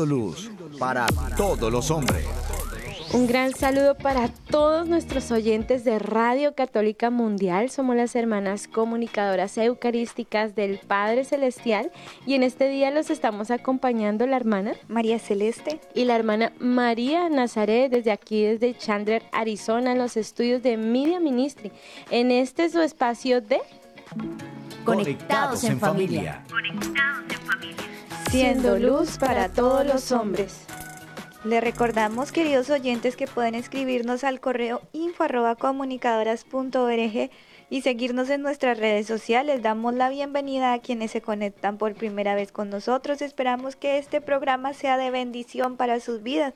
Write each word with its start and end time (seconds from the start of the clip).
Luz 0.00 0.50
para 0.78 1.06
todos 1.36 1.70
los 1.70 1.90
hombres. 1.90 2.24
Un 3.12 3.26
gran 3.26 3.52
saludo 3.52 3.94
para 3.94 4.28
todos 4.28 4.88
nuestros 4.88 5.30
oyentes 5.30 5.84
de 5.84 5.98
Radio 5.98 6.54
Católica 6.54 7.10
Mundial. 7.10 7.68
Somos 7.68 7.94
las 7.94 8.16
hermanas 8.16 8.68
comunicadoras 8.68 9.58
eucarísticas 9.58 10.54
del 10.54 10.78
Padre 10.78 11.24
Celestial 11.24 11.92
y 12.24 12.34
en 12.34 12.42
este 12.42 12.70
día 12.70 12.90
los 12.90 13.10
estamos 13.10 13.50
acompañando 13.50 14.26
la 14.26 14.36
hermana 14.36 14.72
María 14.88 15.18
Celeste 15.18 15.78
y 15.94 16.06
la 16.06 16.16
hermana 16.16 16.52
María 16.58 17.28
Nazaret 17.28 17.92
desde 17.92 18.12
aquí, 18.12 18.44
desde 18.44 18.74
Chandler, 18.78 19.22
Arizona, 19.32 19.92
en 19.92 19.98
los 19.98 20.16
estudios 20.16 20.62
de 20.62 20.78
Media 20.78 21.20
Ministry. 21.20 21.70
En 22.10 22.30
este 22.30 22.70
su 22.70 22.80
espacio 22.80 23.42
de 23.42 23.60
Conectados 24.84 25.62
en 25.64 25.78
familia. 25.78 26.42
Siendo 28.32 28.78
luz 28.78 29.18
para 29.18 29.50
todos 29.50 29.84
los 29.84 30.10
hombres. 30.10 30.64
Le 31.44 31.60
recordamos, 31.60 32.32
queridos 32.32 32.70
oyentes, 32.70 33.14
que 33.14 33.26
pueden 33.26 33.54
escribirnos 33.54 34.24
al 34.24 34.40
correo 34.40 34.80
info 34.94 35.24
arroba 35.24 35.54
comunicadoras.org 35.54 37.30
y 37.68 37.82
seguirnos 37.82 38.30
en 38.30 38.40
nuestras 38.40 38.78
redes 38.78 39.06
sociales. 39.06 39.60
Damos 39.60 39.92
la 39.92 40.08
bienvenida 40.08 40.72
a 40.72 40.78
quienes 40.78 41.10
se 41.10 41.20
conectan 41.20 41.76
por 41.76 41.92
primera 41.92 42.34
vez 42.34 42.52
con 42.52 42.70
nosotros. 42.70 43.20
Esperamos 43.20 43.76
que 43.76 43.98
este 43.98 44.22
programa 44.22 44.72
sea 44.72 44.96
de 44.96 45.10
bendición 45.10 45.76
para 45.76 46.00
sus 46.00 46.22
vidas. 46.22 46.54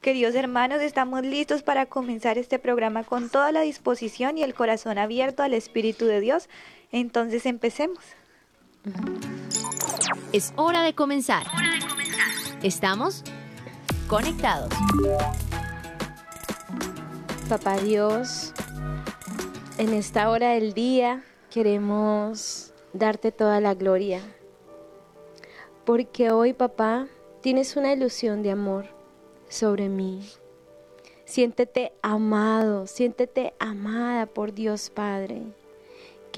Queridos 0.00 0.34
hermanos, 0.34 0.80
estamos 0.80 1.26
listos 1.26 1.62
para 1.62 1.84
comenzar 1.84 2.38
este 2.38 2.58
programa 2.58 3.04
con 3.04 3.28
toda 3.28 3.52
la 3.52 3.60
disposición 3.60 4.38
y 4.38 4.44
el 4.44 4.54
corazón 4.54 4.96
abierto 4.96 5.42
al 5.42 5.52
Espíritu 5.52 6.06
de 6.06 6.22
Dios. 6.22 6.48
Entonces 6.90 7.44
empecemos. 7.44 7.98
Es 10.32 10.52
hora 10.56 10.82
de 10.82 10.94
comenzar. 10.94 11.46
Estamos 12.62 13.24
conectados. 14.08 14.72
Papá 17.48 17.78
Dios, 17.78 18.52
en 19.78 19.94
esta 19.94 20.28
hora 20.28 20.50
del 20.50 20.74
día 20.74 21.24
queremos 21.50 22.74
darte 22.92 23.32
toda 23.32 23.60
la 23.60 23.74
gloria. 23.74 24.20
Porque 25.84 26.30
hoy, 26.30 26.52
papá, 26.52 27.06
tienes 27.40 27.76
una 27.76 27.92
ilusión 27.92 28.42
de 28.42 28.50
amor 28.50 28.86
sobre 29.48 29.88
mí. 29.88 30.28
Siéntete 31.24 31.92
amado, 32.02 32.86
siéntete 32.86 33.54
amada 33.58 34.26
por 34.26 34.52
Dios 34.52 34.90
Padre, 34.90 35.42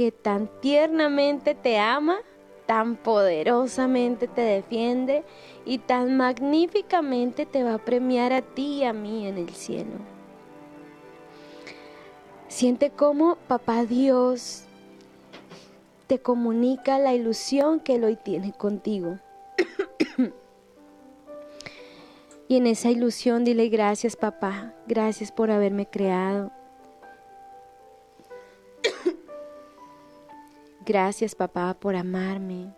que 0.00 0.12
tan 0.12 0.48
tiernamente 0.62 1.54
te 1.54 1.78
ama 1.78 2.16
tan 2.64 2.96
poderosamente 2.96 4.28
te 4.28 4.40
defiende 4.40 5.24
y 5.66 5.76
tan 5.76 6.16
magníficamente 6.16 7.44
te 7.44 7.62
va 7.62 7.74
a 7.74 7.84
premiar 7.84 8.32
a 8.32 8.40
ti 8.40 8.78
y 8.78 8.84
a 8.84 8.94
mí 8.94 9.26
en 9.26 9.36
el 9.36 9.50
cielo. 9.50 9.98
Siente 12.48 12.88
cómo 12.88 13.36
Papá 13.46 13.84
Dios 13.84 14.64
te 16.06 16.18
comunica 16.18 16.98
la 16.98 17.12
ilusión 17.12 17.78
que 17.78 17.96
Él 17.96 18.04
hoy 18.04 18.16
tiene 18.16 18.54
contigo. 18.54 19.18
y 22.48 22.56
en 22.56 22.66
esa 22.66 22.88
ilusión 22.88 23.44
dile 23.44 23.68
gracias 23.68 24.16
papá, 24.16 24.72
gracias 24.86 25.30
por 25.30 25.50
haberme 25.50 25.84
creado, 25.84 26.52
Gracias 30.86 31.34
papá 31.34 31.74
por 31.78 31.94
amarme 31.94 32.74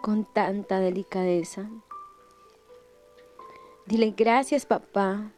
con 0.00 0.24
tanta 0.24 0.80
delicadeza. 0.80 1.68
Dile 3.84 4.14
gracias 4.16 4.64
papá 4.64 5.32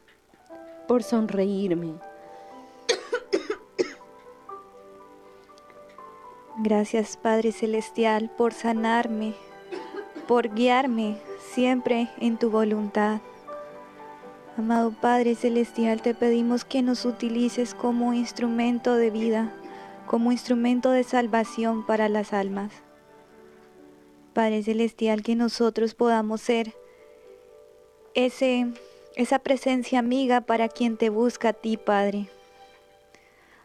por 0.87 1.03
sonreírme. 1.03 1.95
Gracias 6.59 7.17
Padre 7.17 7.51
Celestial 7.51 8.31
por 8.37 8.53
sanarme, 8.53 9.33
por 10.25 10.53
guiarme 10.53 11.17
siempre 11.39 12.09
en 12.19 12.37
tu 12.37 12.49
voluntad. 12.49 13.19
Amado 14.57 14.93
Padre 15.01 15.35
Celestial, 15.35 16.01
te 16.01 16.13
pedimos 16.13 16.63
que 16.63 16.81
nos 16.81 17.03
utilices 17.03 17.73
como 17.73 18.13
instrumento 18.13 18.95
de 18.95 19.09
vida 19.09 19.53
como 20.07 20.31
instrumento 20.31 20.91
de 20.91 21.03
salvación 21.03 21.85
para 21.85 22.09
las 22.09 22.33
almas. 22.33 22.71
Padre 24.33 24.63
Celestial, 24.63 25.21
que 25.21 25.35
nosotros 25.35 25.93
podamos 25.93 26.41
ser 26.41 26.75
ese, 28.15 28.73
esa 29.15 29.39
presencia 29.39 29.99
amiga 29.99 30.41
para 30.41 30.69
quien 30.69 30.97
te 30.97 31.09
busca 31.09 31.49
a 31.49 31.53
ti, 31.53 31.77
Padre. 31.77 32.29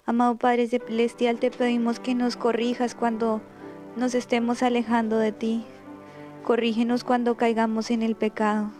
Amado 0.04 0.36
Padre 0.36 0.68
Celestial, 0.68 1.38
te 1.38 1.50
pedimos 1.50 2.00
que 2.00 2.14
nos 2.14 2.36
corrijas 2.36 2.94
cuando 2.94 3.40
nos 3.96 4.14
estemos 4.14 4.62
alejando 4.62 5.18
de 5.18 5.32
ti. 5.32 5.64
Corrígenos 6.44 7.04
cuando 7.04 7.36
caigamos 7.36 7.90
en 7.90 8.02
el 8.02 8.14
pecado. 8.16 8.70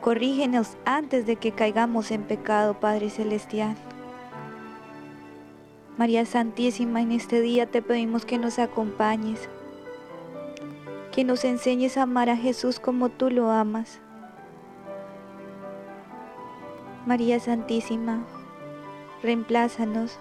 Corrígenos 0.00 0.78
antes 0.86 1.26
de 1.26 1.36
que 1.36 1.52
caigamos 1.52 2.10
en 2.10 2.22
pecado, 2.22 2.80
Padre 2.80 3.10
Celestial. 3.10 3.76
María 6.00 6.24
Santísima, 6.24 7.02
en 7.02 7.12
este 7.12 7.42
día 7.42 7.66
te 7.66 7.82
pedimos 7.82 8.24
que 8.24 8.38
nos 8.38 8.58
acompañes, 8.58 9.50
que 11.12 11.24
nos 11.24 11.44
enseñes 11.44 11.98
a 11.98 12.04
amar 12.04 12.30
a 12.30 12.38
Jesús 12.38 12.80
como 12.80 13.10
tú 13.10 13.28
lo 13.28 13.50
amas. 13.50 14.00
María 17.04 17.38
Santísima, 17.38 18.24
reemplázanos. 19.22 20.18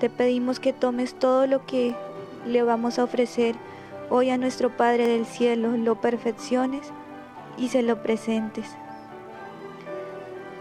Te 0.00 0.08
pedimos 0.08 0.58
que 0.58 0.72
tomes 0.72 1.12
todo 1.12 1.46
lo 1.46 1.66
que 1.66 1.94
le 2.46 2.62
vamos 2.62 2.98
a 2.98 3.04
ofrecer 3.04 3.56
hoy 4.08 4.30
a 4.30 4.38
nuestro 4.38 4.74
Padre 4.74 5.06
del 5.06 5.26
Cielo, 5.26 5.76
lo 5.76 6.00
perfecciones 6.00 6.94
y 7.58 7.68
se 7.68 7.82
lo 7.82 8.02
presentes. 8.02 8.74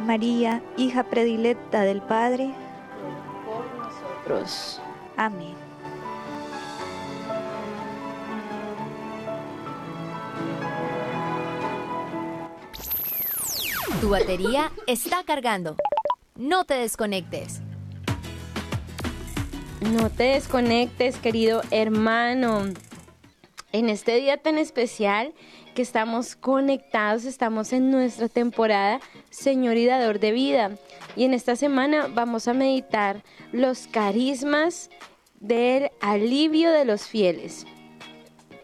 María, 0.06 0.62
hija 0.75 1.04
predilecta 1.04 1.84
del 1.84 2.02
Padre, 2.02 2.54
Amén. 5.18 5.56
Tu 14.00 14.10
batería 14.10 14.72
está 14.88 15.24
cargando. 15.24 15.76
No 16.36 16.66
te 16.66 16.74
desconectes. 16.74 17.62
No 19.82 20.10
te 20.10 20.24
desconectes, 20.24 21.18
querido 21.18 21.62
hermano. 21.72 22.64
En 23.72 23.90
este 23.90 24.16
día 24.16 24.38
tan 24.38 24.58
especial 24.58 25.34
que 25.74 25.82
estamos 25.82 26.36
conectados, 26.36 27.26
estamos 27.26 27.74
en 27.74 27.92
nuestra 27.92 28.30
temporada 28.30 29.00
Señor 29.30 29.78
y 29.78 29.86
Dador 29.86 30.19
de 30.19 30.31
Vida. 30.31 30.72
Y 31.15 31.25
en 31.25 31.33
esta 31.33 31.56
semana 31.56 32.07
vamos 32.13 32.48
a 32.48 32.54
meditar 32.54 33.24
los 33.51 33.88
carismas 33.88 34.89
del 35.39 35.92
alivio 36.01 36.71
de 36.71 36.86
los 36.86 37.04
fieles. 37.04 37.65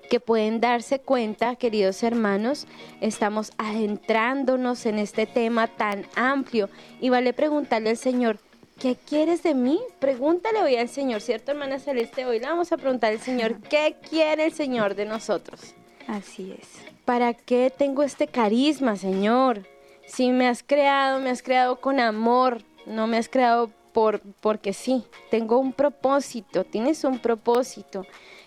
Que 0.10 0.20
pueden 0.20 0.60
darse 0.60 1.00
cuenta, 1.00 1.56
queridos 1.56 2.02
hermanos, 2.02 2.66
estamos 3.00 3.52
adentrándonos 3.58 4.86
en 4.88 4.98
este 4.98 5.28
tema 5.28 5.68
tan 5.68 6.06
amplio 6.16 6.70
y 7.00 7.10
vale 7.10 7.34
preguntarle 7.34 7.92
al 7.92 7.98
Señor, 7.98 8.40
¿qué 8.80 8.96
quieres 8.96 9.44
de 9.44 9.54
mí? 9.54 9.80
Pregúntale 10.00 10.64
hoy 10.64 10.78
al 10.78 10.90
Señor, 10.90 11.22
¿cierto, 11.22 11.52
hermana 11.52 11.78
Celeste? 11.78 12.26
Hoy 12.26 12.40
le 12.40 12.48
vamos 12.48 12.72
a 12.72 12.78
preguntar 12.78 13.12
al 13.12 13.20
Señor, 13.20 13.60
¿qué 13.60 13.98
quiere 14.10 14.46
el 14.46 14.54
Señor 14.54 14.96
de 14.96 15.06
nosotros? 15.06 15.76
Así 16.08 16.56
es. 16.60 16.68
¿Para 17.06 17.36
qué 17.36 17.72
tengo 17.76 18.02
este 18.02 18.26
carisma, 18.26 18.96
Señor? 18.96 19.68
Si 20.10 20.32
me 20.32 20.48
has 20.48 20.64
creado, 20.64 21.20
me 21.20 21.30
has 21.30 21.44
creado 21.44 21.80
con 21.80 22.00
amor, 22.00 22.64
no 22.88 23.06
me 23.06 23.18
has 23.18 23.30
creado 23.30 23.70
por 23.94 24.22
porque 24.42 24.74
sí. 24.74 25.04
Tengo 25.30 25.60
un 25.60 25.72
propósito, 25.72 26.64
tienes 26.64 27.04
un 27.04 27.20
propósito. 27.20 28.06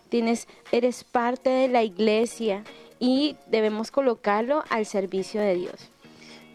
Tienes 0.08 0.48
eres 0.72 1.04
parte 1.04 1.48
de 1.48 1.68
la 1.68 1.84
iglesia 1.84 2.64
y 2.98 3.36
debemos 3.46 3.90
colocarlo 3.90 4.64
al 4.70 4.86
servicio 4.86 5.40
de 5.40 5.54
Dios. 5.54 5.91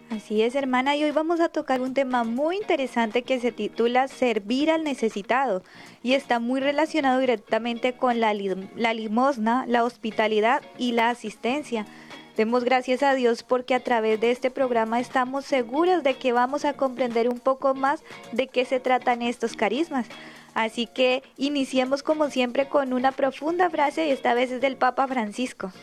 Así 0.09 0.42
es, 0.42 0.56
hermana, 0.56 0.95
y 0.95 1.04
hoy 1.04 1.12
vamos 1.12 1.42
a 1.42 1.50
tocar 1.50 1.81
un 1.81 1.94
tema 1.94 2.24
muy 2.24 2.56
interesante 2.56 3.24
que 3.24 3.42
se 3.42 3.51
titula 3.51 4.07
Servir 4.07 4.71
al 4.71 4.86
necesitado 4.86 5.63
y 6.01 6.13
está 6.13 6.39
muy 6.39 6.62
relacionado 6.62 7.19
directamente 7.19 7.92
con 7.92 8.21
la, 8.21 8.33
limosna, 8.33 9.65
la 9.68 9.83
hospitalidad 9.83 10.62
y 10.77 10.94
la 10.94 11.09
asistencia. 11.09 11.86
Demos 12.38 12.63
gracias 12.63 13.04
a 13.04 13.15
Dios 13.15 13.44
porque 13.44 13.75
a 13.75 13.81
través 13.81 14.21
de 14.21 14.31
este 14.31 14.50
programa 14.50 15.01
estamos 15.01 15.44
seguros 15.44 16.04
de 16.04 16.13
que 16.13 16.31
vamos 16.31 16.63
a 16.63 16.74
comprender 16.74 17.27
un 17.27 17.39
poco 17.39 17.74
más 17.74 18.01
de 18.31 18.48
qué 18.48 18.63
se 18.63 18.80
tratan 18.80 19.21
estos 19.21 19.57
carismas. 19.57 20.07
Así 20.53 20.88
que 20.88 21.21
iniciemos 21.36 22.01
como 22.01 22.30
siempre 22.30 22.69
con 22.69 22.94
una 22.94 23.12
profunda 23.12 23.69
frase 23.69 24.07
y 24.07 24.12
esta 24.12 24.33
vez 24.33 24.51
es 24.51 24.62
del 24.62 24.77
Papa 24.77 25.06
Francisco. 25.07 25.74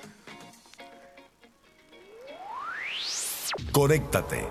Conéctate 3.70 4.48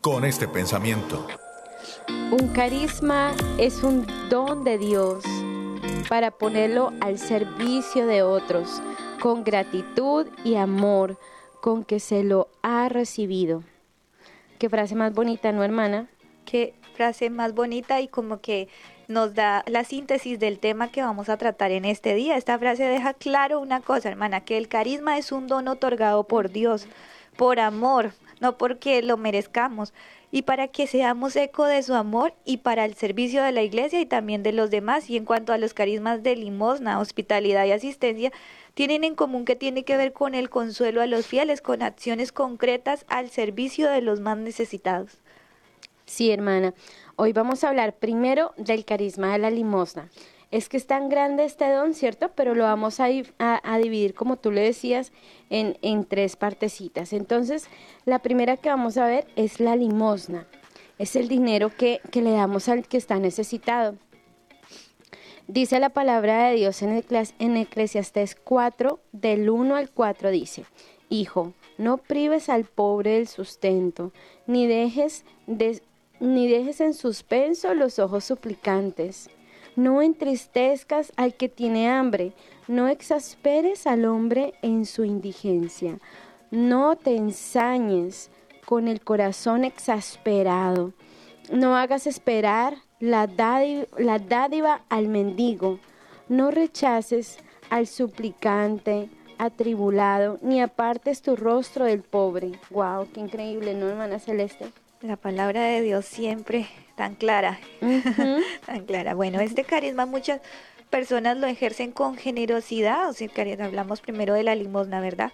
con 0.00 0.24
este 0.24 0.48
pensamiento. 0.48 1.28
Un 2.08 2.48
carisma 2.48 3.32
es 3.56 3.84
un 3.84 4.04
don 4.28 4.64
de 4.64 4.78
Dios 4.78 5.22
para 6.08 6.32
ponerlo 6.32 6.92
al 7.00 7.18
servicio 7.18 8.08
de 8.08 8.22
otros 8.22 8.82
con 9.20 9.44
gratitud 9.44 10.26
y 10.42 10.56
amor 10.56 11.18
con 11.62 11.84
que 11.84 12.00
se 12.00 12.24
lo 12.24 12.48
ha 12.62 12.88
recibido. 12.88 13.62
Qué 14.58 14.68
frase 14.68 14.96
más 14.96 15.14
bonita, 15.14 15.52
¿no, 15.52 15.62
hermana? 15.62 16.08
Qué 16.44 16.74
frase 16.96 17.30
más 17.30 17.54
bonita 17.54 18.00
y 18.00 18.08
como 18.08 18.40
que 18.40 18.68
nos 19.06 19.34
da 19.34 19.62
la 19.68 19.84
síntesis 19.84 20.40
del 20.40 20.58
tema 20.58 20.90
que 20.90 21.02
vamos 21.02 21.28
a 21.28 21.36
tratar 21.36 21.70
en 21.70 21.84
este 21.84 22.14
día. 22.14 22.36
Esta 22.36 22.58
frase 22.58 22.84
deja 22.84 23.14
claro 23.14 23.60
una 23.60 23.80
cosa, 23.80 24.08
hermana, 24.08 24.40
que 24.40 24.58
el 24.58 24.66
carisma 24.66 25.16
es 25.16 25.30
un 25.30 25.46
don 25.46 25.68
otorgado 25.68 26.24
por 26.24 26.50
Dios, 26.50 26.88
por 27.36 27.60
amor, 27.60 28.12
no 28.40 28.58
porque 28.58 29.02
lo 29.02 29.16
merezcamos, 29.16 29.92
y 30.32 30.42
para 30.42 30.68
que 30.68 30.86
seamos 30.86 31.34
eco 31.36 31.64
de 31.64 31.82
su 31.82 31.94
amor 31.94 32.34
y 32.44 32.58
para 32.58 32.84
el 32.84 32.94
servicio 32.94 33.42
de 33.42 33.52
la 33.52 33.62
iglesia 33.62 34.00
y 34.00 34.06
también 34.06 34.42
de 34.42 34.52
los 34.52 34.70
demás. 34.70 35.10
Y 35.10 35.16
en 35.16 35.24
cuanto 35.24 35.52
a 35.52 35.58
los 35.58 35.74
carismas 35.74 36.22
de 36.22 36.36
limosna, 36.36 37.00
hospitalidad 37.00 37.64
y 37.64 37.72
asistencia, 37.72 38.30
tienen 38.74 39.02
en 39.02 39.16
común 39.16 39.44
que 39.44 39.56
tiene 39.56 39.84
que 39.84 39.96
ver 39.96 40.12
con 40.12 40.34
el 40.34 40.48
consuelo 40.48 41.02
a 41.02 41.06
los 41.06 41.26
fieles, 41.26 41.60
con 41.60 41.82
acciones 41.82 42.30
concretas 42.30 43.04
al 43.08 43.30
servicio 43.30 43.90
de 43.90 44.02
los 44.02 44.20
más 44.20 44.38
necesitados. 44.38 45.18
Sí, 46.06 46.30
hermana. 46.30 46.74
Hoy 47.16 47.32
vamos 47.32 47.62
a 47.62 47.68
hablar 47.68 47.94
primero 47.94 48.52
del 48.56 48.84
carisma 48.84 49.32
de 49.32 49.38
la 49.38 49.50
limosna. 49.50 50.08
Es 50.50 50.68
que 50.68 50.76
es 50.76 50.86
tan 50.86 51.08
grande 51.08 51.44
este 51.44 51.70
don, 51.70 51.94
¿cierto? 51.94 52.30
Pero 52.34 52.54
lo 52.54 52.64
vamos 52.64 52.98
a, 52.98 53.06
dividir, 53.06 54.14
como 54.14 54.36
tú 54.36 54.50
le 54.50 54.62
decías, 54.62 55.12
en, 55.48 56.04
tres 56.04 56.36
partecitas. 56.36 57.12
Entonces, 57.12 57.68
la 58.04 58.18
primera 58.18 58.56
que 58.56 58.68
vamos 58.68 58.96
a 58.96 59.06
ver 59.06 59.26
es 59.36 59.60
la 59.60 59.76
limosna. 59.76 60.46
Es 60.98 61.14
el 61.14 61.28
dinero 61.28 61.70
que, 61.70 62.00
que 62.10 62.20
le 62.20 62.32
damos 62.32 62.68
al 62.68 62.86
que 62.86 62.96
está 62.96 63.18
necesitado. 63.18 63.94
Dice 65.46 65.80
la 65.80 65.90
palabra 65.90 66.48
de 66.48 66.54
Dios 66.56 66.82
en, 66.82 67.04
en 67.38 67.56
Eclesiastés 67.56 68.36
4, 68.36 69.00
del 69.12 69.50
1 69.50 69.76
al 69.76 69.90
4, 69.90 70.30
dice, 70.30 70.64
Hijo, 71.08 71.54
no 71.76 71.96
prives 71.96 72.48
al 72.48 72.64
pobre 72.64 73.14
del 73.14 73.26
sustento, 73.26 74.12
ni 74.46 74.66
dejes 74.66 75.24
de, 75.48 75.82
ni 76.20 76.46
dejes 76.48 76.80
en 76.80 76.94
suspenso 76.94 77.74
los 77.74 77.98
ojos 77.98 78.24
suplicantes. 78.24 79.28
No 79.80 80.02
entristezcas 80.02 81.10
al 81.16 81.32
que 81.32 81.48
tiene 81.48 81.88
hambre, 81.88 82.34
no 82.68 82.88
exasperes 82.88 83.86
al 83.86 84.04
hombre 84.04 84.52
en 84.60 84.84
su 84.84 85.04
indigencia. 85.06 85.98
No 86.50 86.96
te 86.96 87.16
ensañes 87.16 88.30
con 88.66 88.88
el 88.88 89.00
corazón 89.00 89.64
exasperado. 89.64 90.92
No 91.50 91.76
hagas 91.76 92.06
esperar 92.06 92.76
la 92.98 93.26
dádiva, 93.26 94.82
al 94.90 95.08
mendigo. 95.08 95.78
No 96.28 96.50
rechaces 96.50 97.38
al 97.70 97.86
suplicante 97.86 99.08
atribulado, 99.38 100.36
ni 100.42 100.60
apartes 100.60 101.22
tu 101.22 101.36
rostro 101.36 101.86
del 101.86 102.02
pobre. 102.02 102.52
Wow, 102.68 103.08
qué 103.14 103.20
increíble, 103.20 103.72
¿no, 103.72 103.88
hermana 103.88 104.18
Celeste? 104.18 104.72
La 105.02 105.16
palabra 105.16 105.62
de 105.62 105.80
Dios 105.80 106.04
siempre 106.04 106.66
tan 106.94 107.14
clara, 107.14 107.58
tan 108.66 108.84
clara. 108.84 109.14
Bueno, 109.14 109.40
este 109.40 109.64
carisma 109.64 110.04
muchas 110.04 110.42
personas 110.90 111.38
lo 111.38 111.46
ejercen 111.46 111.90
con 111.90 112.16
generosidad, 112.16 113.08
o 113.08 113.14
sea, 113.14 113.28
hablamos 113.62 114.02
primero 114.02 114.34
de 114.34 114.42
la 114.42 114.54
limosna, 114.54 115.00
¿verdad? 115.00 115.32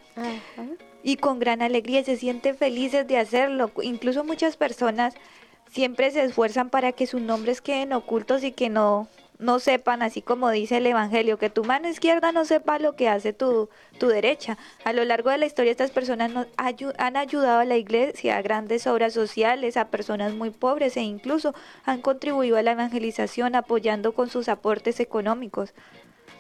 Y 1.03 1.17
con 1.17 1.41
gran 1.41 1.63
alegría 1.63 2.05
se 2.05 2.17
sienten 2.17 2.57
felices 2.57 3.09
de 3.09 3.19
hacerlo. 3.19 3.73
Incluso 3.83 4.23
muchas 4.23 4.57
personas 4.57 5.15
siempre 5.69 6.13
se 6.13 6.23
esfuerzan 6.23 6.71
para 6.71 6.93
que 6.93 7.09
sus 7.09 7.21
nombres 7.21 7.61
queden 7.61 7.93
ocultos 7.93 8.45
y 8.45 8.53
que 8.53 8.69
no 8.69 9.09
no 9.39 9.59
sepan, 9.59 10.03
así 10.03 10.23
como 10.23 10.51
dice 10.51 10.79
el 10.79 10.87
Evangelio, 10.87 11.39
que 11.39 11.51
tu 11.51 11.65
mano 11.65 11.89
izquierda 11.89 12.33
no 12.33 12.45
sepa 12.45 12.79
lo 12.79 12.97
que 12.97 13.09
hace 13.09 13.33
tu, 13.33 13.69
tu 13.99 14.09
derecha. 14.09 14.57
A 14.85 14.93
lo 14.93 15.05
largo 15.05 15.31
de 15.31 15.39
la 15.39 15.47
historia 15.47 15.71
estas 15.71 15.91
personas 15.91 16.33
han 16.57 17.17
ayudado 17.17 17.61
a 17.61 17.65
la 17.65 17.77
iglesia 17.77 18.37
a 18.37 18.43
grandes 18.43 18.87
obras 18.87 19.13
sociales, 19.13 19.77
a 19.77 19.89
personas 19.89 20.35
muy 20.35 20.51
pobres 20.51 20.97
e 20.97 21.03
incluso 21.03 21.55
han 21.85 22.01
contribuido 22.01 22.57
a 22.57 22.63
la 22.63 22.73
evangelización 22.73 23.55
apoyando 23.55 24.15
con 24.15 24.31
sus 24.31 24.49
aportes 24.49 25.01
económicos. 25.01 25.75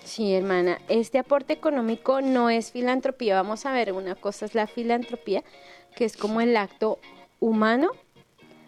Sí, 0.04 0.34
hermana, 0.34 0.78
este 0.88 1.18
aporte 1.18 1.52
económico 1.52 2.20
no 2.20 2.48
es 2.48 2.70
filantropía. 2.70 3.34
Vamos 3.34 3.66
a 3.66 3.72
ver, 3.72 3.92
una 3.92 4.14
cosa 4.14 4.46
es 4.46 4.54
la 4.54 4.68
filantropía, 4.68 5.42
que 5.96 6.04
es 6.04 6.16
como 6.16 6.40
el 6.40 6.56
acto 6.56 7.00
humano, 7.40 7.90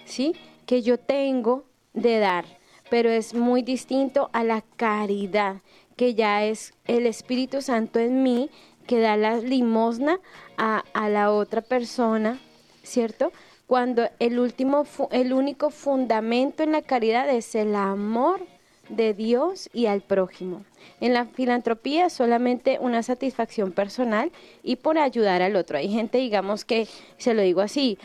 ¿sí? 0.04 0.34
Que 0.66 0.82
yo 0.82 0.98
tengo 0.98 1.64
de 1.94 2.18
dar 2.18 2.57
pero 2.90 3.10
es 3.10 3.34
muy 3.34 3.62
distinto 3.62 4.30
a 4.32 4.44
la 4.44 4.62
caridad, 4.76 5.56
que 5.96 6.14
ya 6.14 6.44
es 6.44 6.74
el 6.86 7.06
Espíritu 7.06 7.62
Santo 7.62 7.98
en 7.98 8.22
mí 8.22 8.50
que 8.88 8.98
da 9.00 9.16
la 9.16 9.36
limosna 9.36 10.18
a, 10.56 10.82
la 11.08 11.30
otra 11.30 11.60
persona, 11.60 12.40
¿cierto? 12.82 13.32
Cuando 13.66 14.08
el 14.18 14.40
último, 14.40 14.86
el 15.12 15.32
único 15.32 15.70
fundamento 15.70 16.62
en 16.62 16.72
la 16.72 16.82
caridad 16.82 17.28
es 17.28 17.54
el 17.54 17.76
amor 17.76 18.40
de 18.88 19.12
Dios 19.12 19.68
y 19.74 19.86
al 19.86 20.00
prójimo. 20.00 20.64
En 21.00 21.12
la 21.12 21.26
filantropía 21.26 22.08
solamente 22.08 22.78
una 22.80 23.02
satisfacción 23.02 23.72
personal 23.72 24.32
y 24.62 24.76
por 24.76 24.96
ayudar 24.96 25.42
al 25.42 25.54
otro. 25.54 25.76
Hay 25.76 25.90
gente, 25.90 26.16
digamos 26.16 26.64
que, 26.64 26.88
se 27.18 27.34
lo 27.34 27.42
digo 27.42 27.60
así, 27.60 27.98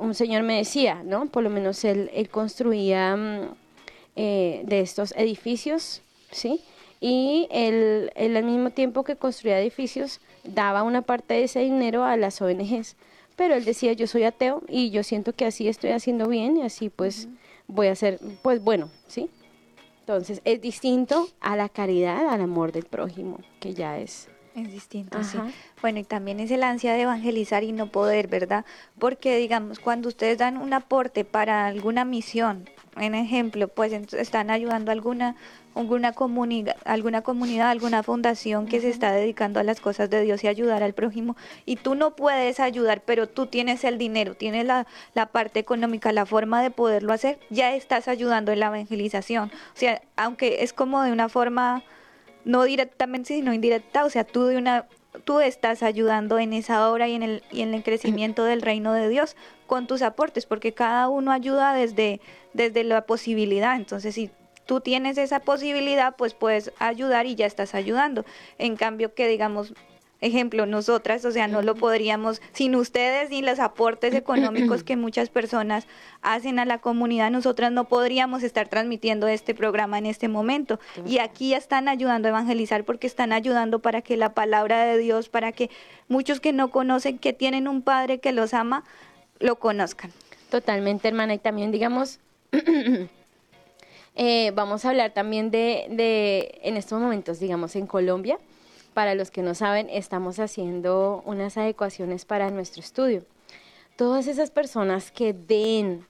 un 0.00 0.14
señor 0.14 0.42
me 0.44 0.56
decía, 0.56 1.02
¿no? 1.04 1.26
Por 1.26 1.42
lo 1.42 1.50
menos 1.50 1.84
él, 1.84 2.10
él 2.14 2.30
construía 2.30 3.14
mm, 3.16 3.61
eh, 4.16 4.62
de 4.64 4.80
estos 4.80 5.12
edificios, 5.16 6.02
¿sí? 6.30 6.60
Y 7.00 7.48
él, 7.50 8.12
al 8.16 8.44
mismo 8.44 8.70
tiempo 8.70 9.04
que 9.04 9.16
construía 9.16 9.60
edificios, 9.60 10.20
daba 10.44 10.82
una 10.82 11.02
parte 11.02 11.34
de 11.34 11.44
ese 11.44 11.60
dinero 11.60 12.04
a 12.04 12.16
las 12.16 12.40
ONGs. 12.40 12.96
Pero 13.36 13.54
él 13.54 13.64
decía, 13.64 13.92
yo 13.92 14.06
soy 14.06 14.24
ateo 14.24 14.62
y 14.68 14.90
yo 14.90 15.02
siento 15.02 15.32
que 15.32 15.46
así 15.46 15.66
estoy 15.66 15.90
haciendo 15.90 16.28
bien 16.28 16.58
y 16.58 16.62
así 16.62 16.90
pues 16.90 17.28
voy 17.66 17.88
a 17.88 17.92
hacer, 17.92 18.20
pues 18.42 18.62
bueno, 18.62 18.90
¿sí? 19.08 19.30
Entonces 20.00 20.42
es 20.44 20.60
distinto 20.60 21.28
a 21.40 21.56
la 21.56 21.68
caridad, 21.68 22.28
al 22.28 22.40
amor 22.40 22.72
del 22.72 22.84
prójimo, 22.84 23.40
que 23.60 23.72
ya 23.72 23.98
es 23.98 24.28
es 24.54 24.70
distinto, 24.70 25.22
sí. 25.24 25.38
Bueno, 25.80 25.98
y 25.98 26.04
también 26.04 26.40
es 26.40 26.50
el 26.50 26.62
ansia 26.62 26.92
de 26.92 27.02
evangelizar 27.02 27.64
y 27.64 27.72
no 27.72 27.86
poder, 27.86 28.28
¿verdad? 28.28 28.64
Porque, 28.98 29.36
digamos, 29.36 29.78
cuando 29.78 30.08
ustedes 30.08 30.38
dan 30.38 30.56
un 30.56 30.72
aporte 30.72 31.24
para 31.24 31.66
alguna 31.66 32.04
misión, 32.04 32.68
en 32.96 33.14
ejemplo, 33.14 33.68
pues 33.68 33.92
están 34.12 34.50
ayudando 34.50 34.90
a 34.90 34.94
alguna, 34.94 35.36
alguna, 35.74 36.12
comunidad, 36.12 36.76
alguna 36.84 37.22
comunidad, 37.22 37.70
alguna 37.70 38.02
fundación 38.02 38.66
que 38.66 38.80
se 38.80 38.90
está 38.90 39.12
dedicando 39.12 39.60
a 39.60 39.62
las 39.62 39.80
cosas 39.80 40.10
de 40.10 40.20
Dios 40.20 40.44
y 40.44 40.48
ayudar 40.48 40.82
al 40.82 40.92
prójimo, 40.92 41.36
y 41.64 41.76
tú 41.76 41.94
no 41.94 42.14
puedes 42.14 42.60
ayudar, 42.60 43.00
pero 43.00 43.28
tú 43.28 43.46
tienes 43.46 43.84
el 43.84 43.96
dinero, 43.96 44.34
tienes 44.34 44.66
la, 44.66 44.86
la 45.14 45.26
parte 45.26 45.60
económica, 45.60 46.12
la 46.12 46.26
forma 46.26 46.62
de 46.62 46.70
poderlo 46.70 47.14
hacer, 47.14 47.38
ya 47.48 47.74
estás 47.74 48.08
ayudando 48.08 48.52
en 48.52 48.60
la 48.60 48.66
evangelización. 48.66 49.50
O 49.50 49.76
sea, 49.76 50.02
aunque 50.16 50.62
es 50.62 50.74
como 50.74 51.02
de 51.02 51.12
una 51.12 51.30
forma 51.30 51.82
no 52.44 52.64
directamente 52.64 53.34
sino 53.34 53.52
indirecta, 53.52 54.04
o 54.04 54.10
sea, 54.10 54.24
tú 54.24 54.44
de 54.46 54.56
una 54.56 54.86
tú 55.24 55.40
estás 55.40 55.82
ayudando 55.82 56.38
en 56.38 56.52
esa 56.52 56.90
obra 56.90 57.08
y 57.08 57.14
en 57.14 57.22
el 57.22 57.42
y 57.50 57.62
en 57.62 57.74
el 57.74 57.82
crecimiento 57.82 58.44
del 58.44 58.62
reino 58.62 58.92
de 58.92 59.08
Dios 59.08 59.36
con 59.66 59.86
tus 59.86 60.02
aportes, 60.02 60.46
porque 60.46 60.72
cada 60.72 61.08
uno 61.08 61.32
ayuda 61.32 61.74
desde 61.74 62.20
desde 62.52 62.84
la 62.84 63.06
posibilidad. 63.06 63.76
Entonces, 63.76 64.14
si 64.14 64.30
tú 64.66 64.80
tienes 64.80 65.18
esa 65.18 65.40
posibilidad, 65.40 66.16
pues 66.16 66.34
puedes 66.34 66.72
ayudar 66.78 67.26
y 67.26 67.34
ya 67.34 67.46
estás 67.46 67.74
ayudando. 67.74 68.24
En 68.58 68.76
cambio, 68.76 69.14
que 69.14 69.28
digamos 69.28 69.74
ejemplo, 70.22 70.64
nosotras, 70.66 71.24
o 71.24 71.32
sea, 71.32 71.48
no 71.48 71.60
lo 71.62 71.74
podríamos, 71.74 72.40
sin 72.52 72.74
ustedes 72.76 73.28
ni 73.30 73.42
los 73.42 73.58
aportes 73.58 74.14
económicos 74.14 74.84
que 74.84 74.96
muchas 74.96 75.28
personas 75.28 75.86
hacen 76.22 76.58
a 76.58 76.64
la 76.64 76.78
comunidad, 76.78 77.30
nosotras 77.30 77.72
no 77.72 77.88
podríamos 77.88 78.42
estar 78.42 78.68
transmitiendo 78.68 79.26
este 79.28 79.54
programa 79.54 79.98
en 79.98 80.06
este 80.06 80.28
momento. 80.28 80.80
Y 81.04 81.18
aquí 81.18 81.50
ya 81.50 81.58
están 81.58 81.88
ayudando 81.88 82.28
a 82.28 82.30
evangelizar 82.30 82.84
porque 82.84 83.06
están 83.06 83.32
ayudando 83.32 83.80
para 83.80 84.00
que 84.00 84.16
la 84.16 84.32
palabra 84.32 84.84
de 84.84 84.96
Dios, 84.96 85.28
para 85.28 85.52
que 85.52 85.70
muchos 86.08 86.40
que 86.40 86.52
no 86.52 86.70
conocen, 86.70 87.18
que 87.18 87.32
tienen 87.32 87.68
un 87.68 87.82
Padre 87.82 88.18
que 88.18 88.32
los 88.32 88.54
ama, 88.54 88.84
lo 89.40 89.56
conozcan. 89.56 90.12
Totalmente, 90.50 91.08
hermana. 91.08 91.34
Y 91.34 91.38
también, 91.38 91.72
digamos, 91.72 92.20
eh, 94.14 94.52
vamos 94.54 94.84
a 94.84 94.90
hablar 94.90 95.12
también 95.12 95.50
de, 95.50 95.86
de, 95.90 96.60
en 96.62 96.76
estos 96.76 97.00
momentos, 97.00 97.40
digamos, 97.40 97.74
en 97.74 97.88
Colombia, 97.88 98.38
para 98.94 99.14
los 99.14 99.30
que 99.30 99.42
no 99.42 99.54
saben, 99.54 99.88
estamos 99.90 100.38
haciendo 100.38 101.22
unas 101.26 101.56
adecuaciones 101.56 102.24
para 102.24 102.50
nuestro 102.50 102.80
estudio. 102.80 103.24
Todas 103.96 104.26
esas 104.26 104.50
personas 104.50 105.10
que 105.10 105.32
den 105.32 106.06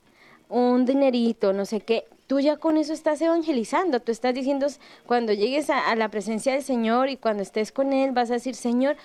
un 0.48 0.84
dinerito, 0.84 1.52
no 1.52 1.64
sé 1.64 1.80
qué, 1.80 2.04
tú 2.26 2.40
ya 2.40 2.56
con 2.56 2.76
eso 2.76 2.92
estás 2.92 3.20
evangelizando, 3.20 4.00
tú 4.00 4.12
estás 4.12 4.34
diciendo, 4.34 4.66
cuando 5.06 5.32
llegues 5.32 5.70
a, 5.70 5.94
la 5.96 6.08
presencia 6.08 6.52
del 6.52 6.62
Señor 6.62 7.08
y 7.08 7.16
cuando 7.16 7.42
estés 7.42 7.72
con 7.72 7.92
Él, 7.92 8.12
vas 8.12 8.30
a 8.30 8.34
decir, 8.34 8.54
Señor, 8.54 8.96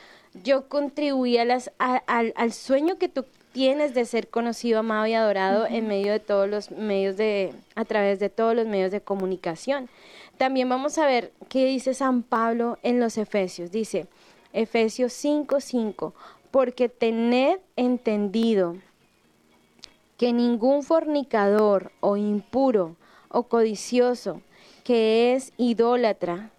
yo 0.44 0.70
contribuí 0.70 1.38
a 1.38 1.46
las, 1.46 1.72
al, 1.78 2.54
sueño 2.54 2.98
que 2.98 3.10
tú 3.10 3.26
tienes 3.52 3.94
de 3.94 4.06
ser 4.06 4.30
conocido, 4.30 4.80
amado 4.80 5.08
y 5.08 5.14
adorado 5.14 5.66
en 5.68 5.88
medio 5.88 6.12
de 6.12 6.20
todos 6.20 6.50
los 6.50 6.72
medios 6.72 7.18
de, 7.18 7.54
a 7.76 7.86
través 7.86 8.20
de 8.20 8.30
todos 8.30 8.56
los 8.56 8.68
medios 8.68 8.92
de 8.92 9.02
comunicación. 9.02 9.90
También 10.38 10.70
vamos 10.70 10.98
a 10.98 11.06
ver 11.06 11.34
qué 11.50 11.66
dice 11.66 11.94
San 11.94 12.24
Pablo 12.24 12.78
en 12.84 13.00
los 13.00 13.18
Efesios. 13.18 13.72
Dice, 13.72 14.08
Efesios 14.54 15.14
5:5, 15.14 16.14
porque 16.52 16.90
tened 16.90 17.60
entendido 17.76 18.76
que 20.18 20.34
ningún 20.34 20.84
fornicador 20.84 21.92
o 22.00 22.18
impuro 22.18 22.96
o 23.30 23.44
codicioso 23.44 24.42
que 24.84 25.34
es 25.34 25.54
idólatra 25.58 26.52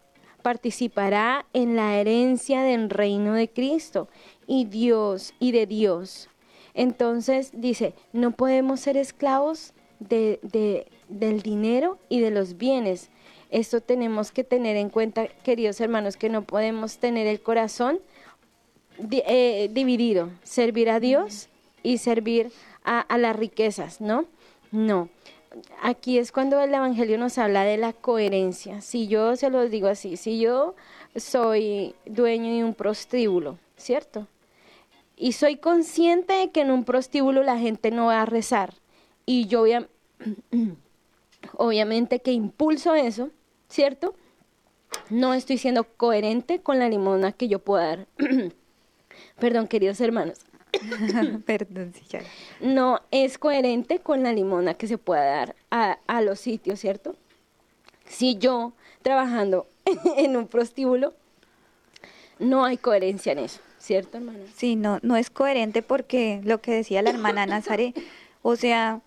participará 0.42 1.46
en 1.52 1.76
la 1.76 1.96
herencia 1.96 2.62
del 2.62 2.90
reino 2.90 3.34
de 3.34 3.48
Cristo 3.48 4.08
y 4.46 4.64
Dios 4.66 5.34
y 5.40 5.52
de 5.52 5.66
Dios. 5.66 6.28
Entonces 6.74 7.50
dice, 7.52 7.94
no 8.12 8.30
podemos 8.30 8.80
ser 8.80 8.96
esclavos 8.96 9.72
de, 9.98 10.86
del 11.08 11.42
dinero 11.42 11.98
y 12.08 12.20
de 12.20 12.30
los 12.30 12.56
bienes. 12.56 13.10
Esto 13.50 13.80
tenemos 13.80 14.30
que 14.30 14.44
tener 14.44 14.76
en 14.76 14.90
cuenta, 14.90 15.26
queridos 15.26 15.80
hermanos, 15.80 16.16
que 16.16 16.28
no 16.28 16.42
podemos 16.42 16.98
tener 16.98 17.26
el 17.26 17.40
corazón 17.40 18.00
eh, 18.98 19.70
dividido, 19.72 20.30
servir 20.42 20.90
a 20.90 21.00
Dios 21.00 21.48
y 21.82 21.98
servir 21.98 22.50
a, 22.84 23.18
las 23.18 23.36
riquezas, 23.36 24.00
¿no? 24.00 24.24
No. 24.70 25.08
Aquí 25.82 26.18
es 26.18 26.32
cuando 26.32 26.60
el 26.60 26.74
Evangelio 26.74 27.16
nos 27.16 27.38
habla 27.38 27.64
de 27.64 27.76
la 27.78 27.92
coherencia. 27.92 28.80
Si 28.80 29.08
yo 29.08 29.36
se 29.36 29.50
lo 29.50 29.68
digo 29.68 29.88
así, 29.88 30.16
si 30.16 30.38
yo 30.38 30.74
soy 31.16 31.94
dueño 32.06 32.54
de 32.54 32.64
un 32.64 32.74
prostíbulo, 32.74 33.58
¿cierto? 33.76 34.26
Y 35.16 35.32
soy 35.32 35.56
consciente 35.56 36.34
de 36.34 36.50
que 36.50 36.60
en 36.60 36.70
un 36.70 36.84
prostíbulo 36.84 37.42
la 37.42 37.58
gente 37.58 37.90
no 37.90 38.06
va 38.06 38.22
a 38.22 38.26
rezar. 38.26 38.74
Y 39.24 39.46
yo 39.46 39.64
obviamente 41.56 42.20
que 42.20 42.32
impulso 42.32 42.94
eso, 42.94 43.30
¿cierto? 43.68 44.14
No 45.10 45.34
estoy 45.34 45.58
siendo 45.58 45.84
coherente 45.84 46.60
con 46.60 46.78
la 46.78 46.88
limona 46.88 47.32
que 47.32 47.48
yo 47.48 47.58
puedo 47.58 47.82
dar. 47.82 48.06
Perdón, 49.38 49.68
queridos 49.68 50.00
hermanos. 50.00 50.38
Perdón, 51.46 51.92
sí, 51.94 52.02
ya. 52.08 52.20
No 52.60 53.00
es 53.10 53.38
coherente 53.38 54.00
con 54.00 54.22
la 54.22 54.32
limona 54.32 54.74
que 54.74 54.86
se 54.86 54.98
pueda 54.98 55.24
dar 55.24 55.56
a, 55.70 55.98
a 56.06 56.20
los 56.22 56.40
sitios, 56.40 56.80
¿cierto? 56.80 57.16
Si 58.06 58.36
yo 58.38 58.72
trabajando 59.02 59.66
en 60.16 60.36
un 60.36 60.46
prostíbulo, 60.46 61.14
no 62.38 62.64
hay 62.64 62.76
coherencia 62.76 63.32
en 63.32 63.40
eso, 63.40 63.60
¿cierto, 63.78 64.18
hermana? 64.18 64.40
Sí, 64.54 64.76
no, 64.76 64.98
no 65.02 65.16
es 65.16 65.30
coherente 65.30 65.82
porque 65.82 66.40
lo 66.44 66.60
que 66.60 66.72
decía 66.72 67.02
la 67.02 67.10
hermana 67.10 67.46
Nazaré, 67.46 67.94
o 68.42 68.56
sea, 68.56 69.00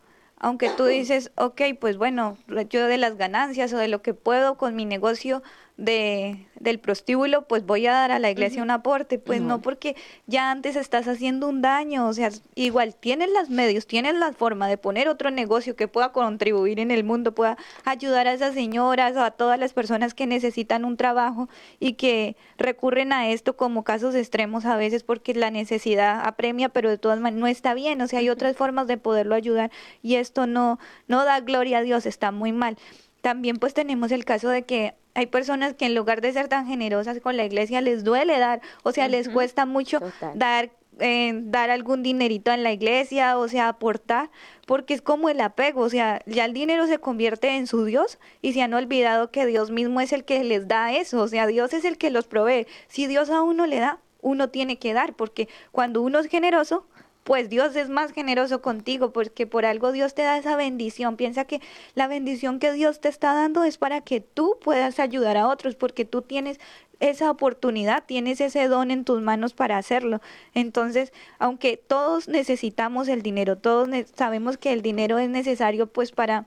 aunque 0.43 0.69
tú 0.69 0.85
dices, 0.85 1.31
ok, 1.35 1.61
pues 1.79 1.97
bueno, 1.97 2.35
yo 2.69 2.87
de 2.87 2.97
las 2.97 3.15
ganancias 3.15 3.71
o 3.73 3.77
de 3.77 3.87
lo 3.87 4.01
que 4.01 4.15
puedo 4.15 4.57
con 4.57 4.75
mi 4.75 4.85
negocio, 4.85 5.43
de, 5.81 6.45
del 6.59 6.79
prostíbulo, 6.79 7.47
pues 7.47 7.65
voy 7.65 7.87
a 7.87 7.91
dar 7.91 8.11
a 8.11 8.19
la 8.19 8.29
iglesia 8.29 8.61
un 8.61 8.69
aporte, 8.69 9.17
pues 9.17 9.41
no 9.41 9.61
porque 9.61 9.95
ya 10.27 10.51
antes 10.51 10.75
estás 10.75 11.07
haciendo 11.07 11.47
un 11.47 11.63
daño, 11.63 12.07
o 12.07 12.13
sea, 12.13 12.29
igual 12.53 12.93
tienes 12.93 13.29
los 13.31 13.49
medios, 13.49 13.87
tienes 13.87 14.13
la 14.13 14.31
forma 14.31 14.67
de 14.67 14.77
poner 14.77 15.09
otro 15.09 15.31
negocio 15.31 15.75
que 15.75 15.87
pueda 15.87 16.11
contribuir 16.11 16.79
en 16.79 16.91
el 16.91 17.03
mundo, 17.03 17.33
pueda 17.33 17.57
ayudar 17.83 18.27
a 18.27 18.33
esas 18.33 18.53
señoras 18.53 19.17
o 19.17 19.23
a 19.23 19.31
todas 19.31 19.59
las 19.59 19.73
personas 19.73 20.13
que 20.13 20.27
necesitan 20.27 20.85
un 20.85 20.97
trabajo 20.97 21.49
y 21.79 21.93
que 21.93 22.35
recurren 22.59 23.11
a 23.11 23.29
esto 23.29 23.57
como 23.57 23.83
casos 23.83 24.13
extremos 24.13 24.65
a 24.65 24.77
veces 24.77 25.01
porque 25.01 25.33
la 25.33 25.49
necesidad 25.49 26.21
apremia, 26.23 26.69
pero 26.69 26.91
de 26.91 26.99
todas 26.99 27.19
maneras 27.19 27.41
no 27.41 27.47
está 27.47 27.73
bien, 27.73 27.99
o 28.01 28.07
sea, 28.07 28.19
hay 28.19 28.29
otras 28.29 28.55
formas 28.55 28.85
de 28.85 28.97
poderlo 28.97 29.33
ayudar 29.33 29.71
y 30.03 30.15
esto 30.15 30.45
no, 30.45 30.77
no 31.07 31.25
da 31.25 31.39
gloria 31.39 31.79
a 31.79 31.81
Dios, 31.81 32.05
está 32.05 32.31
muy 32.31 32.51
mal. 32.51 32.77
También 33.21 33.57
pues 33.57 33.73
tenemos 33.73 34.11
el 34.11 34.25
caso 34.25 34.49
de 34.49 34.63
que 34.63 34.95
hay 35.13 35.27
personas 35.27 35.73
que 35.73 35.85
en 35.85 35.95
lugar 35.95 36.21
de 36.21 36.33
ser 36.33 36.47
tan 36.47 36.67
generosas 36.67 37.19
con 37.19 37.37
la 37.37 37.45
iglesia 37.45 37.81
les 37.81 38.03
duele 38.03 38.39
dar, 38.39 38.61
o 38.83 38.91
sea, 38.91 39.07
les 39.07 39.29
cuesta 39.29 39.65
mucho 39.65 39.99
dar 40.35 40.71
eh, 40.99 41.31
dar 41.45 41.69
algún 41.69 42.03
dinerito 42.03 42.51
en 42.51 42.63
la 42.63 42.73
iglesia, 42.73 43.37
o 43.37 43.47
sea, 43.47 43.69
aportar, 43.69 44.29
porque 44.67 44.93
es 44.93 45.01
como 45.01 45.29
el 45.29 45.39
apego, 45.39 45.81
o 45.81 45.89
sea, 45.89 46.21
ya 46.25 46.45
el 46.45 46.53
dinero 46.53 46.85
se 46.85 46.99
convierte 46.99 47.55
en 47.55 47.65
su 47.65 47.85
Dios 47.85 48.19
y 48.41 48.53
se 48.53 48.61
han 48.61 48.73
olvidado 48.73 49.31
que 49.31 49.45
Dios 49.45 49.71
mismo 49.71 50.01
es 50.01 50.11
el 50.11 50.25
que 50.25 50.43
les 50.43 50.67
da 50.67 50.93
eso, 50.93 51.21
o 51.21 51.27
sea, 51.27 51.47
Dios 51.47 51.73
es 51.73 51.85
el 51.85 51.97
que 51.97 52.11
los 52.11 52.27
provee. 52.27 52.67
Si 52.87 53.07
Dios 53.07 53.29
a 53.29 53.41
uno 53.41 53.65
le 53.67 53.79
da, 53.79 53.99
uno 54.21 54.49
tiene 54.49 54.77
que 54.79 54.93
dar, 54.93 55.13
porque 55.13 55.47
cuando 55.71 56.01
uno 56.01 56.19
es 56.19 56.27
generoso, 56.27 56.85
pues 57.23 57.49
Dios 57.49 57.75
es 57.75 57.89
más 57.89 58.11
generoso 58.11 58.61
contigo, 58.61 59.11
porque 59.11 59.47
por 59.47 59.65
algo 59.65 59.91
Dios 59.91 60.13
te 60.13 60.23
da 60.23 60.37
esa 60.37 60.55
bendición. 60.55 61.17
Piensa 61.17 61.45
que 61.45 61.61
la 61.95 62.07
bendición 62.07 62.59
que 62.59 62.71
Dios 62.71 62.99
te 62.99 63.09
está 63.09 63.33
dando 63.33 63.63
es 63.63 63.77
para 63.77 64.01
que 64.01 64.21
tú 64.21 64.57
puedas 64.63 64.99
ayudar 64.99 65.37
a 65.37 65.47
otros, 65.47 65.75
porque 65.75 66.05
tú 66.05 66.21
tienes 66.21 66.59
esa 66.99 67.31
oportunidad, 67.31 68.03
tienes 68.05 68.41
ese 68.41 68.67
don 68.67 68.91
en 68.91 69.05
tus 69.05 69.21
manos 69.21 69.53
para 69.53 69.77
hacerlo. 69.77 70.21
Entonces, 70.53 71.13
aunque 71.39 71.77
todos 71.77 72.27
necesitamos 72.27 73.07
el 73.07 73.21
dinero, 73.21 73.57
todos 73.57 73.89
sabemos 74.15 74.57
que 74.57 74.73
el 74.73 74.81
dinero 74.81 75.17
es 75.19 75.29
necesario 75.29 75.87
pues 75.87 76.11
para 76.11 76.45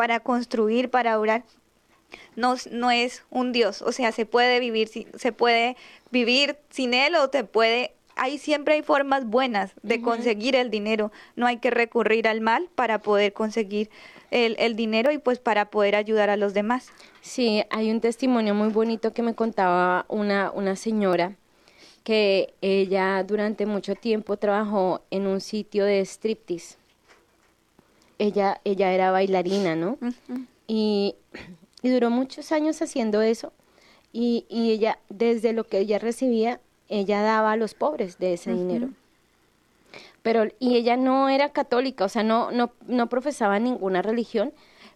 para 0.00 0.20
construir, 0.20 0.88
para 0.88 1.20
orar, 1.20 1.44
no, 2.34 2.54
no 2.70 2.90
es 2.90 3.22
un 3.28 3.52
Dios, 3.52 3.82
o 3.82 3.92
sea, 3.92 4.12
se 4.12 4.24
puede 4.24 4.58
vivir, 4.58 4.88
se 4.88 5.32
puede 5.32 5.76
vivir 6.10 6.56
sin 6.70 6.94
él 6.94 7.16
o 7.16 7.28
te 7.28 7.44
puede 7.44 7.92
hay 8.20 8.36
siempre 8.36 8.74
hay 8.74 8.82
formas 8.82 9.24
buenas 9.24 9.72
de 9.82 10.02
conseguir 10.02 10.54
el 10.54 10.70
dinero. 10.70 11.10
No 11.36 11.46
hay 11.46 11.56
que 11.56 11.70
recurrir 11.70 12.28
al 12.28 12.42
mal 12.42 12.68
para 12.74 12.98
poder 13.00 13.32
conseguir 13.32 13.88
el, 14.30 14.56
el, 14.58 14.76
dinero 14.76 15.10
y 15.10 15.16
pues 15.16 15.38
para 15.38 15.70
poder 15.70 15.96
ayudar 15.96 16.28
a 16.28 16.36
los 16.36 16.52
demás. 16.52 16.88
Sí, 17.22 17.64
hay 17.70 17.90
un 17.90 18.02
testimonio 18.02 18.54
muy 18.54 18.68
bonito 18.68 19.14
que 19.14 19.22
me 19.22 19.34
contaba 19.34 20.04
una, 20.08 20.50
una 20.50 20.76
señora 20.76 21.36
que 22.04 22.52
ella 22.60 23.24
durante 23.24 23.64
mucho 23.64 23.94
tiempo 23.94 24.36
trabajó 24.36 25.00
en 25.10 25.26
un 25.26 25.40
sitio 25.40 25.86
de 25.86 26.02
striptease. 26.04 26.76
Ella, 28.18 28.60
ella 28.64 28.92
era 28.92 29.12
bailarina, 29.12 29.76
¿no? 29.76 29.96
y, 30.66 31.14
y 31.82 31.88
duró 31.88 32.10
muchos 32.10 32.52
años 32.52 32.82
haciendo 32.82 33.22
eso. 33.22 33.54
Y, 34.12 34.44
y 34.50 34.72
ella, 34.72 34.98
desde 35.08 35.54
lo 35.54 35.64
que 35.64 35.78
ella 35.78 35.98
recibía, 35.98 36.60
ella 36.90 37.22
daba 37.22 37.52
a 37.52 37.56
los 37.56 37.72
pobres 37.72 38.18
de 38.18 38.34
ese 38.34 38.52
dinero. 38.52 38.90
Pero, 40.22 40.44
y 40.58 40.76
ella 40.76 40.96
no 40.98 41.30
era 41.30 41.48
católica, 41.48 42.04
o 42.04 42.08
sea, 42.10 42.22
no, 42.22 42.50
no, 42.50 42.72
no 42.86 43.08
profesaba 43.08 43.58
ninguna 43.58 44.02
religión, 44.02 44.52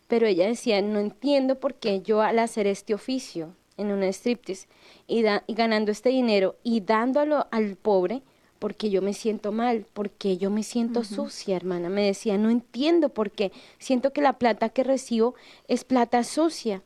pero 0.06 0.26
ella 0.26 0.46
decía, 0.46 0.82
no 0.82 1.00
entiendo 1.00 1.54
por 1.54 1.74
qué 1.74 2.02
yo 2.02 2.20
al 2.20 2.38
hacer 2.38 2.66
este 2.66 2.92
oficio 2.92 3.54
en 3.78 3.90
una 3.90 4.06
striptease 4.08 4.68
y, 5.06 5.24
y 5.46 5.54
ganando 5.54 5.90
este 5.90 6.10
dinero 6.10 6.56
y 6.62 6.80
dándolo 6.80 7.46
al 7.50 7.76
pobre, 7.76 8.22
porque 8.58 8.90
yo 8.90 9.02
me 9.02 9.14
siento 9.14 9.52
mal, 9.52 9.86
porque 9.92 10.36
yo 10.36 10.50
me 10.50 10.62
siento 10.62 11.04
sucia, 11.04 11.56
hermana. 11.56 11.90
Me 11.90 12.02
decía, 12.02 12.38
no 12.38 12.48
entiendo 12.50 13.10
por 13.10 13.30
qué. 13.30 13.52
Siento 13.78 14.12
que 14.12 14.22
la 14.22 14.34
plata 14.34 14.70
que 14.70 14.84
recibo 14.84 15.34
es 15.68 15.84
plata 15.84 16.24
sucia. 16.24 16.82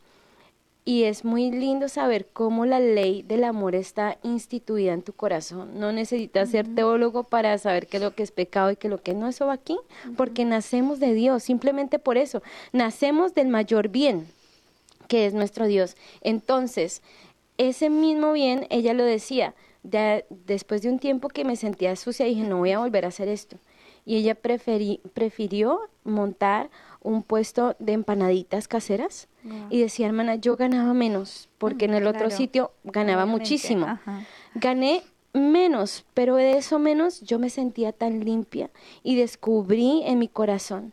Y 0.88 1.04
es 1.04 1.22
muy 1.22 1.50
lindo 1.50 1.90
saber 1.90 2.28
cómo 2.32 2.64
la 2.64 2.80
ley 2.80 3.20
del 3.20 3.44
amor 3.44 3.74
está 3.74 4.16
instituida 4.22 4.94
en 4.94 5.02
tu 5.02 5.12
corazón. 5.12 5.78
No 5.78 5.92
necesitas 5.92 6.48
ser 6.48 6.66
teólogo 6.74 7.24
para 7.24 7.58
saber 7.58 7.88
qué 7.88 7.98
es 7.98 8.02
lo 8.02 8.14
que 8.14 8.22
es 8.22 8.30
pecado 8.30 8.70
y 8.70 8.76
qué 8.76 8.86
es 8.86 8.90
lo 8.90 9.02
que 9.02 9.12
no. 9.12 9.28
Eso 9.28 9.46
va 9.46 9.52
aquí, 9.52 9.76
porque 10.16 10.46
nacemos 10.46 10.98
de 10.98 11.12
Dios, 11.12 11.42
simplemente 11.42 11.98
por 11.98 12.16
eso. 12.16 12.42
Nacemos 12.72 13.34
del 13.34 13.48
mayor 13.48 13.88
bien, 13.88 14.28
que 15.08 15.26
es 15.26 15.34
nuestro 15.34 15.66
Dios. 15.66 15.94
Entonces, 16.22 17.02
ese 17.58 17.90
mismo 17.90 18.32
bien, 18.32 18.66
ella 18.70 18.94
lo 18.94 19.04
decía, 19.04 19.54
después 19.82 20.80
de 20.80 20.88
un 20.88 20.98
tiempo 20.98 21.28
que 21.28 21.44
me 21.44 21.56
sentía 21.56 21.96
sucia, 21.96 22.24
dije, 22.24 22.44
no 22.44 22.56
voy 22.60 22.70
a 22.70 22.78
volver 22.78 23.04
a 23.04 23.08
hacer 23.08 23.28
esto. 23.28 23.58
Y 24.06 24.16
ella 24.16 24.34
prefirió 24.34 25.80
montar 26.04 26.70
un 27.02 27.22
puesto 27.22 27.76
de 27.78 27.92
empanaditas 27.92 28.68
caseras 28.68 29.28
y 29.70 29.80
decía, 29.80 30.06
hermana, 30.06 30.34
yo 30.34 30.56
ganaba 30.56 30.92
menos, 30.92 31.48
porque 31.58 31.86
en 31.86 31.94
el 31.94 32.06
otro 32.06 32.30
sitio 32.30 32.72
ganaba 32.84 33.24
muchísimo. 33.24 33.98
Gané 34.54 35.02
menos, 35.32 36.04
pero 36.14 36.36
de 36.36 36.58
eso 36.58 36.78
menos 36.78 37.20
yo 37.20 37.38
me 37.38 37.50
sentía 37.50 37.92
tan 37.92 38.24
limpia 38.24 38.70
y 39.02 39.16
descubrí 39.16 40.02
en 40.04 40.18
mi 40.18 40.28
corazón 40.28 40.92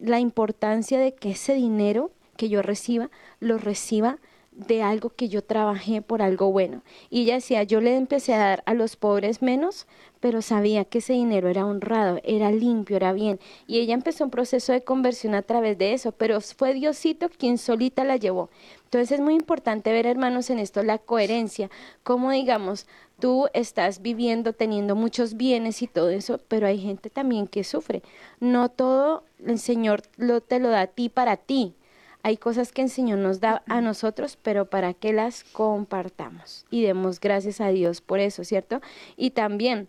la 0.00 0.20
importancia 0.20 0.98
de 0.98 1.14
que 1.14 1.30
ese 1.30 1.54
dinero 1.54 2.10
que 2.36 2.48
yo 2.48 2.62
reciba, 2.62 3.10
lo 3.40 3.58
reciba 3.58 4.18
de 4.54 4.82
algo 4.82 5.10
que 5.10 5.28
yo 5.28 5.42
trabajé 5.42 6.00
por 6.00 6.22
algo 6.22 6.50
bueno. 6.52 6.82
Y 7.10 7.22
ella 7.22 7.34
decía, 7.34 7.62
yo 7.64 7.80
le 7.80 7.96
empecé 7.96 8.34
a 8.34 8.38
dar 8.38 8.62
a 8.66 8.74
los 8.74 8.96
pobres 8.96 9.42
menos, 9.42 9.86
pero 10.20 10.42
sabía 10.42 10.84
que 10.84 10.98
ese 10.98 11.12
dinero 11.12 11.48
era 11.48 11.66
honrado, 11.66 12.20
era 12.24 12.50
limpio, 12.50 12.96
era 12.96 13.12
bien. 13.12 13.40
Y 13.66 13.80
ella 13.80 13.94
empezó 13.94 14.24
un 14.24 14.30
proceso 14.30 14.72
de 14.72 14.82
conversión 14.82 15.34
a 15.34 15.42
través 15.42 15.76
de 15.76 15.92
eso, 15.92 16.12
pero 16.12 16.40
fue 16.40 16.72
Diosito 16.72 17.28
quien 17.28 17.58
solita 17.58 18.04
la 18.04 18.16
llevó. 18.16 18.48
Entonces 18.84 19.12
es 19.12 19.20
muy 19.20 19.34
importante 19.34 19.92
ver, 19.92 20.06
hermanos, 20.06 20.50
en 20.50 20.60
esto 20.60 20.82
la 20.82 20.98
coherencia, 20.98 21.68
como 22.04 22.30
digamos, 22.30 22.86
tú 23.18 23.48
estás 23.54 24.02
viviendo, 24.02 24.52
teniendo 24.52 24.94
muchos 24.94 25.34
bienes 25.34 25.82
y 25.82 25.88
todo 25.88 26.10
eso, 26.10 26.38
pero 26.48 26.66
hay 26.66 26.78
gente 26.78 27.10
también 27.10 27.48
que 27.48 27.64
sufre. 27.64 28.02
No 28.38 28.68
todo 28.68 29.24
el 29.44 29.58
Señor 29.58 30.02
lo, 30.16 30.40
te 30.40 30.60
lo 30.60 30.68
da 30.68 30.82
a 30.82 30.86
ti 30.86 31.08
para 31.08 31.36
ti 31.36 31.74
hay 32.24 32.38
cosas 32.38 32.72
que 32.72 32.80
el 32.80 32.88
Señor 32.88 33.18
nos 33.18 33.40
da 33.40 33.62
a 33.68 33.82
nosotros, 33.82 34.38
pero 34.42 34.64
para 34.64 34.94
que 34.94 35.12
las 35.12 35.44
compartamos 35.44 36.64
y 36.70 36.82
demos 36.82 37.20
gracias 37.20 37.60
a 37.60 37.68
Dios 37.68 38.00
por 38.00 38.18
eso, 38.18 38.44
¿cierto? 38.44 38.80
Y 39.18 39.32
también 39.32 39.88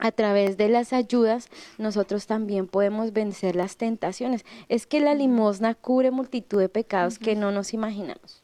a 0.00 0.10
través 0.10 0.56
de 0.56 0.68
las 0.68 0.92
ayudas, 0.92 1.48
nosotros 1.78 2.26
también 2.26 2.66
podemos 2.66 3.12
vencer 3.12 3.54
las 3.54 3.76
tentaciones. 3.76 4.44
Es 4.68 4.88
que 4.88 4.98
la 4.98 5.14
limosna 5.14 5.76
cubre 5.76 6.10
multitud 6.10 6.58
de 6.58 6.68
pecados 6.68 7.20
que 7.20 7.36
no 7.36 7.52
nos 7.52 7.72
imaginamos. 7.72 8.39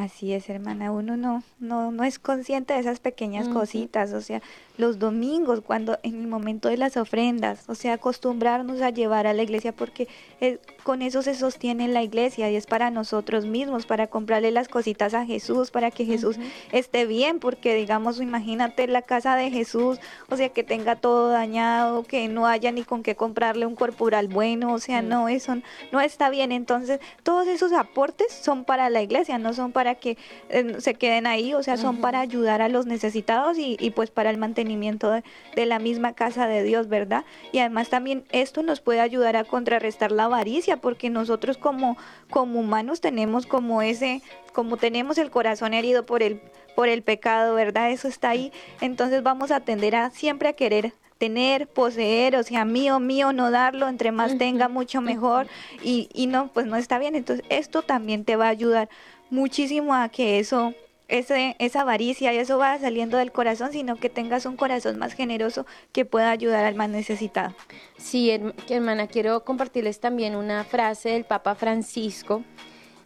Así 0.00 0.32
es, 0.32 0.48
hermana, 0.48 0.92
uno 0.92 1.18
no, 1.18 1.42
no, 1.58 1.92
no 1.92 2.04
es 2.04 2.18
consciente 2.18 2.72
de 2.72 2.80
esas 2.80 3.00
pequeñas 3.00 3.48
cositas, 3.48 4.14
o 4.14 4.22
sea, 4.22 4.40
los 4.78 4.98
domingos, 4.98 5.60
cuando 5.60 5.98
en 6.02 6.22
el 6.22 6.26
momento 6.26 6.70
de 6.70 6.78
las 6.78 6.96
ofrendas, 6.96 7.68
o 7.68 7.74
sea, 7.74 7.92
acostumbrarnos 7.92 8.80
a 8.80 8.88
llevar 8.88 9.26
a 9.26 9.34
la 9.34 9.42
iglesia 9.42 9.72
porque 9.72 10.08
eh, 10.40 10.58
con 10.84 11.02
eso 11.02 11.20
se 11.20 11.34
sostiene 11.34 11.86
la 11.86 12.02
iglesia 12.02 12.50
y 12.50 12.56
es 12.56 12.66
para 12.66 12.90
nosotros 12.90 13.44
mismos, 13.44 13.84
para 13.84 14.06
comprarle 14.06 14.50
las 14.50 14.68
cositas 14.68 15.12
a 15.12 15.26
Jesús, 15.26 15.70
para 15.70 15.90
que 15.90 16.06
Jesús 16.06 16.36
esté 16.72 17.04
bien, 17.04 17.38
porque 17.38 17.74
digamos, 17.74 18.22
imagínate 18.22 18.86
la 18.86 19.02
casa 19.02 19.36
de 19.36 19.50
Jesús, 19.50 19.98
o 20.30 20.36
sea, 20.36 20.48
que 20.48 20.64
tenga 20.64 20.96
todo 20.96 21.28
dañado, 21.28 22.04
que 22.04 22.26
no 22.28 22.46
haya 22.46 22.72
ni 22.72 22.82
con 22.82 23.02
qué 23.02 23.14
comprarle 23.14 23.66
un 23.66 23.76
corporal 23.76 24.28
bueno, 24.28 24.72
o 24.72 24.78
sea, 24.78 25.02
no, 25.02 25.28
eso 25.28 25.56
no 25.92 26.00
está 26.00 26.30
bien. 26.30 26.52
Entonces, 26.52 27.00
todos 27.22 27.46
esos 27.48 27.72
aportes 27.72 28.32
son 28.32 28.64
para 28.64 28.88
la 28.88 29.02
iglesia, 29.02 29.36
no 29.36 29.52
son 29.52 29.72
para 29.72 29.89
que 29.96 30.16
eh, 30.48 30.76
se 30.78 30.94
queden 30.94 31.26
ahí, 31.26 31.54
o 31.54 31.62
sea, 31.62 31.76
son 31.76 31.98
para 31.98 32.20
ayudar 32.20 32.62
a 32.62 32.68
los 32.68 32.86
necesitados 32.86 33.58
y, 33.58 33.76
y 33.80 33.90
pues 33.90 34.10
para 34.10 34.30
el 34.30 34.38
mantenimiento 34.38 35.10
de, 35.10 35.22
la 35.66 35.78
misma 35.78 36.14
casa 36.14 36.46
de 36.46 36.62
Dios, 36.62 36.88
¿verdad? 36.88 37.24
Y 37.52 37.58
además 37.58 37.90
también 37.90 38.24
esto 38.32 38.62
nos 38.62 38.80
puede 38.80 39.00
ayudar 39.00 39.36
a 39.36 39.44
contrarrestar 39.44 40.10
la 40.10 40.24
avaricia, 40.24 40.78
porque 40.78 41.10
nosotros 41.10 41.58
como, 41.58 41.96
como 42.30 42.60
humanos 42.60 43.00
tenemos 43.00 43.46
como 43.46 43.82
ese, 43.82 44.22
como 44.52 44.76
tenemos 44.76 45.18
el 45.18 45.30
corazón 45.30 45.74
herido 45.74 46.06
por 46.06 46.22
el, 46.22 46.40
por 46.74 46.88
el 46.88 47.02
pecado, 47.02 47.54
¿verdad? 47.54 47.90
Eso 47.90 48.08
está 48.08 48.30
ahí. 48.30 48.52
Entonces 48.80 49.22
vamos 49.22 49.50
a 49.50 49.60
tender 49.60 49.94
a 49.96 50.10
siempre 50.10 50.48
a 50.48 50.54
querer 50.54 50.92
tener, 51.20 51.68
poseer, 51.68 52.34
o 52.36 52.42
sea, 52.42 52.64
mío, 52.64 52.98
mío, 52.98 53.34
no 53.34 53.50
darlo, 53.50 53.88
entre 53.88 54.10
más 54.10 54.38
tenga, 54.38 54.68
mucho 54.68 55.02
mejor, 55.02 55.48
y, 55.82 56.08
y 56.14 56.26
no, 56.26 56.48
pues 56.48 56.64
no 56.64 56.76
está 56.76 56.98
bien. 56.98 57.14
Entonces, 57.14 57.44
esto 57.50 57.82
también 57.82 58.24
te 58.24 58.36
va 58.36 58.46
a 58.46 58.48
ayudar 58.48 58.88
muchísimo 59.30 59.94
a 59.94 60.08
que 60.08 60.38
eso 60.38 60.74
ese, 61.10 61.56
esa 61.58 61.82
avaricia 61.82 62.32
y 62.32 62.38
eso 62.38 62.58
va 62.58 62.78
saliendo 62.78 63.16
del 63.16 63.32
corazón, 63.32 63.72
sino 63.72 63.96
que 63.96 64.08
tengas 64.08 64.46
un 64.46 64.56
corazón 64.56 64.98
más 64.98 65.12
generoso 65.14 65.66
que 65.92 66.04
pueda 66.04 66.30
ayudar 66.30 66.64
al 66.64 66.76
más 66.76 66.88
necesitado. 66.88 67.54
Sí, 67.98 68.30
hermana, 68.68 69.08
quiero 69.08 69.44
compartirles 69.44 70.00
también 70.00 70.36
una 70.36 70.64
frase 70.64 71.10
del 71.10 71.24
Papa 71.24 71.54
Francisco 71.54 72.44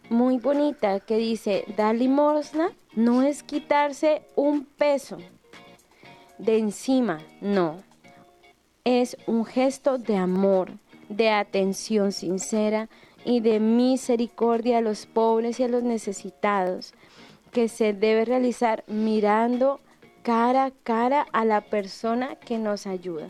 muy 0.09 0.37
bonita 0.37 0.99
que 0.99 1.17
dice, 1.17 1.65
dar 1.75 1.95
limosna 1.95 2.71
no 2.93 3.23
es 3.23 3.41
quitarse 3.41 4.21
un 4.35 4.65
peso 4.65 5.17
de 6.37 6.59
encima, 6.59 7.21
no, 7.41 7.81
es 8.83 9.17
un 9.25 9.45
gesto 9.45 9.97
de 9.97 10.15
amor, 10.15 10.73
de 11.09 11.29
atención 11.29 12.11
sincera 12.11 12.89
y 13.23 13.39
de 13.39 13.59
misericordia 13.59 14.77
a 14.77 14.81
los 14.81 15.05
pobres 15.05 15.59
y 15.59 15.63
a 15.63 15.67
los 15.67 15.83
necesitados 15.83 16.93
que 17.51 17.67
se 17.69 17.93
debe 17.93 18.25
realizar 18.25 18.83
mirando 18.87 19.79
cara 20.23 20.65
a 20.65 20.71
cara 20.71 21.25
a 21.31 21.45
la 21.45 21.61
persona 21.61 22.35
que 22.35 22.57
nos 22.57 22.87
ayuda. 22.87 23.29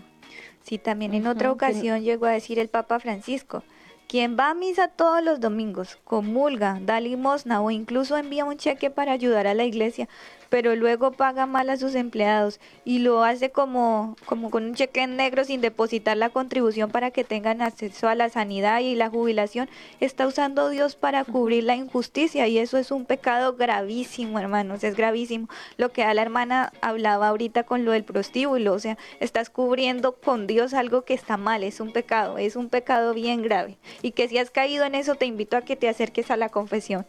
Sí, 0.63 0.79
también 0.79 1.13
en 1.13 1.27
otra 1.27 1.51
ocasión 1.51 2.01
llegó 2.01 2.25
a 2.25 2.31
decir 2.31 2.57
el 2.57 2.69
Papa 2.69 2.99
Francisco, 2.99 3.63
quien 4.07 4.35
va 4.37 4.49
a 4.49 4.53
misa 4.53 4.87
todos 4.87 5.23
los 5.23 5.39
domingos, 5.39 5.97
comulga, 6.03 6.79
da 6.81 6.99
limosna 6.99 7.61
o 7.61 7.69
incluso 7.69 8.17
envía 8.17 8.45
un 8.45 8.57
cheque 8.57 8.89
para 8.89 9.11
ayudar 9.11 9.45
a 9.45 9.53
la 9.53 9.63
iglesia, 9.63 10.07
pero 10.49 10.75
luego 10.75 11.11
paga 11.11 11.45
mal 11.45 11.69
a 11.69 11.77
sus 11.77 11.95
empleados 11.95 12.59
y 12.83 12.99
lo 12.99 13.23
hace 13.23 13.51
como, 13.51 14.15
como 14.25 14.49
con 14.49 14.65
un 14.65 14.75
cheque 14.75 15.01
en 15.01 15.15
negro 15.15 15.43
sin 15.43 15.61
depositar 15.61 16.17
la 16.17 16.29
contribución 16.29 16.91
para 16.91 17.11
que 17.11 17.23
tengan 17.23 17.61
acceso 17.61 18.07
a 18.07 18.15
la 18.15 18.29
sanidad 18.29 18.79
y 18.79 18.95
la 18.95 19.09
jubilación, 19.09 19.69
está 19.99 20.27
usando 20.27 20.69
Dios 20.69 20.95
para 20.95 21.23
cubrir 21.23 21.63
la 21.63 21.75
injusticia 21.75 22.47
y 22.47 22.57
eso 22.57 22.77
es 22.77 22.91
un 22.91 23.05
pecado 23.05 23.55
gravísimo, 23.55 24.39
hermanos, 24.39 24.83
es 24.83 24.95
gravísimo. 24.95 25.47
Lo 25.77 25.91
que 25.91 26.03
a 26.03 26.13
la 26.13 26.21
hermana 26.21 26.71
hablaba 26.81 27.29
ahorita 27.29 27.63
con 27.63 27.85
lo 27.85 27.91
del 27.91 28.03
prostíbulo, 28.03 28.73
o 28.73 28.79
sea, 28.79 28.97
estás 29.19 29.49
cubriendo 29.49 30.13
con 30.13 30.47
Dios 30.47 30.73
algo 30.73 31.03
que 31.03 31.13
está 31.13 31.37
mal, 31.37 31.63
es 31.63 31.79
un 31.79 31.91
pecado, 31.91 32.37
es 32.37 32.55
un 32.55 32.69
pecado 32.69 33.13
bien 33.13 33.41
grave. 33.41 33.77
Y 34.01 34.11
que 34.11 34.27
si 34.27 34.37
has 34.37 34.51
caído 34.51 34.85
en 34.85 34.95
eso, 34.95 35.15
te 35.15 35.25
invito 35.25 35.57
a 35.57 35.61
que 35.61 35.75
te 35.75 35.89
acerques 35.89 36.31
a 36.31 36.37
la 36.37 36.49
confesión. 36.49 37.05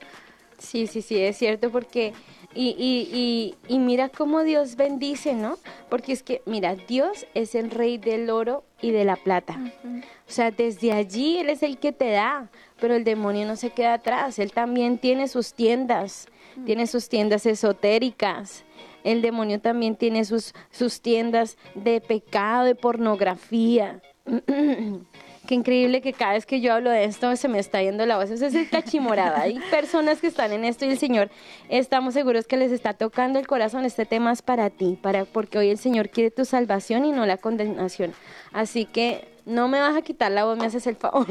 Sí, 0.58 0.86
sí, 0.86 1.02
sí, 1.02 1.18
es 1.18 1.36
cierto 1.36 1.70
porque 1.70 2.14
y, 2.56 2.74
y, 2.78 3.54
y, 3.68 3.74
y, 3.74 3.78
mira 3.78 4.08
cómo 4.08 4.42
Dios 4.42 4.76
bendice, 4.76 5.34
¿no? 5.34 5.58
Porque 5.90 6.12
es 6.12 6.22
que, 6.22 6.42
mira, 6.46 6.74
Dios 6.74 7.26
es 7.34 7.54
el 7.54 7.70
rey 7.70 7.98
del 7.98 8.30
oro 8.30 8.64
y 8.80 8.90
de 8.90 9.04
la 9.04 9.16
plata. 9.16 9.58
O 9.84 10.30
sea, 10.30 10.50
desde 10.50 10.92
allí 10.92 11.38
Él 11.38 11.50
es 11.50 11.62
el 11.62 11.78
que 11.78 11.92
te 11.92 12.10
da, 12.10 12.48
pero 12.80 12.94
el 12.94 13.04
demonio 13.04 13.46
no 13.46 13.56
se 13.56 13.70
queda 13.70 13.94
atrás. 13.94 14.38
Él 14.38 14.52
también 14.52 14.98
tiene 14.98 15.28
sus 15.28 15.54
tiendas, 15.54 16.28
tiene 16.64 16.86
sus 16.86 17.08
tiendas 17.08 17.46
esotéricas. 17.46 18.64
El 19.04 19.22
demonio 19.22 19.60
también 19.60 19.94
tiene 19.94 20.24
sus, 20.24 20.54
sus 20.70 21.00
tiendas 21.00 21.58
de 21.74 22.00
pecado, 22.00 22.64
de 22.64 22.74
pornografía. 22.74 24.00
Qué 25.46 25.54
increíble 25.54 26.00
que 26.00 26.12
cada 26.12 26.32
vez 26.32 26.44
que 26.44 26.60
yo 26.60 26.74
hablo 26.74 26.90
de 26.90 27.04
esto 27.04 27.34
se 27.36 27.48
me 27.48 27.58
está 27.58 27.82
yendo 27.82 28.04
la 28.04 28.16
voz. 28.16 28.30
Eso 28.30 28.46
es 28.46 28.54
el 28.54 28.68
cachimorada. 28.68 29.42
Hay 29.42 29.58
personas 29.70 30.20
que 30.20 30.26
están 30.26 30.52
en 30.52 30.64
esto 30.64 30.84
y 30.84 30.90
el 30.90 30.98
Señor, 30.98 31.30
estamos 31.68 32.14
seguros 32.14 32.46
que 32.46 32.56
les 32.56 32.72
está 32.72 32.94
tocando 32.94 33.38
el 33.38 33.46
corazón. 33.46 33.84
Este 33.84 34.06
tema 34.06 34.32
es 34.32 34.42
para 34.42 34.70
ti, 34.70 34.98
para, 35.00 35.24
porque 35.24 35.58
hoy 35.58 35.70
el 35.70 35.78
Señor 35.78 36.10
quiere 36.10 36.30
tu 36.30 36.44
salvación 36.44 37.04
y 37.04 37.12
no 37.12 37.26
la 37.26 37.36
condenación. 37.36 38.12
Así 38.52 38.84
que 38.86 39.28
no 39.44 39.68
me 39.68 39.80
vas 39.80 39.96
a 39.96 40.02
quitar 40.02 40.32
la 40.32 40.44
voz, 40.44 40.58
me 40.58 40.66
haces 40.66 40.86
el 40.86 40.96
favor. 40.96 41.26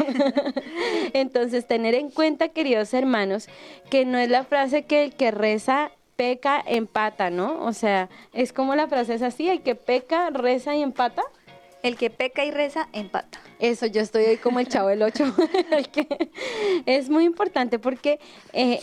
Entonces, 1.13 1.67
tener 1.67 1.93
en 1.93 2.09
cuenta, 2.09 2.49
queridos 2.49 2.93
hermanos, 2.93 3.47
que 3.89 4.05
no 4.05 4.17
es 4.17 4.29
la 4.29 4.45
frase 4.45 4.85
que 4.85 5.03
el 5.03 5.13
que 5.13 5.31
reza 5.31 5.91
peca, 6.15 6.63
empata, 6.65 7.29
¿no? 7.29 7.61
O 7.65 7.73
sea, 7.73 8.09
es 8.33 8.53
como 8.53 8.75
la 8.75 8.87
frase 8.87 9.15
es 9.15 9.21
así, 9.21 9.49
el 9.49 9.61
que 9.61 9.75
peca, 9.75 10.29
reza 10.29 10.75
y 10.75 10.81
empata. 10.81 11.23
El 11.85 11.97
que 11.97 12.09
peca 12.09 12.43
y 12.43 12.49
reza, 12.49 12.89
empata. 12.93 13.39
Eso, 13.59 13.85
yo 13.85 14.01
estoy 14.01 14.23
ahí 14.25 14.37
como 14.37 14.59
el 14.59 14.67
chavo 14.67 14.87
del 14.87 15.03
8. 15.03 15.23
es 16.87 17.11
muy 17.11 17.25
importante 17.25 17.77
porque, 17.77 18.19
eh, 18.53 18.79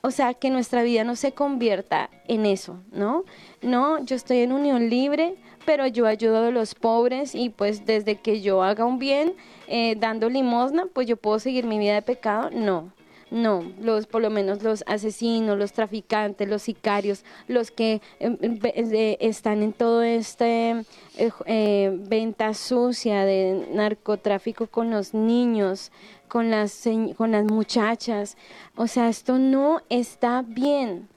o 0.00 0.10
sea, 0.10 0.34
que 0.34 0.50
nuestra 0.50 0.82
vida 0.82 1.04
no 1.04 1.14
se 1.14 1.30
convierta 1.30 2.10
en 2.26 2.46
eso, 2.46 2.80
¿no? 2.90 3.24
No, 3.62 4.04
yo 4.04 4.16
estoy 4.16 4.38
en 4.38 4.50
unión 4.50 4.90
libre, 4.90 5.36
pero 5.64 5.86
yo 5.86 6.08
ayudo 6.08 6.46
a 6.46 6.50
los 6.50 6.74
pobres 6.74 7.36
y 7.36 7.50
pues 7.50 7.86
desde 7.86 8.16
que 8.16 8.40
yo 8.40 8.64
haga 8.64 8.84
un 8.84 8.98
bien 8.98 9.34
eh, 9.68 9.94
dando 9.96 10.28
limosna, 10.28 10.86
pues 10.92 11.06
yo 11.06 11.16
puedo 11.16 11.38
seguir 11.38 11.66
mi 11.66 11.78
vida 11.78 11.94
de 11.94 12.02
pecado. 12.02 12.50
No, 12.50 12.92
no, 13.30 13.62
los 13.80 14.06
por 14.06 14.22
lo 14.22 14.30
menos 14.30 14.62
los 14.62 14.82
asesinos, 14.86 15.56
los 15.56 15.72
traficantes, 15.72 16.48
los 16.48 16.62
sicarios, 16.62 17.24
los 17.46 17.70
que 17.70 18.00
em, 18.18 18.36
em, 18.40 18.58
están 19.20 19.62
en 19.62 19.72
todo 19.72 20.02
este 20.02 20.70
eh, 21.16 21.30
eh, 21.46 21.96
venta 22.08 22.54
sucia 22.54 23.24
de 23.24 23.68
narcotráfico 23.72 24.66
con 24.66 24.90
los 24.90 25.14
niños, 25.14 25.92
con 26.28 26.50
las 26.50 26.84
con 27.16 27.30
las 27.32 27.44
muchachas. 27.44 28.36
O 28.76 28.86
sea, 28.86 29.08
esto 29.08 29.38
no 29.38 29.82
está 29.88 30.42
bien. 30.42 31.08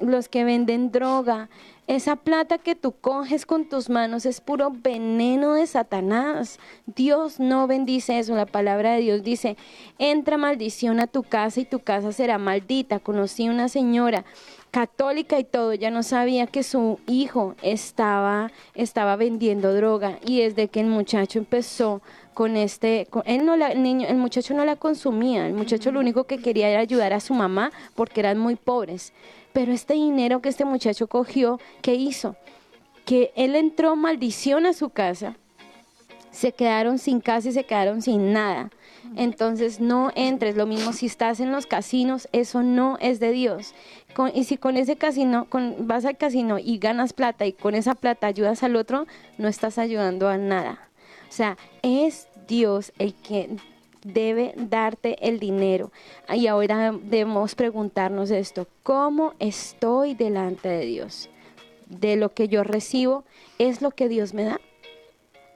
Los 0.00 0.28
que 0.28 0.42
venden 0.44 0.90
droga, 0.90 1.48
esa 1.88 2.16
plata 2.16 2.58
que 2.58 2.74
tú 2.74 2.92
coges 2.92 3.46
con 3.46 3.64
tus 3.64 3.88
manos 3.88 4.26
es 4.26 4.42
puro 4.42 4.70
veneno 4.70 5.54
de 5.54 5.66
Satanás. 5.66 6.60
Dios 6.84 7.40
no 7.40 7.66
bendice 7.66 8.18
eso. 8.18 8.34
La 8.36 8.44
palabra 8.44 8.92
de 8.92 9.00
Dios 9.00 9.22
dice, 9.22 9.56
entra 9.98 10.36
maldición 10.36 11.00
a 11.00 11.06
tu 11.06 11.22
casa 11.22 11.60
y 11.60 11.64
tu 11.64 11.80
casa 11.80 12.12
será 12.12 12.36
maldita. 12.36 13.00
Conocí 13.00 13.48
una 13.48 13.70
señora 13.70 14.26
católica 14.70 15.38
y 15.38 15.44
todo, 15.44 15.72
ya 15.72 15.90
no 15.90 16.02
sabía 16.02 16.46
que 16.46 16.62
su 16.62 17.00
hijo 17.06 17.54
estaba, 17.62 18.52
estaba 18.74 19.16
vendiendo 19.16 19.74
droga 19.74 20.18
y 20.26 20.42
desde 20.42 20.68
que 20.68 20.80
el 20.80 20.88
muchacho 20.88 21.38
empezó 21.38 22.02
con 22.34 22.56
este, 22.56 23.08
él 23.24 23.46
no 23.46 23.56
la, 23.56 23.68
el 23.68 23.82
niño, 23.82 24.06
el 24.08 24.16
muchacho 24.16 24.52
no 24.52 24.64
la 24.66 24.76
consumía, 24.76 25.46
el 25.46 25.54
muchacho 25.54 25.90
lo 25.90 26.00
único 26.00 26.24
que 26.24 26.38
quería 26.38 26.68
era 26.68 26.80
ayudar 26.80 27.14
a 27.14 27.20
su 27.20 27.32
mamá 27.32 27.72
porque 27.94 28.20
eran 28.20 28.38
muy 28.38 28.56
pobres. 28.56 29.12
Pero 29.52 29.72
este 29.72 29.94
dinero 29.94 30.40
que 30.40 30.48
este 30.48 30.64
muchacho 30.64 31.06
cogió, 31.06 31.58
¿qué 31.82 31.94
hizo? 31.94 32.36
Que 33.04 33.32
él 33.36 33.56
entró 33.56 33.96
maldición 33.96 34.66
a 34.66 34.72
su 34.72 34.90
casa, 34.90 35.36
se 36.30 36.52
quedaron 36.52 36.98
sin 36.98 37.20
casa 37.20 37.48
y 37.48 37.52
se 37.52 37.64
quedaron 37.64 38.02
sin 38.02 38.32
nada. 38.32 38.70
Entonces 39.16 39.80
no 39.80 40.10
entres, 40.14 40.56
lo 40.56 40.66
mismo 40.66 40.92
si 40.92 41.06
estás 41.06 41.40
en 41.40 41.50
los 41.50 41.66
casinos, 41.66 42.28
eso 42.32 42.62
no 42.62 42.98
es 43.00 43.20
de 43.20 43.32
Dios. 43.32 43.74
y 44.34 44.44
si 44.44 44.56
con 44.56 44.76
ese 44.76 44.96
casino, 44.96 45.46
vas 45.78 46.04
al 46.04 46.16
casino 46.16 46.58
y 46.58 46.78
ganas 46.78 47.12
plata 47.12 47.46
y 47.46 47.52
con 47.52 47.74
esa 47.74 47.94
plata 47.94 48.26
ayudas 48.26 48.62
al 48.62 48.76
otro, 48.76 49.06
no 49.38 49.48
estás 49.48 49.78
ayudando 49.78 50.28
a 50.28 50.36
nada. 50.36 50.88
O 51.28 51.32
sea, 51.32 51.56
es 51.82 52.28
Dios 52.46 52.92
el 52.98 53.14
que 53.14 53.50
debe 54.12 54.54
darte 54.56 55.16
el 55.28 55.38
dinero. 55.38 55.92
Y 56.32 56.46
ahora 56.46 56.92
debemos 56.92 57.54
preguntarnos 57.54 58.30
esto, 58.30 58.66
¿cómo 58.82 59.34
estoy 59.38 60.14
delante 60.14 60.68
de 60.68 60.84
Dios? 60.86 61.30
¿De 61.86 62.16
lo 62.16 62.32
que 62.32 62.48
yo 62.48 62.64
recibo 62.64 63.24
es 63.58 63.82
lo 63.82 63.90
que 63.90 64.08
Dios 64.08 64.34
me 64.34 64.44
da? 64.44 64.60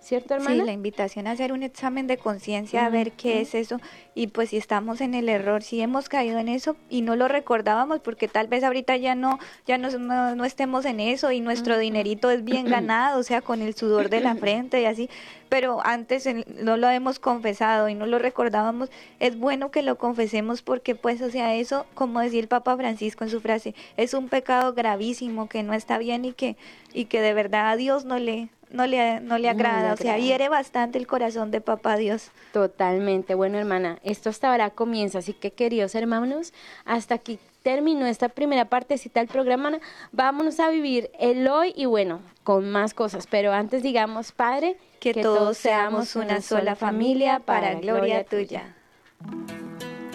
¿Cierto, 0.02 0.34
hermana? 0.34 0.56
Sí, 0.56 0.62
la 0.66 0.72
invitación 0.72 1.28
a 1.28 1.30
hacer 1.30 1.52
un 1.52 1.62
examen 1.62 2.08
de 2.08 2.16
conciencia, 2.16 2.84
a 2.84 2.90
ver 2.90 3.12
qué 3.12 3.40
es 3.40 3.54
eso. 3.54 3.80
Y 4.16 4.26
pues 4.26 4.50
si 4.50 4.56
estamos 4.56 5.00
en 5.00 5.14
el 5.14 5.28
error, 5.28 5.62
si 5.62 5.80
hemos 5.80 6.08
caído 6.08 6.40
en 6.40 6.48
eso 6.48 6.76
y 6.90 7.02
no 7.02 7.14
lo 7.14 7.28
recordábamos 7.28 8.00
porque 8.00 8.26
tal 8.26 8.48
vez 8.48 8.64
ahorita 8.64 8.96
ya 8.96 9.14
no 9.14 9.38
ya 9.64 9.78
no, 9.78 9.90
no, 10.34 10.44
estemos 10.44 10.86
en 10.86 10.98
eso 10.98 11.30
y 11.30 11.40
nuestro 11.40 11.78
dinerito 11.78 12.32
es 12.32 12.42
bien 12.42 12.66
ganado, 12.68 13.20
o 13.20 13.22
sea, 13.22 13.42
con 13.42 13.62
el 13.62 13.76
sudor 13.76 14.10
de 14.10 14.20
la 14.20 14.34
frente 14.42 14.82
y 14.82 14.86
así, 14.86 15.08
pero 15.48 15.80
antes 15.86 16.28
no 16.48 16.76
lo 16.76 16.90
hemos 16.90 17.20
confesado 17.20 17.88
y 17.88 17.94
no 17.94 18.06
lo 18.06 18.18
recordábamos, 18.18 18.90
es 19.20 19.38
bueno 19.38 19.70
que 19.70 19.82
lo 19.82 19.98
confesemos 19.98 20.62
porque 20.62 20.96
pues 20.96 21.22
o 21.22 21.30
sea, 21.30 21.54
eso, 21.54 21.86
como 21.94 22.18
decía 22.18 22.40
el 22.40 22.48
Papa 22.48 22.76
Francisco 22.76 23.22
en 23.22 23.30
su 23.30 23.40
frase, 23.40 23.76
es 23.96 24.14
un 24.14 24.28
pecado 24.28 24.74
gravísimo 24.74 25.48
que 25.48 25.62
no 25.62 25.74
está 25.74 25.98
bien 25.98 26.24
y 26.24 26.32
que 26.32 26.56
y 26.92 27.04
que 27.04 27.20
de 27.20 27.34
verdad 27.34 27.70
a 27.70 27.76
Dios 27.76 28.04
no 28.04 28.18
le 28.18 28.48
no 28.72 28.86
le, 28.86 29.20
no 29.20 29.38
le 29.38 29.48
agrada, 29.48 29.92
o 29.92 29.96
sea, 29.96 30.18
hiere 30.18 30.48
bastante 30.48 30.98
el 30.98 31.06
corazón 31.06 31.50
de 31.50 31.60
papá 31.60 31.96
Dios. 31.96 32.30
Totalmente, 32.52 33.34
bueno 33.34 33.58
hermana, 33.58 33.98
esto 34.02 34.30
hasta 34.30 34.50
ahora 34.50 34.70
comienza, 34.70 35.18
así 35.18 35.32
que 35.32 35.52
queridos 35.52 35.94
hermanos, 35.94 36.52
hasta 36.84 37.14
aquí 37.14 37.38
terminó 37.62 38.06
esta 38.06 38.28
primera 38.28 38.64
partecita 38.64 39.20
del 39.20 39.28
programa, 39.28 39.72
vámonos 40.10 40.58
a 40.60 40.68
vivir 40.70 41.10
el 41.18 41.46
hoy 41.48 41.72
y 41.76 41.86
bueno, 41.86 42.20
con 42.44 42.70
más 42.70 42.94
cosas, 42.94 43.26
pero 43.26 43.52
antes 43.52 43.82
digamos, 43.82 44.32
Padre, 44.32 44.76
que, 45.00 45.14
todos 45.14 45.58
seamos 45.58 46.16
una 46.16 46.40
sola 46.40 46.76
familia 46.76 47.40
para 47.40 47.74
gloria 47.74 48.24
tuya. 48.24 48.74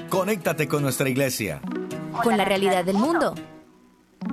Conéctate 0.10 0.68
con 0.68 0.82
nuestra 0.82 1.10
iglesia. 1.10 1.62
Con 2.24 2.38
la 2.38 2.46
realidad 2.46 2.84
del 2.84 2.98
mundo 2.98 3.36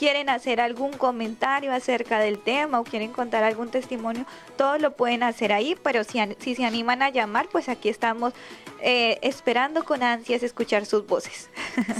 quieren 0.00 0.30
hacer 0.30 0.62
algún 0.62 0.94
comentario 0.94 1.74
acerca 1.74 2.20
del 2.20 2.38
tema 2.38 2.80
o 2.80 2.84
quieren 2.84 3.12
contar 3.12 3.44
algún 3.44 3.68
testimonio, 3.68 4.24
todo 4.56 4.78
lo 4.78 4.96
pueden 4.96 5.22
hacer 5.22 5.52
ahí, 5.52 5.76
pero 5.82 6.04
si, 6.04 6.18
si 6.38 6.54
se 6.54 6.64
animan 6.64 7.02
a 7.02 7.10
llamar, 7.10 7.50
pues 7.52 7.68
aquí 7.68 7.90
estamos 7.90 8.32
eh, 8.80 9.18
esperando 9.20 9.84
con 9.84 10.02
ansias 10.02 10.42
escuchar 10.42 10.86
sus 10.86 11.06
voces. 11.06 11.50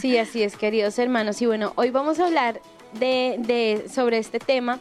Sí, 0.00 0.16
así 0.16 0.42
es, 0.42 0.56
queridos 0.56 0.98
hermanos. 0.98 1.42
Y 1.42 1.46
bueno, 1.46 1.74
hoy 1.76 1.90
vamos 1.90 2.20
a 2.20 2.24
hablar 2.24 2.62
de, 2.94 3.36
de 3.38 3.86
sobre 3.90 4.16
este 4.16 4.38
tema 4.38 4.80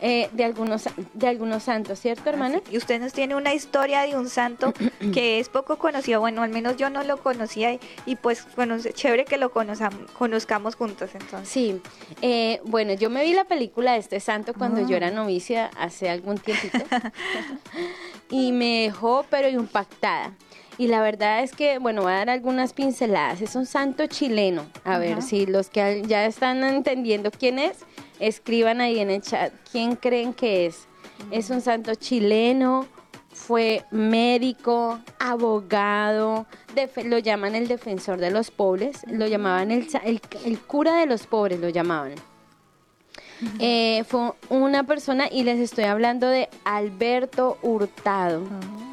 eh, 0.00 0.28
de, 0.32 0.44
algunos, 0.44 0.88
de 1.14 1.28
algunos 1.28 1.62
santos, 1.62 1.98
¿cierto, 2.00 2.28
hermana? 2.28 2.60
y 2.70 2.76
usted 2.76 3.00
nos 3.00 3.12
tiene 3.12 3.34
una 3.34 3.54
historia 3.54 4.02
de 4.02 4.16
un 4.16 4.28
santo 4.28 4.72
que 5.12 5.40
es 5.40 5.48
poco 5.48 5.78
conocido, 5.78 6.20
bueno, 6.20 6.42
al 6.42 6.50
menos 6.50 6.76
yo 6.76 6.90
no 6.90 7.02
lo 7.02 7.18
conocía 7.18 7.78
y, 8.06 8.16
pues, 8.16 8.46
bueno, 8.56 8.76
chévere 8.78 9.24
que 9.24 9.36
lo 9.36 9.50
conozcamos 9.50 10.74
juntos 10.76 11.10
entonces. 11.14 11.48
Sí, 11.48 11.80
eh, 12.22 12.60
bueno, 12.64 12.92
yo 12.94 13.10
me 13.10 13.24
vi 13.24 13.32
la 13.32 13.44
película 13.44 13.92
de 13.92 13.98
este 13.98 14.20
santo 14.20 14.54
cuando 14.54 14.86
yo 14.86 14.96
era 14.96 15.08
ah. 15.08 15.12
novicia 15.12 15.70
hace 15.78 16.10
algún 16.10 16.38
tiempito 16.38 16.78
y 18.30 18.52
me 18.52 18.82
dejó 18.82 19.24
pero 19.30 19.48
impactada. 19.48 20.34
Y 20.76 20.88
la 20.88 21.00
verdad 21.00 21.42
es 21.42 21.52
que, 21.52 21.78
bueno, 21.78 22.02
voy 22.02 22.12
a 22.12 22.16
dar 22.16 22.30
algunas 22.30 22.72
pinceladas. 22.72 23.40
Es 23.40 23.54
un 23.54 23.66
santo 23.66 24.06
chileno. 24.06 24.66
A 24.84 24.98
ver 24.98 25.22
si 25.22 25.46
los 25.46 25.70
que 25.70 26.02
ya 26.06 26.26
están 26.26 26.64
entendiendo 26.64 27.30
quién 27.30 27.58
es, 27.58 27.78
Escriban 28.20 28.80
ahí 28.80 29.00
en 29.00 29.10
el 29.10 29.22
chat 29.22 29.52
quién 29.70 29.96
creen 29.96 30.32
que 30.32 30.66
es. 30.66 30.86
Es 31.30 31.50
un 31.50 31.60
santo 31.60 31.94
chileno, 31.94 32.86
fue 33.34 33.84
médico, 33.90 35.00
abogado, 35.18 36.46
lo 37.04 37.18
llaman 37.18 37.54
el 37.54 37.68
defensor 37.68 38.18
de 38.18 38.30
los 38.30 38.50
pobres, 38.50 39.00
lo 39.08 39.26
llamaban 39.26 39.70
el, 39.70 39.88
el, 40.44 40.60
cura 40.60 40.96
de 40.96 41.06
los 41.06 41.26
pobres, 41.26 41.60
lo 41.60 41.68
llamaban. 41.68 42.14
Eh, 43.58 44.04
fue 44.06 44.32
una 44.48 44.84
persona 44.84 45.28
y 45.30 45.42
les 45.42 45.58
estoy 45.58 45.84
hablando 45.84 46.28
de 46.28 46.48
Alberto 46.64 47.58
Hurtado. 47.62 48.44
Ah. 48.50 48.84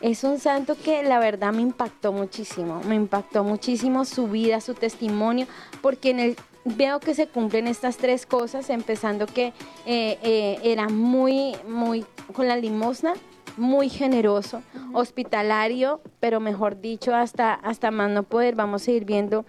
Es 0.00 0.24
un 0.24 0.38
santo 0.38 0.76
que 0.82 1.02
la 1.02 1.18
verdad 1.18 1.52
me 1.52 1.60
impactó 1.60 2.10
muchísimo, 2.10 2.80
me 2.86 2.94
impactó 2.94 3.44
muchísimo 3.44 4.06
su 4.06 4.28
vida, 4.28 4.62
su 4.62 4.72
testimonio, 4.72 5.46
porque 5.82 6.10
en 6.10 6.20
el 6.20 6.36
veo 6.64 7.00
que 7.00 7.14
se 7.14 7.26
cumplen 7.26 7.66
estas 7.66 7.96
tres 7.96 8.26
cosas, 8.26 8.70
empezando 8.70 9.26
que 9.26 9.52
eh, 9.86 10.18
eh, 10.22 10.58
era 10.62 10.88
muy, 10.88 11.56
muy 11.68 12.04
con 12.34 12.48
la 12.48 12.56
limosna, 12.56 13.14
muy 13.56 13.88
generoso, 13.88 14.62
hospitalario, 14.92 16.00
pero 16.20 16.40
mejor 16.40 16.80
dicho, 16.80 17.14
hasta, 17.14 17.54
hasta 17.54 17.90
más 17.90 18.10
no 18.10 18.22
poder, 18.22 18.54
vamos 18.54 18.86
a 18.86 18.90
ir 18.90 19.04
viendo 19.04 19.44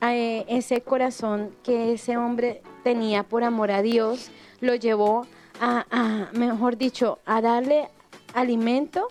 eh, 0.00 0.44
ese 0.48 0.80
corazón 0.80 1.50
que 1.62 1.92
ese 1.92 2.16
hombre 2.16 2.62
tenía 2.84 3.22
por 3.22 3.44
amor 3.44 3.70
a 3.70 3.82
Dios, 3.82 4.30
lo 4.60 4.74
llevó 4.74 5.26
a, 5.60 5.86
a, 5.90 6.30
mejor 6.32 6.76
dicho, 6.76 7.18
a 7.24 7.40
darle 7.40 7.88
alimento 8.34 9.08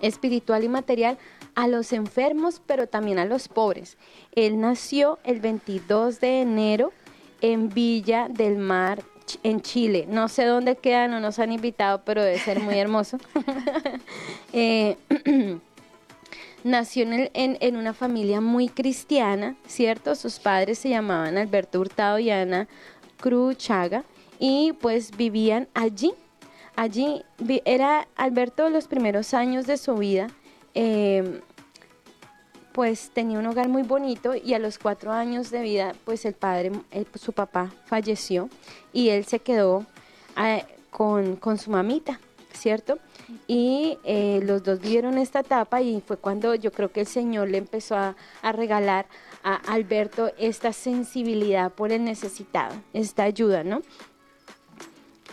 espiritual 0.00 0.64
y 0.64 0.68
material 0.68 1.18
a 1.58 1.66
los 1.66 1.92
enfermos, 1.92 2.62
pero 2.64 2.86
también 2.86 3.18
a 3.18 3.24
los 3.24 3.48
pobres. 3.48 3.98
Él 4.30 4.60
nació 4.60 5.18
el 5.24 5.40
22 5.40 6.20
de 6.20 6.40
enero 6.42 6.92
en 7.40 7.68
Villa 7.68 8.28
del 8.28 8.58
Mar, 8.58 9.02
en 9.42 9.60
Chile. 9.60 10.06
No 10.08 10.28
sé 10.28 10.44
dónde 10.44 10.76
queda, 10.76 11.08
no 11.08 11.18
nos 11.18 11.40
han 11.40 11.50
invitado, 11.50 12.02
pero 12.04 12.22
debe 12.22 12.38
ser 12.38 12.60
muy 12.60 12.78
hermoso. 12.78 13.18
Eh, 14.52 14.96
nació 16.64 17.02
en, 17.02 17.28
en, 17.34 17.76
una 17.76 17.92
familia 17.92 18.40
muy 18.40 18.68
cristiana, 18.68 19.56
¿cierto? 19.66 20.14
Sus 20.14 20.38
padres 20.38 20.78
se 20.78 20.88
llamaban 20.88 21.36
Alberto 21.36 21.80
Hurtado 21.80 22.18
y 22.18 22.30
Ana 22.30 22.66
Cruchaga 23.20 24.04
y 24.38 24.72
pues 24.80 25.14
vivían 25.16 25.68
allí. 25.74 26.12
Allí 26.76 27.24
era 27.66 28.08
Alberto 28.16 28.70
los 28.70 28.86
primeros 28.86 29.34
años 29.34 29.66
de 29.66 29.76
su 29.76 29.96
vida. 29.96 30.28
Eh, 30.80 31.40
pues 32.70 33.10
tenía 33.10 33.40
un 33.40 33.46
hogar 33.46 33.68
muy 33.68 33.82
bonito 33.82 34.36
y 34.36 34.54
a 34.54 34.60
los 34.60 34.78
cuatro 34.78 35.10
años 35.10 35.50
de 35.50 35.62
vida, 35.62 35.92
pues 36.04 36.24
el 36.24 36.34
padre, 36.34 36.70
su 37.16 37.32
papá 37.32 37.72
falleció 37.86 38.48
y 38.92 39.08
él 39.08 39.24
se 39.24 39.40
quedó 39.40 39.84
eh, 40.40 40.64
con, 40.90 41.58
su 41.58 41.72
mamita, 41.72 42.20
¿cierto? 42.52 43.00
Y 43.48 43.98
eh, 44.04 44.40
los 44.44 44.62
dos 44.62 44.78
vivieron 44.78 45.18
esta 45.18 45.40
etapa 45.40 45.82
y 45.82 46.00
fue 46.00 46.16
cuando 46.16 46.54
yo 46.54 46.70
creo 46.70 46.92
que 46.92 47.00
el 47.00 47.08
Señor 47.08 47.48
le 47.48 47.58
empezó 47.58 47.96
a, 47.96 48.14
a 48.42 48.52
regalar 48.52 49.06
a 49.42 49.56
Alberto 49.56 50.30
esta 50.38 50.72
sensibilidad 50.72 51.72
por 51.72 51.90
el 51.90 52.04
necesitado, 52.04 52.76
esta 52.92 53.24
ayuda, 53.24 53.64
¿no? 53.64 53.82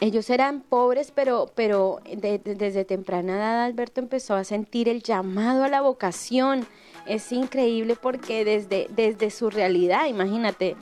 Ellos 0.02 0.30
eran 0.30 0.62
pobres, 0.62 1.12
pero, 1.12 1.52
pero 1.56 2.02
desde 2.06 2.84
temprana 2.86 3.36
edad 3.36 3.64
Alberto 3.64 4.02
empezó 4.02 4.36
a 4.36 4.44
sentir 4.44 4.90
el 4.90 5.02
llamado 5.02 5.64
a 5.64 5.70
la 5.70 5.82
vocación. 5.82 6.66
Es 7.06 7.32
increíble 7.32 7.96
porque 7.96 8.44
desde, 8.44 8.88
desde 8.96 9.30
su 9.30 9.50
realidad, 9.50 10.08
imagínate, 10.08 10.76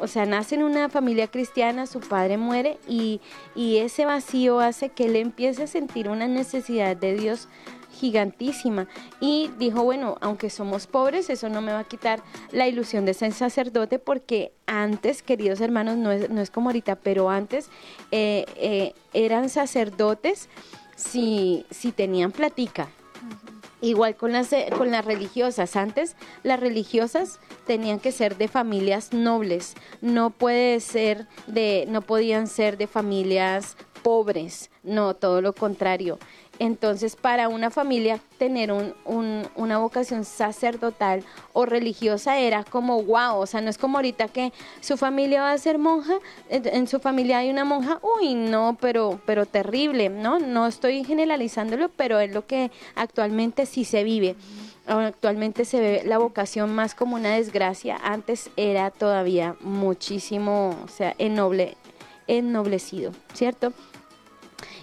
o 0.00 0.06
sea, 0.06 0.26
nace 0.26 0.54
en 0.54 0.62
una 0.64 0.88
familia 0.88 1.28
cristiana, 1.28 1.86
su 1.86 2.00
padre 2.00 2.36
muere 2.36 2.78
y, 2.88 3.20
y 3.54 3.78
ese 3.78 4.04
vacío 4.04 4.60
hace 4.60 4.88
que 4.88 5.06
él 5.06 5.16
empiece 5.16 5.64
a 5.64 5.66
sentir 5.66 6.08
una 6.08 6.26
necesidad 6.26 6.96
de 6.96 7.14
Dios 7.14 7.48
gigantísima 7.98 8.86
y 9.20 9.50
dijo, 9.58 9.82
bueno, 9.82 10.16
aunque 10.20 10.50
somos 10.50 10.86
pobres, 10.86 11.30
eso 11.30 11.48
no 11.48 11.60
me 11.60 11.72
va 11.72 11.80
a 11.80 11.84
quitar 11.84 12.22
la 12.52 12.68
ilusión 12.68 13.04
de 13.04 13.14
ser 13.14 13.32
sacerdote 13.32 13.98
porque 13.98 14.52
antes, 14.66 15.22
queridos 15.22 15.60
hermanos, 15.60 15.96
no 15.96 16.12
es, 16.12 16.30
no 16.30 16.40
es 16.40 16.50
como 16.50 16.68
ahorita, 16.68 16.96
pero 16.96 17.30
antes 17.30 17.68
eh, 18.10 18.46
eh, 18.56 18.94
eran 19.12 19.48
sacerdotes 19.48 20.48
si, 20.96 21.66
si 21.70 21.92
tenían 21.92 22.32
platica. 22.32 22.88
Igual 23.80 24.16
con 24.16 24.32
las, 24.32 24.52
eh, 24.52 24.66
con 24.76 24.90
las 24.90 25.04
religiosas. 25.04 25.76
Antes 25.76 26.16
las 26.42 26.58
religiosas 26.58 27.38
tenían 27.66 28.00
que 28.00 28.10
ser 28.10 28.36
de 28.36 28.48
familias 28.48 29.12
nobles. 29.12 29.74
No 30.00 30.30
puede 30.30 30.80
ser 30.80 31.28
de, 31.46 31.86
no 31.88 32.02
podían 32.02 32.48
ser 32.48 32.76
de 32.76 32.88
familias 32.88 33.76
pobres. 34.02 34.70
No, 34.82 35.14
todo 35.14 35.42
lo 35.42 35.52
contrario. 35.52 36.18
Entonces, 36.58 37.14
para 37.14 37.48
una 37.48 37.70
familia 37.70 38.18
tener 38.36 38.72
un, 38.72 38.94
una 39.54 39.78
vocación 39.78 40.24
sacerdotal 40.24 41.24
o 41.52 41.66
religiosa 41.66 42.38
era 42.38 42.64
como 42.64 43.02
wow, 43.02 43.36
o 43.36 43.46
sea, 43.46 43.60
no 43.60 43.70
es 43.70 43.78
como 43.78 43.98
ahorita 43.98 44.28
que 44.28 44.52
su 44.80 44.96
familia 44.96 45.42
va 45.42 45.52
a 45.52 45.58
ser 45.58 45.78
monja, 45.78 46.14
en, 46.48 46.88
su 46.88 46.98
familia 46.98 47.38
hay 47.38 47.50
una 47.50 47.64
monja, 47.64 48.00
uy, 48.02 48.34
no, 48.34 48.76
pero, 48.80 49.20
pero 49.24 49.46
terrible, 49.46 50.08
¿no? 50.08 50.40
No 50.40 50.66
estoy 50.66 51.04
generalizándolo, 51.04 51.90
pero 51.90 52.18
es 52.18 52.32
lo 52.32 52.46
que 52.46 52.72
actualmente 52.96 53.64
sí 53.64 53.84
se 53.84 54.02
vive. 54.02 54.34
Actualmente 54.86 55.64
se 55.64 55.80
ve 55.80 56.02
la 56.06 56.18
vocación 56.18 56.74
más 56.74 56.94
como 56.94 57.16
una 57.16 57.34
desgracia, 57.34 57.98
antes 58.02 58.50
era 58.56 58.90
todavía 58.90 59.54
muchísimo, 59.60 60.76
o 60.82 60.88
sea, 60.88 61.14
ennoble, 61.18 61.76
ennoblecido, 62.26 63.12
¿cierto? 63.34 63.72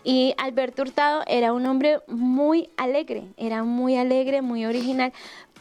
Y 0.05 0.35
Alberto 0.37 0.83
Hurtado 0.83 1.23
era 1.25 1.51
un 1.51 1.65
hombre 1.65 1.99
muy 2.07 2.69
alegre, 2.77 3.23
era 3.37 3.63
muy 3.63 3.97
alegre, 3.97 4.43
muy 4.43 4.63
original, 4.63 5.11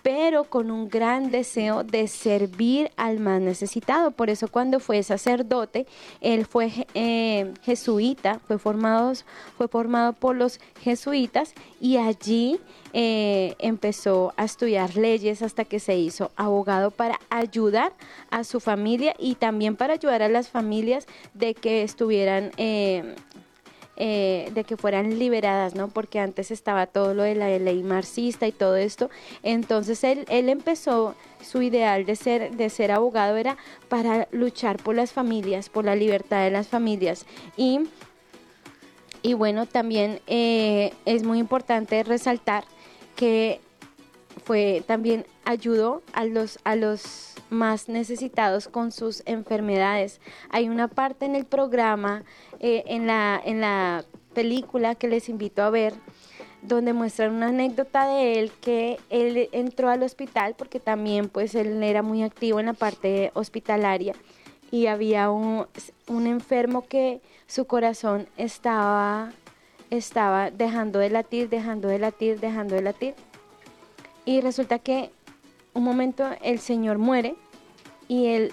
pero 0.05 0.45
con 0.45 0.71
un 0.71 0.91
gran 0.91 1.31
deseo 1.31 1.83
de 1.83 2.09
servir 2.09 2.91
al 2.99 3.21
más 3.21 3.41
necesitado. 3.41 4.11
Por 4.11 4.29
eso 4.29 4.49
cuando 4.49 4.81
fue 4.81 5.03
sacerdote, 5.03 5.87
él 6.21 6.45
fue 6.45 6.71
eh, 6.93 7.55
jesuita, 7.63 8.39
fue 8.47 8.59
formado, 8.59 9.15
fue 9.57 9.67
formado 9.67 10.13
por 10.13 10.37
los 10.37 10.61
jesuitas 10.83 11.55
y 11.81 11.97
allí 11.97 12.61
eh, 12.93 13.55
empezó 13.61 14.35
a 14.37 14.45
estudiar 14.45 14.95
leyes 14.95 15.41
hasta 15.41 15.65
que 15.65 15.81
se 15.81 15.97
hizo 15.97 16.33
abogado 16.37 16.91
para 16.91 17.19
ayudar 17.31 17.95
a 18.31 18.45
su 18.45 18.61
familia 18.61 19.15
y 19.19 19.37
también 19.37 19.75
para 19.75 19.95
ayudar 19.95 20.21
a 20.21 20.29
las 20.29 20.51
familias 20.51 21.07
de 21.33 21.55
que 21.55 21.83
estuvieran 21.83 22.51
eh, 22.59 23.15
eh, 23.97 24.51
de 24.55 24.65
que 24.65 24.77
fueran 24.77 25.19
liberadas, 25.19 25.75
¿no? 25.75 25.89
Porque 25.89 26.19
antes 26.19 26.51
estaba 26.51 26.87
todo 26.87 27.15
lo 27.15 27.23
de 27.23 27.35
la 27.35 27.59
ley 27.59 27.83
marxista 27.83 28.47
y 28.47 28.53
todo 28.53 28.77
esto. 28.77 29.11
Entonces 29.43 30.03
él, 30.05 30.25
él 30.29 30.49
empezó, 30.49 31.15
su 31.41 31.63
ideal 31.63 32.05
de 32.07 32.17
ser, 32.17 32.57
de 32.57 32.71
ser 32.71 32.91
abogado 32.91 33.37
era 33.37 33.57
para 33.89 34.27
luchar 34.33 34.79
por 34.83 34.95
las 34.95 35.13
familias, 35.13 35.69
por 35.69 35.85
la 35.85 35.95
libertad 35.95 36.43
de 36.43 36.51
las 36.51 36.69
familias. 36.69 37.27
Y, 37.57 37.81
y 39.23 39.35
bueno, 39.35 39.67
también 39.67 40.21
eh, 40.27 40.93
es 41.05 41.23
muy 41.23 41.39
importante 41.39 42.03
resaltar 42.03 42.65
que 43.15 43.61
fue 44.45 44.85
también 44.87 45.27
ayudó 45.45 46.03
a 46.13 46.25
los 46.25 46.59
a 46.65 46.77
los 46.77 47.35
más 47.51 47.89
necesitados 47.89 48.69
con 48.69 48.93
sus 48.93 49.23
enfermedades. 49.27 50.21
Hay 50.51 50.69
una 50.69 50.89
parte 50.89 51.25
en 51.25 51.37
el 51.37 51.45
programa, 51.45 52.25
eh, 52.61 52.85
en, 52.87 53.07
la, 53.07 53.41
en 53.43 53.61
la 53.61 54.05
película 54.35 54.95
que 54.95 55.09
les 55.09 55.29
invito 55.29 55.63
a 55.63 55.71
ver, 55.71 55.95
donde 56.63 56.93
muestran 56.93 57.35
una 57.35 57.49
anécdota 57.49 58.07
de 58.07 58.39
él 58.39 58.53
que 58.61 58.99
él 59.11 59.49
entró 59.53 59.89
al 59.91 60.03
hospital 60.03 60.55
porque 60.57 60.81
también 60.81 61.29
pues 61.29 61.55
él 61.55 61.83
era 61.83 62.03
muy 62.03 62.23
activo 62.23 62.59
en 62.59 62.67
la 62.67 62.73
parte 62.73 63.31
hospitalaria 63.35 64.15
y 64.71 64.87
había 64.87 65.31
un, 65.31 65.67
un 66.09 66.27
enfermo 66.27 66.87
que 66.87 67.21
su 67.47 67.67
corazón 67.67 68.27
estaba 68.37 69.31
estaba 69.91 70.51
dejando 70.51 70.99
de 70.99 71.11
latir, 71.11 71.49
dejando 71.49 71.87
de 71.87 71.99
latir, 71.99 72.41
dejando 72.41 72.75
de 72.75 72.83
latir. 72.83 73.15
Y 74.25 74.41
resulta 74.41 74.79
que 74.79 75.11
un 75.75 75.85
momento 75.85 76.25
el 76.43 76.59
Señor 76.59 76.99
muere 76.99 77.35
y 78.09 78.27
él, 78.27 78.53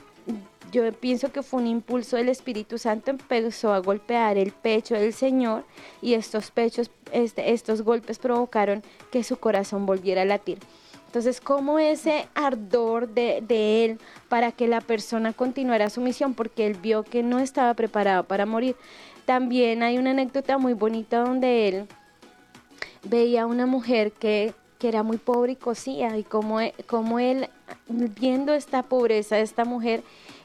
yo 0.71 0.91
pienso 0.93 1.31
que 1.31 1.43
fue 1.43 1.61
un 1.61 1.67
impulso 1.67 2.17
del 2.17 2.29
Espíritu 2.29 2.77
Santo, 2.77 3.11
empezó 3.11 3.73
a 3.73 3.79
golpear 3.79 4.37
el 4.37 4.51
pecho 4.51 4.95
del 4.95 5.13
Señor 5.13 5.63
y 6.01 6.13
estos 6.13 6.51
pechos, 6.51 6.91
este, 7.11 7.53
estos 7.53 7.83
golpes 7.83 8.19
provocaron 8.19 8.83
que 9.11 9.23
su 9.23 9.37
corazón 9.37 9.85
volviera 9.85 10.23
a 10.23 10.25
latir. 10.25 10.59
Entonces, 11.05 11.41
¿cómo 11.41 11.77
ese 11.77 12.27
ardor 12.35 13.09
de, 13.09 13.43
de, 13.45 13.83
él 13.83 13.99
para 14.29 14.53
que 14.53 14.69
la 14.69 14.79
persona 14.79 15.33
continuara 15.33 15.89
su 15.89 15.99
misión? 15.99 16.33
Porque 16.33 16.65
él 16.65 16.77
vio 16.81 17.03
que 17.03 17.21
no 17.21 17.39
estaba 17.39 17.73
preparado 17.73 18.23
para 18.23 18.45
morir. 18.45 18.77
También 19.25 19.83
hay 19.83 19.97
una 19.97 20.11
anécdota 20.11 20.57
muy 20.57 20.71
bonita 20.71 21.19
donde 21.19 21.67
él 21.67 21.87
veía 23.03 23.43
a 23.43 23.45
una 23.45 23.65
mujer 23.65 24.13
que 24.13 24.53
que 24.81 24.87
era 24.87 25.03
muy 25.03 25.17
pobre 25.17 25.51
y 25.51 25.55
cosía, 25.57 26.17
y 26.17 26.23
como, 26.23 26.59
e, 26.59 26.73
él, 27.19 27.49
viendo 27.87 28.51
esta 28.51 28.81
pobreza 28.81 29.35
de 29.35 29.43
esta 29.43 29.63
mujer, 29.63 30.01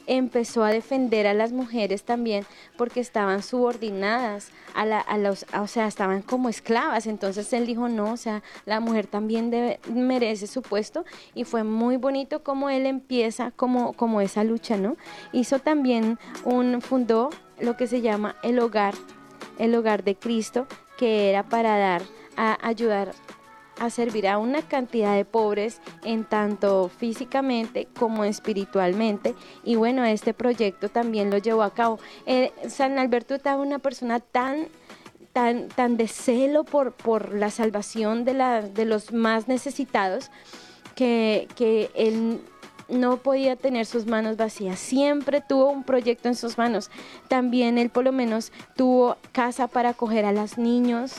empezó 0.07 0.63
a 0.63 0.69
defender 0.69 1.27
a 1.27 1.33
las 1.33 1.53
mujeres 1.53 2.03
también 2.03 2.45
porque 2.77 3.01
estaban 3.01 3.43
subordinadas 3.43 4.51
a, 4.75 4.85
la, 4.85 5.01
a 5.01 5.17
los, 5.17 5.47
o 5.59 5.67
sea, 5.67 5.87
estaban 5.87 6.21
como 6.21 6.51
esclavas. 6.51 7.07
Entonces 7.07 7.51
él 7.55 7.65
dijo, 7.65 7.89
no, 7.89 8.13
o 8.13 8.17
sea, 8.19 8.43
la 8.67 8.79
mujer 8.79 9.07
también 9.07 9.51
debe, 9.51 9.81
merece 9.91 10.47
su 10.47 10.61
puesto 10.61 11.07
y 11.35 11.45
fue 11.45 11.65
muy 11.65 11.97
bonito 11.97 12.43
como 12.43 12.69
él 12.69 12.85
empieza 12.85 13.53
como, 13.53 13.95
como 13.95 14.21
esa 14.21 14.45
lucha, 14.45 14.77
¿no? 14.77 14.99
Hizo 15.33 15.61
también 15.61 16.19
un, 16.45 16.83
fundó 16.83 17.31
lo 17.59 17.79
que 17.79 17.87
se 17.87 18.03
llama 18.03 18.37
el 18.43 18.59
hogar, 18.59 18.95
el 19.59 19.75
hogar 19.75 20.05
de 20.05 20.15
Cristo, 20.15 20.67
que 20.99 21.31
era 21.31 21.43
para 21.43 21.79
dar, 21.79 22.03
a 22.37 22.59
ayudar 22.69 23.15
a 23.79 23.91
servir 23.91 24.29
a 24.29 24.39
una 24.39 24.63
cantidad 24.63 25.15
de 25.15 25.25
pobres 25.25 25.81
en 26.05 26.25
tanto 26.25 26.89
físicamente 26.89 27.89
como 27.99 28.25
espiritualmente. 28.25 29.35
Y 29.65 29.77
bueno, 29.77 30.05
este 30.05 30.35
proyecto 30.35 30.89
también 30.89 31.31
lo 31.31 31.39
llevó 31.39 31.63
a 31.63 31.75
cabo. 31.75 31.99
Eh, 32.27 32.53
San 32.69 32.99
Alberto 32.99 33.35
estaba 33.35 33.63
una 33.63 33.79
persona 33.79 34.21
tan... 34.21 34.69
Tan, 35.33 35.69
tan 35.69 35.99
de 35.99 36.09
celo 36.09 36.65
por, 36.65 36.93
por 36.93 37.35
la 37.35 37.51
salvación 37.51 38.25
de, 38.25 38.33
la, 38.33 38.63
de 38.63 38.87
los 38.87 39.13
más 39.13 39.49
necesitados 39.49 40.31
que, 40.95 41.47
que 41.57 41.91
él 41.95 42.41
no 42.89 43.19
podía 43.19 43.57
tener 43.57 43.87
sus 43.87 44.07
manos 44.07 44.37
vacías, 44.37 44.79
siempre 44.79 45.43
tuvo 45.47 45.71
un 45.71 45.85
proyecto 45.85 46.29
en 46.29 46.37
sus 46.37 46.57
manos. 46.57 46.91
También 47.29 47.79
él 47.79 47.91
por 47.91 48.05
lo 48.05 48.13
menos 48.13 48.53
tuvo 48.77 49.17
casa 49.33 49.67
para 49.67 49.91
acoger 49.91 50.25
a 50.25 50.33
los 50.33 50.57
niños, 50.59 51.17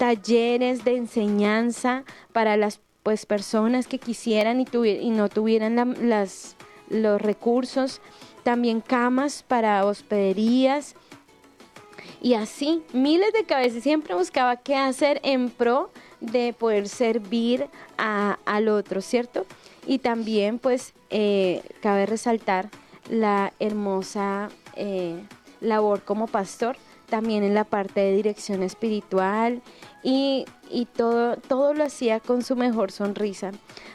talleres 0.00 0.82
de 0.82 0.96
enseñanza 0.96 2.04
para 2.32 2.56
las 2.56 2.80
pues, 3.02 3.26
personas 3.26 3.86
que 3.86 3.98
quisieran 3.98 4.58
y, 4.58 4.66
y 4.88 5.10
no 5.10 5.28
tuvieran 5.28 5.94
las, 6.08 6.56
los 6.88 7.20
recursos, 7.20 8.00
también 8.42 8.80
camas 8.80 9.44
para 9.46 9.84
hospederías 9.84 10.94
y 12.22 12.32
así 12.32 12.82
miles 12.94 13.30
de 13.34 13.44
cabezas. 13.44 13.82
Siempre 13.82 14.14
buscaba 14.14 14.56
qué 14.56 14.74
hacer 14.74 15.20
en 15.22 15.50
pro 15.50 15.90
de 16.22 16.54
poder 16.54 16.88
servir 16.88 17.68
al 17.98 18.68
otro, 18.68 19.02
¿cierto? 19.02 19.44
Y 19.86 19.98
también 19.98 20.58
pues 20.58 20.94
eh, 21.10 21.62
cabe 21.82 22.06
resaltar 22.06 22.70
la 23.10 23.52
hermosa 23.58 24.48
eh, 24.76 25.20
labor 25.60 26.02
como 26.04 26.26
pastor, 26.26 26.78
también 27.10 27.42
en 27.42 27.54
la 27.54 27.64
parte 27.64 28.00
de 28.00 28.16
dirección 28.16 28.62
espiritual 28.62 29.60
y, 30.02 30.46
todo, 30.96 31.36
todo 31.36 31.74
lo 31.74 31.84
hacía 31.84 32.20
con 32.20 32.42
su 32.42 32.56
mejor 32.56 32.92
sonrisa. 32.92 33.50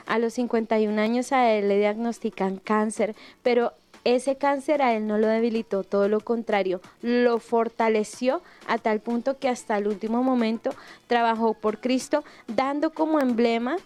A 0.06 0.20
los 0.20 0.34
51 0.34 1.02
años 1.02 1.32
a 1.32 1.52
él 1.52 1.68
le 1.68 1.80
diagnostican 1.80 2.58
cáncer, 2.58 3.16
pero 3.42 3.74
ese 4.04 4.38
cáncer 4.38 4.84
a 4.84 4.94
él 4.94 5.08
no 5.08 5.18
lo 5.18 5.26
debilitó, 5.26 5.84
todo 5.84 6.08
lo 6.08 6.20
contrario, 6.20 6.80
lo 7.02 7.40
fortaleció 7.40 8.44
a 8.68 8.78
tal 8.78 9.00
punto 9.00 9.40
que 9.40 9.50
hasta 9.50 9.78
el 9.78 9.88
último 9.88 10.22
momento 10.22 10.70
trabajó 11.08 11.56
por 11.56 11.80
Cristo, 11.80 12.24
dando 12.46 12.92
como 12.92 13.20
emblema 13.20 13.78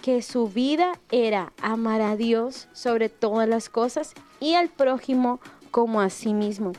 que 0.00 0.22
su 0.22 0.48
vida 0.48 0.98
era 1.10 1.52
amar 1.60 2.00
a 2.00 2.16
Dios 2.16 2.68
sobre 2.72 3.10
todas 3.10 3.48
las 3.48 3.68
cosas 3.68 4.14
y 4.40 4.54
al 4.54 4.70
prójimo 4.70 5.40
como 5.70 6.00
a 6.00 6.08
sí 6.08 6.32
mismo. 6.32 6.72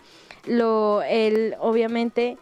Lo, 0.45 1.01
él 1.03 1.55
obviamente 1.59 2.37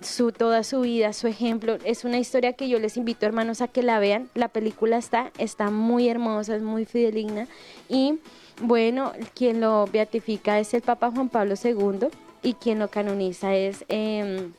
su, 0.00 0.32
toda 0.32 0.64
su 0.64 0.80
vida, 0.80 1.12
su 1.12 1.26
ejemplo. 1.26 1.78
Es 1.84 2.04
una 2.04 2.18
historia 2.18 2.52
que 2.52 2.68
yo 2.68 2.78
les 2.78 2.96
invito, 2.96 3.26
hermanos, 3.26 3.60
a 3.60 3.68
que 3.68 3.82
la 3.82 3.98
vean. 3.98 4.28
La 4.34 4.48
película 4.48 4.98
está, 4.98 5.32
está 5.38 5.70
muy 5.70 6.08
hermosa, 6.08 6.56
es 6.56 6.62
muy 6.62 6.84
fideligna. 6.84 7.46
Y 7.88 8.18
bueno, 8.62 9.12
quien 9.34 9.60
lo 9.60 9.86
beatifica 9.86 10.58
es 10.58 10.74
el 10.74 10.82
Papa 10.82 11.10
Juan 11.10 11.28
Pablo 11.28 11.54
II 11.62 12.08
y 12.42 12.54
quien 12.54 12.78
lo 12.78 12.88
canoniza 12.88 13.54
es... 13.54 13.84
Em, 13.88 14.52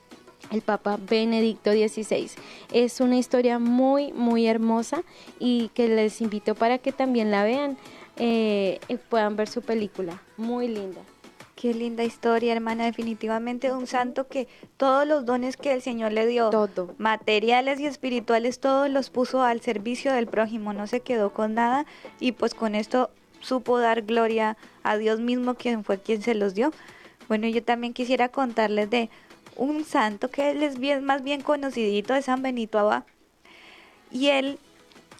el 0.51 0.61
Papa 0.61 0.97
Benedicto 0.97 1.71
XVI. 1.71 2.31
Es 2.73 3.01
una 3.01 3.17
historia 3.17 3.59
muy, 3.59 4.13
muy 4.13 4.47
hermosa 4.47 5.03
y 5.37 5.69
que 5.75 5.87
les 5.87 6.21
invito 6.21 6.55
para 6.55 6.79
que 6.79 6.91
también 6.91 7.29
la 7.29 7.43
vean 7.43 7.77
eh, 8.17 8.79
puedan 9.09 9.35
ver 9.35 9.47
su 9.47 9.61
película. 9.61 10.23
Muy 10.37 10.67
linda. 10.67 11.01
Qué 11.59 11.73
linda 11.73 12.05
historia, 12.05 12.53
hermana. 12.53 12.85
Definitivamente 12.85 13.73
un 13.73 13.85
santo 13.85 14.29
que 14.29 14.47
todos 14.77 15.05
los 15.05 15.25
dones 15.25 15.57
que 15.57 15.73
el 15.73 15.81
Señor 15.81 16.13
le 16.13 16.25
dio, 16.25 16.51
Todo. 16.51 16.95
materiales 16.97 17.81
y 17.81 17.85
espirituales, 17.85 18.61
todos 18.61 18.89
los 18.89 19.09
puso 19.09 19.43
al 19.43 19.59
servicio 19.59 20.13
del 20.13 20.25
prójimo, 20.25 20.71
no 20.71 20.87
se 20.87 21.01
quedó 21.01 21.33
con 21.33 21.55
nada 21.55 21.85
y 22.17 22.31
pues 22.31 22.53
con 22.53 22.75
esto 22.75 23.09
supo 23.41 23.77
dar 23.77 24.03
gloria 24.03 24.55
a 24.83 24.95
Dios 24.95 25.19
mismo, 25.19 25.55
quien 25.55 25.83
fue 25.83 26.01
quien 26.01 26.21
se 26.21 26.33
los 26.33 26.55
dio. 26.55 26.71
Bueno, 27.27 27.45
yo 27.49 27.61
también 27.61 27.91
quisiera 27.91 28.29
contarles 28.29 28.89
de 28.89 29.09
un 29.57 29.83
santo 29.83 30.29
que 30.29 30.51
él 30.51 30.63
es 30.63 30.79
bien, 30.79 31.03
más 31.03 31.23
bien 31.23 31.41
conocidito 31.41 32.13
de 32.13 32.21
San 32.21 32.41
Benito 32.41 32.79
Abad. 32.79 33.03
Y 34.11 34.27
él, 34.27 34.59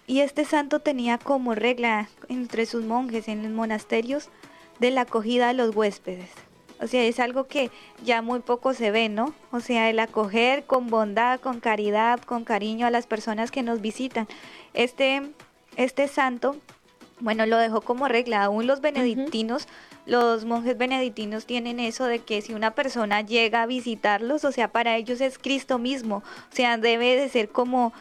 y 0.07 0.21
este 0.21 0.45
santo 0.45 0.79
tenía 0.79 1.17
como 1.17 1.53
regla 1.53 2.07
entre 2.29 2.65
sus 2.65 2.85
monjes 2.85 3.27
en 3.27 3.43
los 3.43 3.51
monasterios, 3.51 4.29
de 4.79 4.91
la 4.91 5.01
acogida 5.01 5.49
a 5.49 5.53
los 5.53 5.75
huéspedes. 5.75 6.29
O 6.81 6.87
sea, 6.87 7.03
es 7.03 7.19
algo 7.19 7.47
que 7.47 7.71
ya 8.03 8.21
muy 8.21 8.39
poco 8.39 8.73
se 8.73 8.89
ve, 8.89 9.09
¿no? 9.09 9.33
O 9.51 9.59
sea, 9.59 9.89
el 9.89 9.99
acoger 9.99 10.63
con 10.63 10.87
bondad, 10.87 11.39
con 11.41 11.59
caridad, 11.59 12.21
con 12.21 12.45
cariño 12.45 12.87
a 12.87 12.91
las 12.91 13.05
personas 13.05 13.51
que 13.51 13.63
nos 13.63 13.81
visitan. 13.81 14.27
Este, 14.73 15.21
este 15.75 16.07
santo, 16.07 16.55
bueno, 17.19 17.45
lo 17.45 17.57
dejó 17.57 17.81
como 17.81 18.07
regla. 18.07 18.43
Aún 18.43 18.65
los 18.65 18.79
benedictinos, 18.79 19.67
los 20.05 20.45
monjes 20.45 20.77
benedictinos 20.77 21.45
tienen 21.45 21.81
eso 21.81 22.05
de 22.05 22.19
que 22.19 22.41
si 22.41 22.53
una 22.53 22.71
persona 22.71 23.21
llega 23.21 23.63
a 23.63 23.65
visitarlos, 23.65 24.45
o 24.45 24.53
sea, 24.53 24.71
para 24.71 24.95
ellos 24.95 25.19
es 25.19 25.37
Cristo 25.37 25.79
mismo. 25.79 26.23
O 26.51 26.55
sea, 26.55 26.77
debe 26.77 27.17
de 27.17 27.27
ser 27.27 27.49
como, 27.49 27.91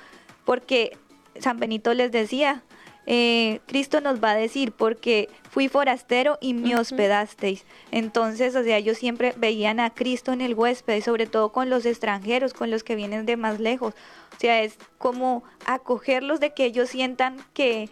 porque 0.45 0.97
San 1.41 1.59
Benito 1.59 1.95
les 1.95 2.13
decía, 2.13 2.63
eh, 3.11 3.61
Cristo 3.65 4.03
nos 4.03 4.23
va 4.23 4.33
a 4.33 4.37
decir, 4.37 4.71
porque 4.71 5.31
fui 5.51 5.69
forastero 5.69 6.37
y 6.43 6.53
me 6.53 6.77
hospedasteis. 6.77 7.65
Entonces, 7.91 8.55
o 8.55 8.63
sea, 8.63 8.77
ellos 8.77 8.99
siempre 8.99 9.33
veían 9.39 9.81
a 9.81 9.89
Cristo 9.89 10.31
en 10.31 10.43
el 10.43 10.53
huésped, 10.53 11.03
sobre 11.03 11.27
todo 11.27 11.51
con 11.51 11.71
los 11.71 11.87
extranjeros, 11.87 12.53
con 12.53 12.71
los 12.71 12.85
que 12.85 12.97
vienen 12.97 13.25
de 13.25 13.39
más 13.39 13.61
lejos. 13.61 13.95
O 14.37 14.39
sea, 14.39 14.63
es 14.63 14.77
como 14.99 15.43
acogerlos 15.65 16.39
de 16.39 16.53
que 16.53 16.67
ellos 16.67 16.91
sientan 16.91 17.39
que 17.55 17.89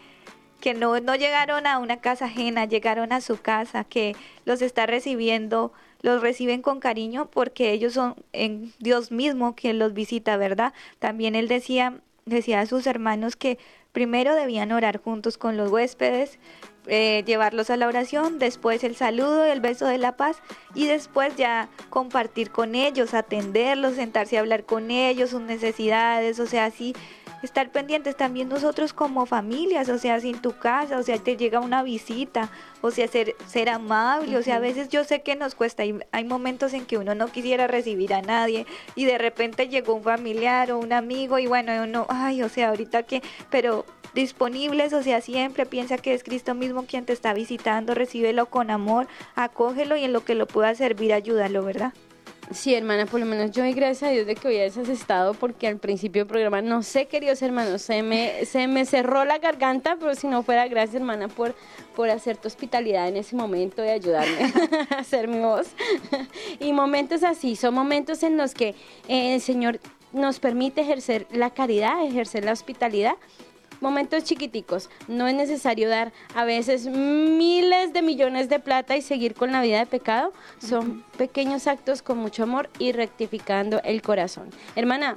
que 0.61 0.75
no, 0.75 0.99
no 1.01 1.15
llegaron 1.15 1.67
a 1.67 1.79
una 1.79 2.01
casa 2.01 2.27
ajena, 2.27 2.65
llegaron 2.65 3.13
a 3.13 3.21
su 3.21 3.41
casa, 3.41 3.85
que 3.85 4.17
los 4.47 4.63
está 4.63 4.87
recibiendo, 4.87 5.73
los 6.01 6.23
reciben 6.23 6.63
con 6.63 6.81
cariño 6.81 7.29
porque 7.31 7.73
ellos 7.73 7.93
son 7.93 8.17
en 8.33 8.73
Dios 8.79 9.13
mismo 9.13 9.55
quien 9.55 9.79
los 9.79 9.93
visita, 9.93 10.37
¿verdad? 10.37 10.73
También 10.99 11.35
él 11.35 11.47
decía, 11.47 12.01
decía 12.25 12.61
a 12.61 12.67
sus 12.67 12.87
hermanos 12.87 13.37
que 13.37 13.59
Primero 13.97 14.35
debían 14.35 14.73
orar 14.73 15.01
juntos 15.01 15.39
con 15.39 15.57
los 15.57 15.71
huéspedes, 15.71 16.39
eh, 16.87 17.23
llevarlos 17.25 17.71
a 17.71 17.79
la 17.79 17.87
oración, 17.87 18.39
después 18.39 18.85
el 18.85 18.95
saludo, 18.95 19.47
el 19.47 19.63
beso 19.63 19.87
de 19.87 19.97
la 19.97 20.19
paz 20.19 20.37
y 20.75 20.85
después 20.85 21.35
ya 21.37 21.71
compartir 21.89 22.51
con 22.51 22.75
ellos, 22.75 23.15
atenderlos, 23.15 23.95
sentarse 23.95 24.37
a 24.37 24.41
hablar 24.41 24.67
con 24.67 24.91
ellos, 24.91 25.31
sus 25.31 25.41
necesidades, 25.41 26.39
o 26.41 26.47
sea, 26.47 26.67
así 26.67 26.95
estar 27.43 27.71
pendientes 27.71 28.17
también 28.17 28.49
nosotros 28.49 28.93
como 28.93 29.27
familias, 29.27 29.89
o 29.89 29.99
sea, 29.99 30.21
si 30.21 30.31
en 30.31 30.41
tu 30.41 30.53
casa, 30.53 30.99
o 30.99 31.03
sea, 31.03 31.19
te 31.19 31.37
llega 31.37 31.61
una 31.61 31.83
visita, 31.83 32.51
o 32.81 32.91
sea, 32.91 33.09
ser, 33.09 33.35
ser 33.47 33.69
amable, 33.69 34.37
o 34.37 34.43
sea, 34.43 34.57
a 34.57 34.61
veces 34.61 34.89
yo 34.89 35.05
sé 35.05 35.23
que 35.23 35.37
nos 35.37 35.55
cuesta, 35.55 35.83
hay, 35.83 35.99
hay 36.13 36.25
momentos 36.25 36.73
en 36.73 36.87
que 36.87 36.99
uno 36.99 37.15
no 37.15 37.29
quisiera 37.29 37.67
recibir 37.67 38.15
a 38.15 38.23
nadie 38.23 38.67
y 38.95 39.05
de 39.05 39.19
repente 39.19 39.69
llegó 39.69 39.95
un 39.95 40.03
familiar 40.03 40.73
o 40.73 40.79
un 40.79 40.93
amigo 40.93 41.39
y 41.39 41.47
bueno, 41.47 41.73
uno, 41.83 42.07
ay, 42.09 42.43
o 42.43 42.49
sea, 42.49 42.71
ahorita 42.71 43.05
que, 43.05 43.23
pero 43.51 43.85
disponibles, 44.15 44.93
o 44.93 45.03
sea, 45.03 45.21
siempre 45.21 45.67
piensa 45.67 45.99
que 45.99 46.15
es 46.15 46.25
Cristo 46.25 46.55
mismo 46.55 46.87
quien 46.87 47.05
te 47.05 47.13
está 47.13 47.35
visitando, 47.35 47.95
recíbelo 47.95 48.47
con 48.47 48.71
amor, 48.71 49.09
acógelo 49.35 49.97
y 49.97 50.05
en 50.05 50.13
lo 50.13 50.25
que 50.25 50.35
lo 50.35 50.47
pueda 50.47 50.75
servir, 50.75 51.13
ayúdalo, 51.13 51.63
¿verdad? 51.63 51.93
Sí, 52.53 52.75
hermana, 52.75 53.07
por 53.07 53.19
lo 53.19 53.27
menos 53.27 53.51
yo 53.51 53.65
y 53.65 53.73
gracias 53.73 54.09
a 54.09 54.13
Dios 54.13 54.25
de 54.25 54.37
que 54.37 54.47
hoy 54.47 54.59
hayas 54.59 54.89
estado 54.89 55.35
porque 55.35 55.67
al 55.67 55.79
principio 55.79 56.21
del 56.21 56.29
programa, 56.29 56.63
no 56.63 56.85
sé, 56.85 57.07
queridos 57.07 57.43
hermanos, 57.43 57.83
se 57.83 58.05
me, 58.05 58.45
se 58.45 58.69
me 58.69 58.85
cerró 58.85 59.25
la 59.25 59.39
garganta, 59.39 59.97
pero 59.99 60.15
si 60.15 60.29
no 60.29 60.45
fuera 60.45 60.69
gracias, 60.69 60.95
hermana, 60.95 61.27
por, 61.27 61.57
por 61.97 62.09
hacer 62.09 62.37
tu 62.37 62.47
hospitalidad 62.47 63.09
en 63.09 63.17
ese 63.17 63.35
momento 63.35 63.85
y 63.85 63.89
ayudarme 63.89 64.53
a 64.91 64.99
hacer 65.01 65.27
mi 65.27 65.41
voz. 65.41 65.69
y 66.61 66.73
momentos 66.73 67.25
así, 67.25 67.57
son 67.57 67.75
momentos 67.75 68.23
en 68.23 68.37
los 68.37 68.55
que 68.55 68.77
eh, 69.09 69.35
el 69.35 69.41
Señor 69.41 69.81
nos 70.13 70.39
permite 70.39 70.83
ejercer 70.83 71.27
la 71.33 71.51
caridad, 71.51 72.05
ejercer 72.05 72.45
la 72.45 72.53
hospitalidad 72.53 73.17
momentos 73.81 74.25
chiquiticos. 74.25 74.91
No 75.09 75.29
es 75.29 75.35
necesario 75.35 75.89
dar 75.89 76.13
a 76.35 76.45
veces 76.45 76.87
miles 76.87 77.93
de 77.93 78.03
millones 78.03 78.49
de 78.49 78.59
plata 78.59 78.97
y 78.97 79.03
seguir 79.03 79.35
con 79.35 79.53
la 79.53 79.63
vida 79.63 79.79
de 79.79 79.87
pecado. 79.87 80.33
Son 80.59 81.05
pequeños 81.17 81.67
actos 81.67 82.03
con 82.03 82.19
mucho 82.19 82.43
amor 82.43 82.71
y 82.79 82.93
rectificando 82.93 83.81
el 83.85 84.03
corazón. 84.03 84.51
Hermana, 84.75 85.17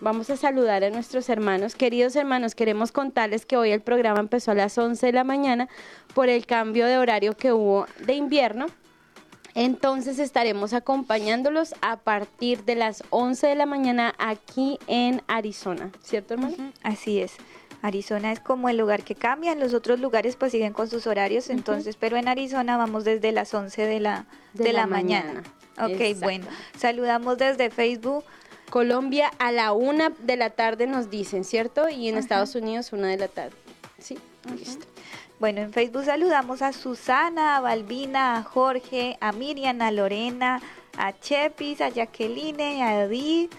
vamos 0.00 0.30
a 0.30 0.36
saludar 0.36 0.84
a 0.84 0.90
nuestros 0.90 1.28
hermanos. 1.28 1.74
Queridos 1.74 2.16
hermanos, 2.16 2.54
queremos 2.54 2.92
contarles 2.92 3.46
que 3.46 3.56
hoy 3.56 3.70
el 3.70 3.80
programa 3.80 4.20
empezó 4.20 4.52
a 4.52 4.54
las 4.54 4.76
11 4.78 5.06
de 5.06 5.12
la 5.12 5.24
mañana 5.24 5.68
por 6.14 6.28
el 6.28 6.46
cambio 6.46 6.86
de 6.86 6.98
horario 6.98 7.36
que 7.36 7.52
hubo 7.52 7.86
de 8.04 8.14
invierno. 8.14 8.66
Entonces 9.54 10.20
estaremos 10.20 10.72
acompañándolos 10.72 11.74
a 11.80 11.96
partir 11.96 12.64
de 12.64 12.76
las 12.76 13.02
11 13.10 13.48
de 13.48 13.54
la 13.56 13.66
mañana 13.66 14.14
aquí 14.18 14.78
en 14.86 15.22
Arizona, 15.26 15.90
¿cierto 16.00 16.34
hermano? 16.34 16.54
Así 16.82 17.20
es. 17.20 17.32
Arizona 17.82 18.32
es 18.32 18.40
como 18.40 18.68
el 18.68 18.76
lugar 18.76 19.04
que 19.04 19.14
cambia, 19.14 19.52
en 19.52 19.60
los 19.60 19.74
otros 19.74 20.00
lugares 20.00 20.36
pues 20.36 20.52
siguen 20.52 20.72
con 20.72 20.88
sus 20.88 21.06
horarios, 21.06 21.48
entonces, 21.50 21.96
pero 21.96 22.16
en 22.16 22.28
Arizona 22.28 22.76
vamos 22.76 23.04
desde 23.04 23.32
las 23.32 23.54
11 23.54 23.86
de 23.86 24.00
la, 24.00 24.26
de, 24.54 24.72
la, 24.72 24.86
mañana. 24.86 25.42
Ok, 25.80 26.18
bueno, 26.20 26.46
saludamos 26.76 27.38
desde 27.38 27.70
Facebook. 27.70 28.24
Colombia 28.70 29.30
a 29.38 29.50
la 29.52 29.72
una 29.72 30.10
de 30.10 30.36
la 30.36 30.50
tarde 30.50 30.86
nos 30.86 31.08
dicen, 31.08 31.44
¿cierto? 31.44 31.88
Y 31.88 32.08
en 32.08 32.18
Estados 32.18 32.54
Unidos 32.54 32.92
una 32.92 33.08
de 33.08 33.16
la 33.16 33.28
tarde. 33.28 33.56
Sí, 33.98 34.18
listo. 34.56 34.86
Bueno, 35.40 35.60
en 35.60 35.72
Facebook 35.72 36.04
saludamos 36.04 36.62
a 36.62 36.72
Susana, 36.72 37.56
a 37.56 37.60
Balbina, 37.60 38.38
a 38.38 38.42
Jorge, 38.42 39.16
a 39.20 39.30
Miriam, 39.30 39.80
a 39.82 39.92
Lorena, 39.92 40.60
a 40.96 41.18
Chepis, 41.18 41.80
a 41.80 41.90
Jacqueline, 41.90 42.82
a 42.82 43.04
Edith, 43.04 43.52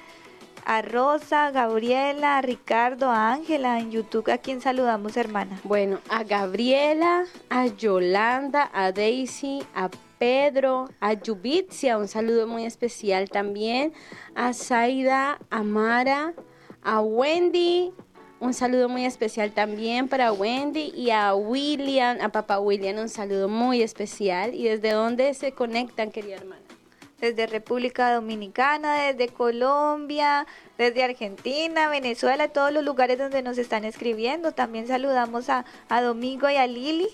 a 0.69 0.83
Rosa, 0.83 1.49
Gabriela, 1.49 2.37
a 2.37 2.41
Ricardo, 2.43 3.09
a 3.09 3.33
Ángela 3.33 3.79
en 3.79 3.89
YouTube, 3.89 4.29
a 4.29 4.37
quien 4.37 4.61
saludamos, 4.61 5.17
hermana. 5.17 5.59
Bueno, 5.63 5.97
a 6.09 6.23
Gabriela, 6.23 7.25
a 7.49 7.65
Yolanda, 7.65 8.69
a 8.71 8.91
Daisy, 8.91 9.63
a 9.73 9.89
Pedro, 10.19 10.87
a 10.99 11.13
Yubitzia, 11.13 11.97
un 11.97 12.07
saludo 12.07 12.45
muy 12.45 12.65
especial 12.65 13.31
también, 13.31 13.93
a 14.35 14.53
Zaida, 14.53 15.39
a 15.49 15.63
Mara, 15.63 16.35
a 16.83 17.01
Wendy, 17.01 17.91
un 18.39 18.53
saludo 18.53 18.89
muy 18.89 19.05
especial 19.05 19.51
también 19.51 20.07
para 20.07 20.31
Wendy 20.31 20.93
y 20.95 21.09
a 21.09 21.33
William, 21.33 22.19
a 22.21 22.29
papá 22.29 22.59
William, 22.59 22.99
un 22.99 23.09
saludo 23.09 23.49
muy 23.49 23.81
especial. 23.81 24.53
¿Y 24.53 24.65
desde 24.65 24.91
dónde 24.91 25.33
se 25.33 25.51
conectan, 25.51 26.11
querida 26.11 26.35
hermana? 26.35 26.68
Desde 27.19 27.47
República 27.47 28.13
Dominicana, 28.13 29.03
desde 29.03 29.27
Colombia, 29.29 30.47
desde 30.77 31.03
Argentina, 31.03 31.89
Venezuela, 31.89 32.47
todos 32.47 32.71
los 32.71 32.83
lugares 32.83 33.17
donde 33.17 33.41
nos 33.41 33.57
están 33.57 33.85
escribiendo. 33.85 34.53
También 34.53 34.87
saludamos 34.87 35.49
a, 35.49 35.65
Domingo 36.01 36.49
y 36.49 36.55
a 36.55 36.67
Lili. 36.67 37.09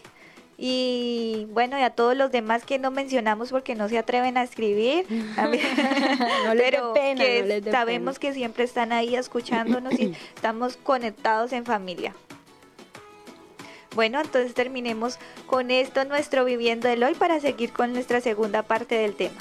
Y 0.57 1.47
bueno, 1.51 1.77
y 1.77 1.81
a 1.81 1.89
todos 1.89 2.15
los 2.15 2.31
demás 2.31 2.63
que 2.63 2.79
no 2.79 2.89
mencionamos 2.89 3.51
porque 3.51 3.75
no 3.75 3.89
se 3.89 3.97
atreven 3.97 4.37
a 4.37 4.43
escribir. 4.43 5.05
no 5.35 6.53
les 6.53 6.71
pero 6.71 6.93
pena, 6.93 7.23
que 7.23 7.61
sabemos 7.71 8.19
que 8.19 8.33
siempre 8.33 8.63
están 8.63 8.93
ahí 8.93 9.15
escuchándonos 9.15 9.99
y 9.99 10.15
estamos 10.35 10.77
conectados 10.77 11.51
en 11.51 11.65
familia. 11.65 12.15
Bueno, 13.95 14.19
entonces 14.21 14.53
terminemos 14.53 15.19
con 15.47 15.71
esto 15.71 16.03
nuestro 16.05 16.43
viviendo 16.45 16.89
el 16.89 17.03
hoy 17.03 17.15
para 17.15 17.39
seguir 17.39 17.71
con 17.71 17.93
nuestra 17.93 18.19
segunda 18.21 18.61
parte 18.63 18.95
del 18.95 19.15
tema. 19.15 19.37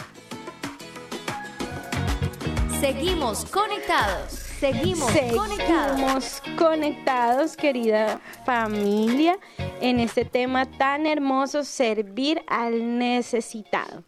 Seguimos 2.85 3.47
conectados. 3.47 4.33
Seguimos, 4.61 5.11
conectados. 5.35 6.43
conectados, 6.59 7.57
querida 7.57 8.21
familia, 8.45 9.39
en 9.81 10.01
este 10.01 10.27
tema 10.27 10.67
tan 10.67 11.07
hermoso, 11.07 11.65
servir 11.65 12.43
al 12.47 12.99
necesitado. 12.99 14.05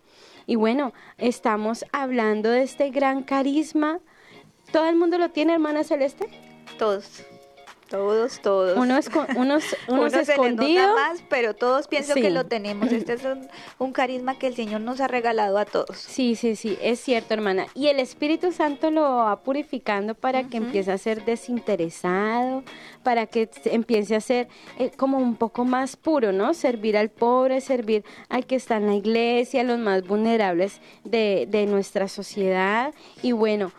Y 0.47 0.57
bueno, 0.57 0.93
estamos 1.17 1.87
hablando 1.91 2.51
de 2.51 2.65
este 2.65 2.91
gran 2.91 3.23
carisma. 3.23 3.99
¿Todo 4.71 4.87
el 4.91 4.97
mundo 4.97 5.17
lo 5.17 5.31
tiene, 5.31 5.55
hermana 5.55 5.83
Celeste? 5.83 6.29
Todos. 6.79 7.25
Todos, 7.89 8.41
todos. 8.41 8.77
Unos, 8.77 9.09
unos, 9.37 9.65
unos 9.89 10.13
escondidos. 10.13 10.95
más, 10.95 11.23
pero 11.29 11.55
todos 11.55 11.87
pienso 11.87 12.15
que 12.15 12.31
lo 12.31 12.47
tenemos. 12.47 12.91
Este 12.91 13.15
es 13.15 13.23
un, 13.79 13.93
carisma 13.93 14.39
que 14.39 14.49
el 14.49 14.55
Señor 14.55 14.81
nos 14.81 15.01
ha 15.01 15.07
regalado 15.07 15.57
a 15.59 15.65
todos. 15.65 15.97
Sí, 15.97 16.35
sí, 16.35 16.57
sí, 16.57 16.77
es 16.83 17.01
cierto, 17.01 17.35
hermana. 17.35 17.67
Y 17.75 17.87
el 17.87 18.01
Espíritu 18.01 18.53
Santo 18.53 18.91
lo 18.91 19.03
va 19.03 19.41
purificando 19.41 20.15
para 20.15 20.45
que 20.45 20.57
empiece 20.57 20.91
a 20.91 20.99
ser 20.99 21.25
desinteresado, 21.25 22.65
para 23.03 23.27
que 23.27 23.49
empiece 23.67 24.17
a 24.17 24.21
ser 24.21 24.49
eh, 24.79 24.91
como 24.97 25.19
un 25.19 25.37
poco 25.37 25.65
más 25.65 25.97
puro, 25.97 26.33
¿no? 26.33 26.55
Servir 26.55 26.97
al 26.97 27.11
pobre, 27.11 27.61
servir 27.61 28.05
al 28.29 28.47
que 28.47 28.57
está 28.57 28.77
en 28.77 28.87
la 28.87 28.95
iglesia, 28.95 29.61
a 29.61 29.65
los 29.65 29.79
más 29.79 30.07
vulnerables 30.07 30.81
de, 31.05 31.47
de 31.49 31.67
nuestra 31.67 32.09
sociedad. 32.09 32.93
Y 33.23 33.33
bueno, 33.33 33.73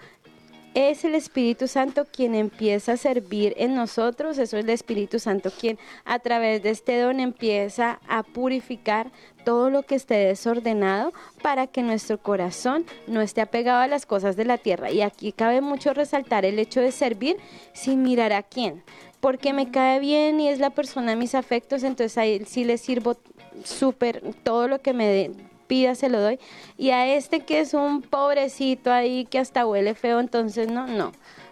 es 0.78 1.04
el 1.04 1.16
Espíritu 1.16 1.68
Santo 1.68 2.06
quien 2.06 2.36
empieza 2.36 2.92
a 2.92 2.98
servir 2.98 3.56
en 3.58 3.74
nosotros, 3.74 4.38
eso 4.38 4.58
es 4.58 4.64
el 4.64 4.70
Espíritu 4.70 5.18
Santo 5.18 5.50
quien 5.50 5.80
a 6.06 6.20
través 6.20 6.62
de 6.62 6.70
este 6.70 7.00
don 7.02 7.20
empieza 7.20 8.00
a 8.08 8.22
purificar 8.22 9.12
todo 9.44 9.72
lo 9.72 9.82
que 9.82 9.96
esté 9.96 10.14
desordenado 10.14 11.14
para 11.42 11.66
que 11.66 11.82
nuestro 11.82 12.20
corazón 12.20 12.86
no 13.08 13.22
esté 13.22 13.42
apegado 13.42 13.82
a 13.82 13.88
las 13.88 14.06
cosas 14.06 14.36
de 14.36 14.46
la 14.46 14.60
tierra. 14.60 14.92
Y 14.92 15.02
aquí 15.02 15.32
cabe 15.32 15.62
mucho 15.62 15.96
resaltar 15.96 16.46
el 16.46 16.60
hecho 16.60 16.80
de 16.80 16.92
servir 16.92 17.38
sin 17.74 18.04
mirar 18.04 18.32
a 18.32 18.44
quién, 18.44 18.84
porque 19.20 19.54
me 19.54 19.72
cae 19.72 20.00
bien 20.00 20.40
y 20.40 20.48
es 20.48 20.60
la 20.60 20.70
persona 20.70 21.10
de 21.10 21.18
mis 21.18 21.34
afectos, 21.34 21.82
entonces 21.82 22.20
a 22.20 22.26
él 22.26 22.46
sí 22.46 22.64
le 22.64 22.78
sirvo 22.78 23.18
súper 23.64 24.22
todo 24.44 24.68
lo 24.68 24.80
que 24.80 24.94
me 24.94 25.32
pida, 25.68 25.96
se 25.96 26.10
lo 26.10 26.20
doy. 26.20 26.40
Y 26.78 26.90
a 26.92 27.14
este 27.14 27.42
que 27.42 27.60
es 27.60 27.74
un 27.74 28.02
pobrecito 28.02 28.92
ahí 28.92 29.26
que 29.26 29.40
hasta 29.40 29.66
huele 29.66 29.94
feo, 29.96 30.20
entonces 30.20 30.70
no, 30.70 30.88
no. 30.88 31.12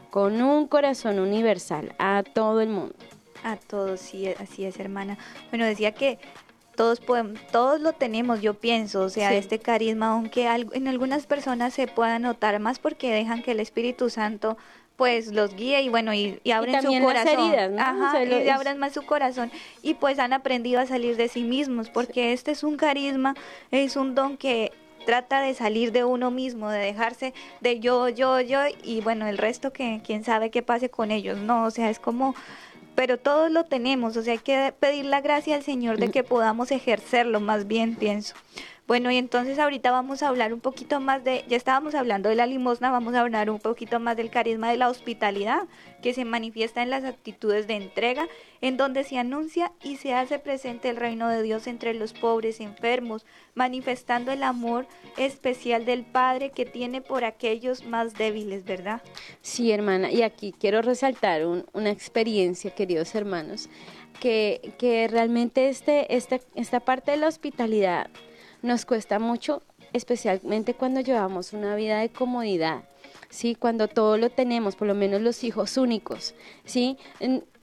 Con 0.10 0.42
un 0.42 0.68
corazón 0.68 1.20
universal, 1.20 1.94
a 2.00 2.24
todo 2.24 2.62
el 2.62 2.70
mundo. 2.70 2.96
A 3.44 3.58
todos, 3.58 4.00
sí, 4.00 4.28
así 4.40 4.66
es, 4.66 4.80
hermana. 4.80 5.18
Bueno, 5.52 5.66
decía 5.66 5.92
que 5.92 6.18
todos 6.76 7.00
podemos, 7.00 7.40
todos 7.52 7.80
lo 7.80 7.94
tenemos, 7.94 8.42
yo 8.42 8.54
pienso, 8.54 9.02
o 9.02 9.10
sea, 9.10 9.34
este 9.34 9.60
carisma, 9.60 10.10
aunque 10.10 10.48
en 10.48 10.88
algunas 10.88 11.26
personas 11.26 11.74
se 11.74 11.88
pueda 11.88 12.20
notar 12.20 12.60
más 12.60 12.80
porque 12.80 13.14
dejan 13.14 13.42
que 13.42 13.52
el 13.52 13.60
Espíritu 13.60 14.10
Santo 14.10 14.58
pues 14.96 15.34
los 15.34 15.56
guíe 15.56 15.82
y 15.82 15.90
bueno 15.90 16.14
y, 16.14 16.40
abren 16.52 16.82
su 16.82 17.00
corazón. 17.02 17.80
Ajá, 17.80 18.24
y 18.24 18.50
abren 18.50 18.78
más 18.78 18.94
su 18.94 19.04
corazón 19.04 19.52
y 19.82 19.96
pues 19.96 20.20
han 20.20 20.34
aprendido 20.34 20.80
a 20.80 20.86
salir 20.86 21.18
de 21.18 21.28
sí 21.28 21.44
mismos 21.44 21.90
porque 21.90 22.34
este 22.34 22.52
es 22.52 22.64
un 22.64 22.78
carisma 22.78 23.36
es 23.72 23.96
un 23.96 24.16
don 24.16 24.38
que 24.38 24.72
trata 25.06 25.42
de 25.42 25.54
salir 25.54 25.92
de 25.92 26.04
uno 26.04 26.32
mismo 26.32 26.70
de 26.70 26.80
dejarse 26.80 27.34
de 27.62 27.80
yo 27.80 28.10
yo 28.10 28.40
yo 28.42 28.60
y 28.84 29.02
bueno 29.02 29.28
el 29.28 29.38
resto 29.38 29.72
que 29.72 30.02
quién 30.04 30.24
sabe 30.24 30.50
qué 30.50 30.62
pase 30.62 30.90
con 30.90 31.12
ellos 31.12 31.38
no 31.38 31.66
o 31.66 31.72
sea 31.72 31.90
es 31.90 32.00
como 32.00 32.34
pero 32.96 33.20
todos 33.20 33.52
lo 33.52 33.66
tenemos 33.66 34.18
o 34.18 34.24
sea 34.24 34.34
hay 34.34 34.40
que 34.40 34.74
pedir 34.80 35.06
la 35.06 35.22
gracia 35.22 35.56
al 35.56 35.64
Señor 35.64 36.00
de 36.00 36.10
que 36.10 36.24
podamos 36.24 36.72
ejercerlo 36.72 37.40
más 37.40 37.68
bien 37.68 37.96
pienso 37.96 38.36
bueno, 38.88 39.10
y 39.10 39.18
entonces 39.18 39.58
ahorita 39.58 39.90
vamos 39.90 40.22
a 40.22 40.28
hablar 40.28 40.54
un 40.54 40.60
poquito 40.60 41.00
más 41.00 41.24
de, 41.24 41.44
ya 41.48 41.58
estábamos 41.58 41.96
hablando 41.96 42.30
de 42.30 42.36
la 42.36 42.46
limosna, 42.46 42.92
vamos 42.92 43.16
a 43.16 43.22
hablar 43.22 43.50
un 43.50 43.60
poquito 43.60 44.00
más 44.00 44.16
del 44.16 44.30
carisma 44.30 44.70
de 44.70 44.78
la 44.78 44.90
hospitalidad, 44.90 45.64
que 46.04 46.14
se 46.14 46.24
manifiesta 46.24 46.84
en 46.84 46.92
las 46.92 47.04
actitudes 47.04 47.66
de 47.66 47.78
entrega, 47.78 48.28
en 48.62 48.78
donde 48.78 49.04
se 49.04 49.18
anuncia 49.18 49.72
y 49.84 49.96
se 49.96 50.14
hace 50.14 50.38
presente 50.38 50.90
el 50.90 50.98
reino 50.98 51.30
de 51.30 51.42
Dios 51.42 51.66
entre 51.66 51.96
los 51.96 52.14
pobres 52.14 52.60
enfermos, 52.60 53.26
manifestando 53.56 54.32
el 54.32 54.44
amor 54.44 54.86
especial 55.18 55.84
del 55.86 56.06
Padre 56.06 56.52
que 56.52 56.66
tiene 56.68 57.02
por 57.02 57.24
aquellos 57.24 57.86
más 57.86 58.14
débiles, 58.14 58.66
¿verdad? 58.66 59.02
Sí, 59.42 59.72
hermana, 59.72 60.12
y 60.12 60.22
aquí 60.22 60.54
quiero 60.58 60.84
resaltar 60.84 61.44
una 61.74 61.90
experiencia, 61.90 62.70
queridos 62.70 63.16
hermanos, 63.16 63.68
que, 64.20 64.74
que 64.78 65.08
realmente 65.08 65.70
este, 65.70 66.16
este, 66.16 66.42
esta 66.54 66.82
parte 66.82 67.12
de 67.12 67.18
la 67.18 67.28
hospitalidad 67.28 68.12
nos 68.66 68.86
cuesta 68.86 69.20
mucho, 69.20 69.62
especialmente 69.94 70.74
cuando 70.74 71.00
llevamos 71.00 71.54
una 71.54 71.76
vida 71.76 72.00
de 72.00 72.10
comodidad, 72.10 72.84
¿sí? 73.30 73.56
Cuando 73.56 73.88
todo 73.88 74.18
lo 74.18 74.30
tenemos, 74.30 74.76
por 74.76 74.88
lo 74.88 74.96
menos 74.96 75.22
los 75.22 75.44
hijos 75.44 75.78
únicos, 75.78 76.34
¿sí? 76.66 76.98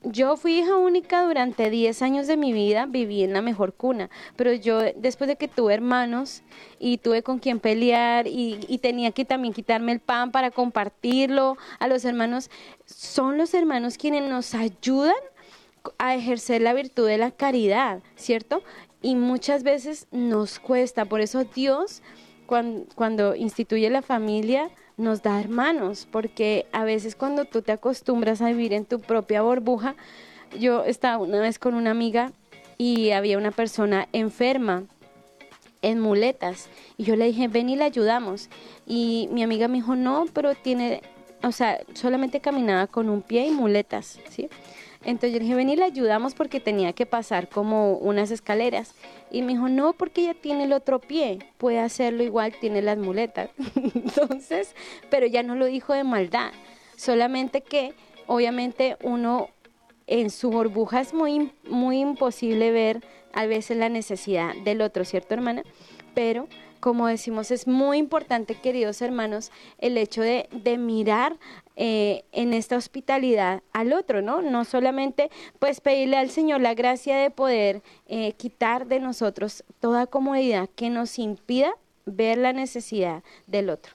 Yo 0.04 0.36
fui 0.36 0.60
hija 0.60 0.76
única 0.76 1.22
durante 1.24 1.70
10 1.70 2.02
años 2.02 2.26
de 2.26 2.36
mi 2.36 2.52
vida, 2.52 2.86
viví 2.86 3.22
en 3.22 3.32
la 3.32 3.42
mejor 3.42 3.74
cuna, 3.74 4.10
pero 4.36 4.52
yo 4.52 4.80
después 4.96 5.28
de 5.28 5.36
que 5.36 5.48
tuve 5.48 5.74
hermanos 5.74 6.42
y 6.78 6.98
tuve 6.98 7.22
con 7.22 7.38
quien 7.38 7.60
pelear 7.60 8.26
y, 8.26 8.58
y, 8.68 8.78
tenía 8.78 9.12
que 9.12 9.24
también 9.24 9.54
quitarme 9.54 9.92
el 9.92 10.00
pan 10.00 10.32
para 10.32 10.50
compartirlo 10.50 11.56
a 11.78 11.86
los 11.86 12.04
hermanos, 12.04 12.50
son 12.86 13.38
los 13.38 13.54
hermanos 13.54 13.96
quienes 13.98 14.28
nos 14.28 14.54
ayudan 14.54 15.14
a 15.98 16.14
ejercer 16.14 16.62
la 16.62 16.74
virtud 16.74 17.06
de 17.06 17.18
la 17.18 17.30
caridad, 17.30 18.02
¿cierto? 18.16 18.62
Y 19.02 19.16
muchas 19.16 19.64
veces 19.64 20.06
nos 20.12 20.58
cuesta. 20.58 21.04
Por 21.04 21.20
eso 21.20 21.44
Dios, 21.44 22.02
cuando, 22.46 23.34
instituye 23.34 23.90
la 23.90 24.02
familia, 24.02 24.70
nos 24.96 25.22
da 25.22 25.40
hermanos, 25.40 26.06
porque 26.10 26.66
a 26.72 26.84
veces 26.84 27.16
cuando 27.16 27.44
tú 27.44 27.62
te 27.62 27.72
acostumbras 27.72 28.40
a 28.40 28.48
vivir 28.48 28.72
en 28.72 28.84
tu 28.84 29.00
propia 29.00 29.42
burbuja, 29.42 29.96
yo 30.58 30.84
estaba 30.84 31.18
una 31.18 31.40
vez 31.40 31.58
con 31.58 31.74
una 31.74 31.90
amiga 31.90 32.32
y 32.78 33.10
había 33.10 33.38
una 33.38 33.50
persona 33.50 34.08
enferma 34.12 34.84
en 35.80 35.98
muletas 35.98 36.68
y 36.96 37.04
yo 37.04 37.16
le 37.16 37.26
dije, 37.26 37.48
ven 37.48 37.68
y 37.68 37.76
le 37.76 37.84
ayudamos. 37.84 38.48
Y 38.86 39.28
mi 39.32 39.42
amiga 39.42 39.66
me 39.66 39.78
dijo, 39.78 39.96
no, 39.96 40.26
pero 40.32 40.54
tiene, 40.54 41.02
o 41.42 41.50
sea, 41.50 41.80
solamente 41.94 42.40
caminaba 42.40 42.86
con 42.86 43.08
un 43.08 43.22
pie 43.22 43.46
y 43.46 43.50
muletas, 43.50 44.20
¿sí? 44.30 44.48
Entonces 45.04 45.32
yo 45.32 45.38
le 45.38 45.44
dije, 45.44 45.72
y 45.72 45.76
le 45.76 45.84
ayudamos 45.84 46.34
porque 46.34 46.60
tenía 46.60 46.92
que 46.92 47.06
pasar 47.06 47.48
como 47.48 47.94
unas 47.94 48.30
escaleras. 48.30 48.94
Y 49.30 49.42
me 49.42 49.52
dijo, 49.52 49.68
no, 49.68 49.92
porque 49.94 50.22
ella 50.22 50.34
tiene 50.34 50.64
el 50.64 50.72
otro 50.72 51.00
pie, 51.00 51.40
puede 51.58 51.80
hacerlo 51.80 52.22
igual, 52.22 52.54
tiene 52.60 52.82
las 52.82 52.98
muletas. 52.98 53.50
Entonces, 53.94 54.74
pero 55.10 55.26
ya 55.26 55.42
no 55.42 55.54
lo 55.54 55.66
dijo 55.66 55.92
de 55.92 56.04
maldad, 56.04 56.52
solamente 56.96 57.62
que 57.62 57.94
obviamente 58.26 58.96
uno 59.02 59.48
en 60.06 60.30
su 60.30 60.50
burbuja 60.50 61.00
es 61.00 61.14
muy, 61.14 61.52
muy 61.68 62.00
imposible 62.00 62.70
ver 62.70 63.02
a 63.32 63.46
veces 63.46 63.76
la 63.76 63.88
necesidad 63.88 64.54
del 64.64 64.82
otro, 64.82 65.04
¿cierto, 65.04 65.34
hermana? 65.34 65.62
Pero 66.14 66.48
como 66.82 67.06
decimos, 67.06 67.52
es 67.52 67.68
muy 67.68 67.98
importante, 67.98 68.56
queridos 68.56 69.02
hermanos, 69.02 69.52
el 69.78 69.96
hecho 69.96 70.20
de, 70.20 70.48
de 70.50 70.78
mirar 70.78 71.38
eh, 71.76 72.24
en 72.32 72.52
esta 72.52 72.76
hospitalidad 72.76 73.62
al 73.72 73.92
otro, 73.92 74.22
¿no? 74.22 74.42
No 74.42 74.64
solamente 74.64 75.30
pues 75.58 75.80
pedirle 75.80 76.16
al 76.16 76.30
Señor 76.30 76.60
la 76.60 76.74
gracia 76.74 77.16
de 77.16 77.30
poder 77.30 77.82
eh, 78.06 78.32
quitar 78.32 78.86
de 78.86 79.00
nosotros 79.00 79.64
toda 79.80 80.06
comodidad 80.06 80.68
que 80.76 80.90
nos 80.90 81.18
impida 81.18 81.72
ver 82.04 82.38
la 82.38 82.52
necesidad 82.52 83.22
del 83.46 83.70
otro. 83.70 83.94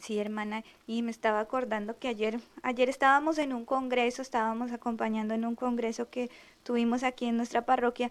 Sí, 0.00 0.18
hermana, 0.18 0.62
y 0.86 1.02
me 1.02 1.10
estaba 1.10 1.40
acordando 1.40 1.98
que 1.98 2.06
ayer, 2.06 2.40
ayer 2.62 2.88
estábamos 2.88 3.36
en 3.38 3.52
un 3.52 3.64
congreso, 3.64 4.22
estábamos 4.22 4.70
acompañando 4.70 5.34
en 5.34 5.44
un 5.44 5.56
congreso 5.56 6.08
que 6.08 6.30
tuvimos 6.62 7.02
aquí 7.02 7.26
en 7.26 7.36
nuestra 7.36 7.66
parroquia, 7.66 8.10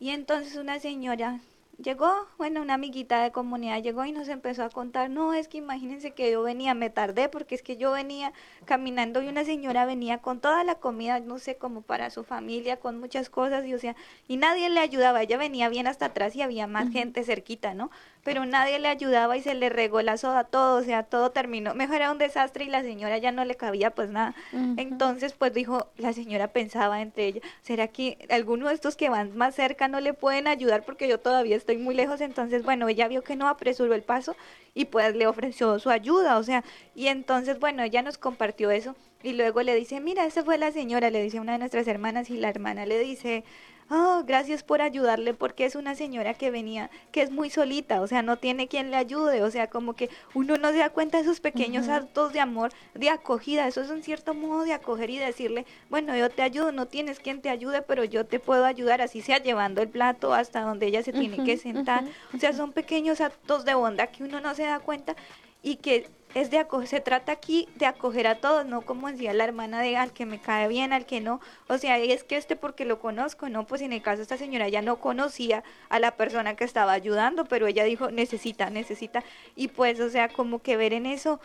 y 0.00 0.10
entonces 0.10 0.56
una 0.56 0.78
señora 0.78 1.40
llegó, 1.82 2.12
bueno, 2.36 2.60
una 2.60 2.74
amiguita 2.74 3.22
de 3.22 3.30
comunidad 3.30 3.82
llegó 3.82 4.04
y 4.04 4.12
nos 4.12 4.28
empezó 4.28 4.64
a 4.64 4.70
contar, 4.70 5.10
no, 5.10 5.32
es 5.32 5.48
que 5.48 5.58
imagínense 5.58 6.10
que 6.10 6.30
yo 6.30 6.42
venía, 6.42 6.74
me 6.74 6.90
tardé 6.90 7.28
porque 7.28 7.54
es 7.54 7.62
que 7.62 7.76
yo 7.76 7.92
venía 7.92 8.32
caminando 8.64 9.22
y 9.22 9.28
una 9.28 9.44
señora 9.44 9.86
venía 9.86 10.18
con 10.18 10.40
toda 10.40 10.64
la 10.64 10.74
comida, 10.76 11.20
no 11.20 11.38
sé, 11.38 11.56
como 11.56 11.82
para 11.82 12.10
su 12.10 12.24
familia, 12.24 12.78
con 12.78 12.98
muchas 12.98 13.30
cosas 13.30 13.64
y 13.64 13.74
o 13.74 13.78
sea, 13.78 13.94
y 14.26 14.36
nadie 14.36 14.68
le 14.70 14.80
ayudaba, 14.80 15.22
ella 15.22 15.38
venía 15.38 15.68
bien 15.68 15.86
hasta 15.86 16.06
atrás 16.06 16.34
y 16.34 16.42
había 16.42 16.66
más 16.66 16.90
gente 16.90 17.22
cerquita, 17.22 17.74
¿no? 17.74 17.90
Pero 18.28 18.44
nadie 18.44 18.78
le 18.78 18.88
ayudaba 18.88 19.36
y 19.36 19.42
se 19.42 19.54
le 19.54 19.68
regó 19.68 20.02
la 20.02 20.16
soda 20.16 20.44
todo, 20.44 20.80
o 20.80 20.82
sea, 20.82 21.04
todo 21.04 21.30
terminó, 21.30 21.74
mejor 21.74 21.96
era 21.96 22.10
un 22.10 22.18
desastre 22.18 22.64
y 22.64 22.68
la 22.68 22.82
señora 22.82 23.18
ya 23.18 23.30
no 23.30 23.44
le 23.44 23.54
cabía 23.54 23.90
pues 23.90 24.10
nada. 24.10 24.34
Entonces, 24.76 25.32
pues 25.32 25.54
dijo, 25.54 25.86
la 25.96 26.12
señora 26.12 26.48
pensaba 26.48 27.00
entre 27.00 27.26
ella, 27.26 27.40
¿será 27.62 27.86
que 27.86 28.26
alguno 28.30 28.68
de 28.68 28.74
estos 28.74 28.96
que 28.96 29.08
van 29.08 29.36
más 29.36 29.54
cerca 29.54 29.86
no 29.86 30.00
le 30.00 30.12
pueden 30.12 30.48
ayudar 30.48 30.84
porque 30.84 31.08
yo 31.08 31.20
todavía 31.20 31.56
estoy 31.56 31.68
estoy 31.68 31.84
muy 31.84 31.94
lejos, 31.94 32.22
entonces, 32.22 32.62
bueno, 32.62 32.88
ella 32.88 33.08
vio 33.08 33.22
que 33.22 33.36
no 33.36 33.46
apresuró 33.46 33.92
el 33.92 34.02
paso 34.02 34.34
y 34.74 34.86
pues 34.86 35.14
le 35.14 35.26
ofreció 35.26 35.78
su 35.78 35.90
ayuda, 35.90 36.38
o 36.38 36.42
sea, 36.42 36.64
y 36.94 37.08
entonces, 37.08 37.58
bueno, 37.60 37.82
ella 37.82 38.00
nos 38.00 38.16
compartió 38.16 38.70
eso 38.70 38.96
y 39.22 39.34
luego 39.34 39.60
le 39.62 39.74
dice, 39.74 40.00
mira, 40.00 40.24
esa 40.24 40.42
fue 40.42 40.56
la 40.56 40.72
señora, 40.72 41.10
le 41.10 41.22
dice 41.22 41.40
una 41.40 41.52
de 41.52 41.58
nuestras 41.58 41.86
hermanas 41.86 42.30
y 42.30 42.38
la 42.38 42.48
hermana 42.48 42.86
le 42.86 42.98
dice, 42.98 43.44
oh, 43.90 44.22
gracias 44.26 44.62
por 44.62 44.82
ayudarle 44.82 45.34
porque 45.34 45.64
es 45.64 45.74
una 45.74 45.94
señora 45.94 46.34
que 46.34 46.50
venía, 46.50 46.90
que 47.12 47.22
es 47.22 47.30
muy 47.30 47.50
solita, 47.50 48.00
o 48.00 48.06
sea, 48.06 48.22
no 48.22 48.36
tiene 48.36 48.68
quien 48.68 48.90
le 48.90 48.96
ayude, 48.96 49.42
o 49.42 49.50
sea, 49.50 49.68
como 49.68 49.94
que 49.94 50.10
uno 50.34 50.56
no 50.56 50.70
se 50.72 50.78
da 50.78 50.90
cuenta 50.90 51.18
de 51.18 51.24
esos 51.24 51.40
pequeños 51.40 51.88
actos 51.88 52.32
de 52.32 52.40
amor, 52.40 52.72
de 52.94 53.10
acogida, 53.10 53.66
eso 53.66 53.80
es 53.80 53.90
un 53.90 54.02
cierto 54.02 54.34
modo 54.34 54.64
de 54.64 54.72
acoger 54.72 55.10
y 55.10 55.18
decirle, 55.18 55.66
bueno, 55.90 56.16
yo 56.16 56.30
te 56.30 56.42
ayudo, 56.42 56.72
no 56.72 56.86
tienes 56.86 57.20
quien 57.20 57.40
te 57.40 57.50
ayude, 57.50 57.82
pero 57.82 58.04
yo 58.04 58.26
te 58.26 58.38
puedo 58.38 58.64
ayudar, 58.64 59.00
así 59.00 59.22
sea 59.22 59.38
llevando 59.38 59.82
el 59.82 59.88
plato 59.88 60.34
hasta 60.34 60.60
donde 60.60 60.86
ella 60.86 61.02
se 61.02 61.12
tiene 61.12 61.42
que 61.44 61.56
sentar, 61.56 62.04
o 62.34 62.38
sea, 62.38 62.52
son 62.52 62.72
pequeños 62.72 63.20
actos 63.20 63.64
de 63.64 63.74
bondad 63.74 64.08
que 64.10 64.24
uno 64.24 64.40
no 64.40 64.54
se 64.54 64.64
da 64.64 64.80
cuenta 64.80 65.16
y 65.62 65.76
que 65.76 66.08
es 66.40 66.50
de 66.50 66.66
se 66.86 67.00
trata 67.00 67.32
aquí 67.32 67.68
de 67.76 67.86
acoger 67.86 68.26
a 68.26 68.36
todos, 68.36 68.64
no 68.66 68.82
como 68.82 69.10
decía 69.10 69.32
la 69.32 69.44
hermana 69.44 69.80
de 69.80 69.96
al 69.96 70.12
que 70.12 70.26
me 70.26 70.40
cae 70.40 70.68
bien, 70.68 70.92
al 70.92 71.06
que 71.06 71.20
no, 71.20 71.40
o 71.68 71.78
sea, 71.78 71.98
es 71.98 72.24
que 72.24 72.36
este 72.36 72.56
porque 72.56 72.84
lo 72.84 73.00
conozco, 73.00 73.48
no, 73.48 73.66
pues 73.66 73.82
en 73.82 73.92
el 73.92 74.02
caso 74.02 74.18
de 74.18 74.22
esta 74.22 74.36
señora 74.36 74.68
ya 74.68 74.82
no 74.82 74.96
conocía 74.96 75.64
a 75.88 75.98
la 75.98 76.12
persona 76.12 76.54
que 76.54 76.64
estaba 76.64 76.92
ayudando, 76.92 77.44
pero 77.46 77.66
ella 77.66 77.84
dijo, 77.84 78.10
necesita, 78.10 78.70
necesita, 78.70 79.24
y 79.56 79.68
pues, 79.68 80.00
o 80.00 80.10
sea, 80.10 80.28
como 80.28 80.60
que 80.60 80.76
ver 80.76 80.92
en 80.92 81.06
eso, 81.06 81.40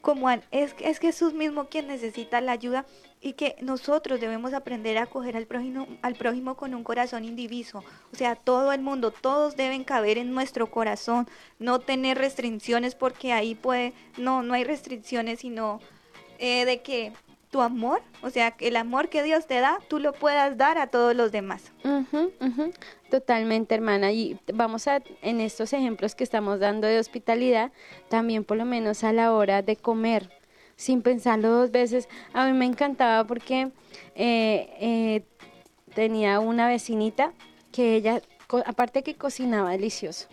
como 0.00 0.30
es, 0.30 0.40
es 0.50 0.98
Jesús 0.98 1.32
mismo 1.34 1.66
quien 1.66 1.86
necesita 1.86 2.40
la 2.40 2.52
ayuda 2.52 2.84
y 3.24 3.32
que 3.32 3.56
nosotros 3.62 4.20
debemos 4.20 4.52
aprender 4.52 4.98
a 4.98 5.04
acoger 5.04 5.34
al 5.34 5.46
prójimo, 5.46 5.88
al 6.02 6.14
prójimo 6.14 6.56
con 6.56 6.74
un 6.74 6.84
corazón 6.84 7.24
indiviso. 7.24 7.82
O 8.12 8.16
sea, 8.16 8.36
todo 8.36 8.70
el 8.72 8.82
mundo, 8.82 9.12
todos 9.12 9.56
deben 9.56 9.82
caber 9.82 10.18
en 10.18 10.34
nuestro 10.34 10.70
corazón, 10.70 11.26
no 11.58 11.80
tener 11.80 12.18
restricciones 12.18 12.94
porque 12.94 13.32
ahí 13.32 13.54
puede, 13.54 13.94
no, 14.18 14.42
no 14.42 14.52
hay 14.52 14.64
restricciones, 14.64 15.40
sino 15.40 15.80
eh, 16.38 16.66
de 16.66 16.82
que 16.82 17.14
tu 17.50 17.62
amor, 17.62 18.02
o 18.20 18.28
sea, 18.28 18.54
el 18.60 18.76
amor 18.76 19.08
que 19.08 19.22
Dios 19.22 19.46
te 19.46 19.58
da, 19.60 19.78
tú 19.88 20.00
lo 20.00 20.12
puedas 20.12 20.58
dar 20.58 20.76
a 20.76 20.88
todos 20.88 21.16
los 21.16 21.32
demás. 21.32 21.72
Totalmente, 23.08 23.74
hermana. 23.74 24.12
Y 24.12 24.38
vamos 24.52 24.86
a, 24.86 25.02
en 25.22 25.40
estos 25.40 25.72
ejemplos 25.72 26.14
que 26.14 26.24
estamos 26.24 26.60
dando 26.60 26.88
de 26.88 26.98
hospitalidad, 26.98 27.72
también 28.10 28.44
por 28.44 28.58
lo 28.58 28.66
menos 28.66 29.02
a 29.02 29.14
la 29.14 29.32
hora 29.32 29.62
de 29.62 29.76
comer 29.76 30.43
sin 30.76 31.02
pensarlo 31.02 31.50
dos 31.50 31.70
veces. 31.70 32.08
A 32.32 32.46
mí 32.46 32.52
me 32.52 32.66
encantaba 32.66 33.26
porque 33.26 33.70
eh, 34.14 34.68
eh, 34.80 35.22
tenía 35.94 36.40
una 36.40 36.68
vecinita 36.68 37.32
que 37.72 37.96
ella, 37.96 38.22
aparte 38.66 39.02
que 39.02 39.14
cocinaba 39.14 39.70
delicioso, 39.70 40.28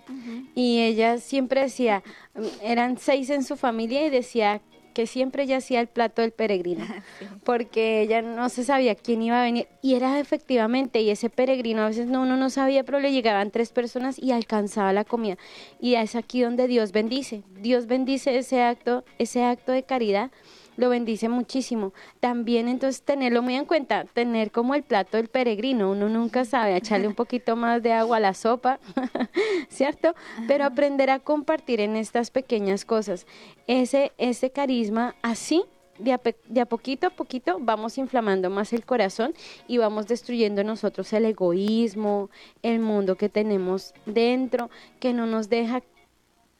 y 0.54 0.82
ella 0.82 1.18
siempre 1.18 1.62
decía, 1.62 2.04
mm, 2.36 2.46
eran 2.62 2.98
seis 2.98 3.30
en 3.30 3.44
su 3.44 3.56
familia 3.56 4.06
y 4.06 4.10
decía 4.10 4.62
que 4.92 5.08
siempre 5.08 5.44
ella 5.44 5.58
hacía 5.58 5.80
el 5.80 5.88
plato 5.88 6.22
del 6.22 6.32
peregrino, 6.32 6.86
porque 7.44 8.02
ella 8.02 8.22
no 8.22 8.50
se 8.50 8.64
sabía 8.64 8.96
quién 8.96 9.22
iba 9.22 9.42
a 9.42 9.44
venir, 9.44 9.68
y 9.82 9.96
era 9.96 10.20
efectivamente, 10.20 11.02
y 11.02 11.10
ese 11.10 11.30
peregrino 11.30 11.82
a 11.84 11.88
veces 11.88 12.08
no, 12.08 12.22
uno 12.22 12.38
no 12.38 12.50
sabía, 12.50 12.84
pero 12.84 13.00
le 13.00 13.12
llegaban 13.12 13.52
tres 13.52 13.72
personas 13.72 14.20
y 14.20 14.32
alcanzaba 14.32 14.94
la 14.94 15.06
comida, 15.06 15.38
y 15.80 15.96
es 15.96 16.16
aquí 16.16 16.42
donde 16.42 16.68
Dios 16.68 16.92
bendice, 16.92 17.44
Dios 17.60 17.88
bendice 17.88 18.38
ese 18.38 18.62
acto, 18.62 19.04
ese 19.18 19.44
acto 19.44 19.72
de 19.72 19.84
caridad, 19.84 20.32
lo 20.78 20.90
bendice 20.90 21.30
muchísimo. 21.30 21.94
También 22.20 22.68
entonces 22.68 23.02
tenerlo 23.02 23.42
muy 23.42 23.56
en 23.56 23.66
cuenta, 23.66 24.06
tener 24.06 24.52
como 24.52 24.76
el 24.76 24.84
plato 24.84 25.18
del 25.18 25.28
peregrino, 25.28 25.92
uno 25.92 26.10
nunca 26.10 26.46
sabe, 26.46 26.76
echarle 26.76 27.08
un 27.08 27.16
poquito 27.16 27.56
más 27.56 27.84
de 27.84 27.94
agua 27.94 28.18
a 28.18 28.20
la 28.22 28.34
sopa, 28.34 28.80
¿cierto? 29.70 30.16
Pero 30.48 30.66
aprender 30.66 31.10
a 31.10 31.20
compartir 31.20 31.82
en 31.82 31.96
estas 31.96 32.32
pequeñas 32.32 32.86
cosas. 32.86 33.26
Ese, 33.68 34.12
ese 34.18 34.52
carisma 34.52 35.16
así 35.22 35.64
de 36.00 36.14
a, 36.62 36.66
poquito 36.66 37.08
a 37.08 37.10
poquito 37.12 37.58
vamos 37.60 37.98
inflamando 37.98 38.50
más 38.50 38.74
el 38.74 38.86
corazón 38.86 39.34
y 39.68 39.78
vamos 39.78 40.08
destruyendo 40.08 40.64
nosotros 40.64 41.14
el 41.14 41.26
egoísmo, 41.26 42.30
el 42.64 42.80
mundo 42.80 43.16
que 43.16 43.30
tenemos 43.30 43.94
dentro, 44.06 44.70
que 45.00 45.14
no 45.14 45.28
nos 45.28 45.50
deja 45.50 45.84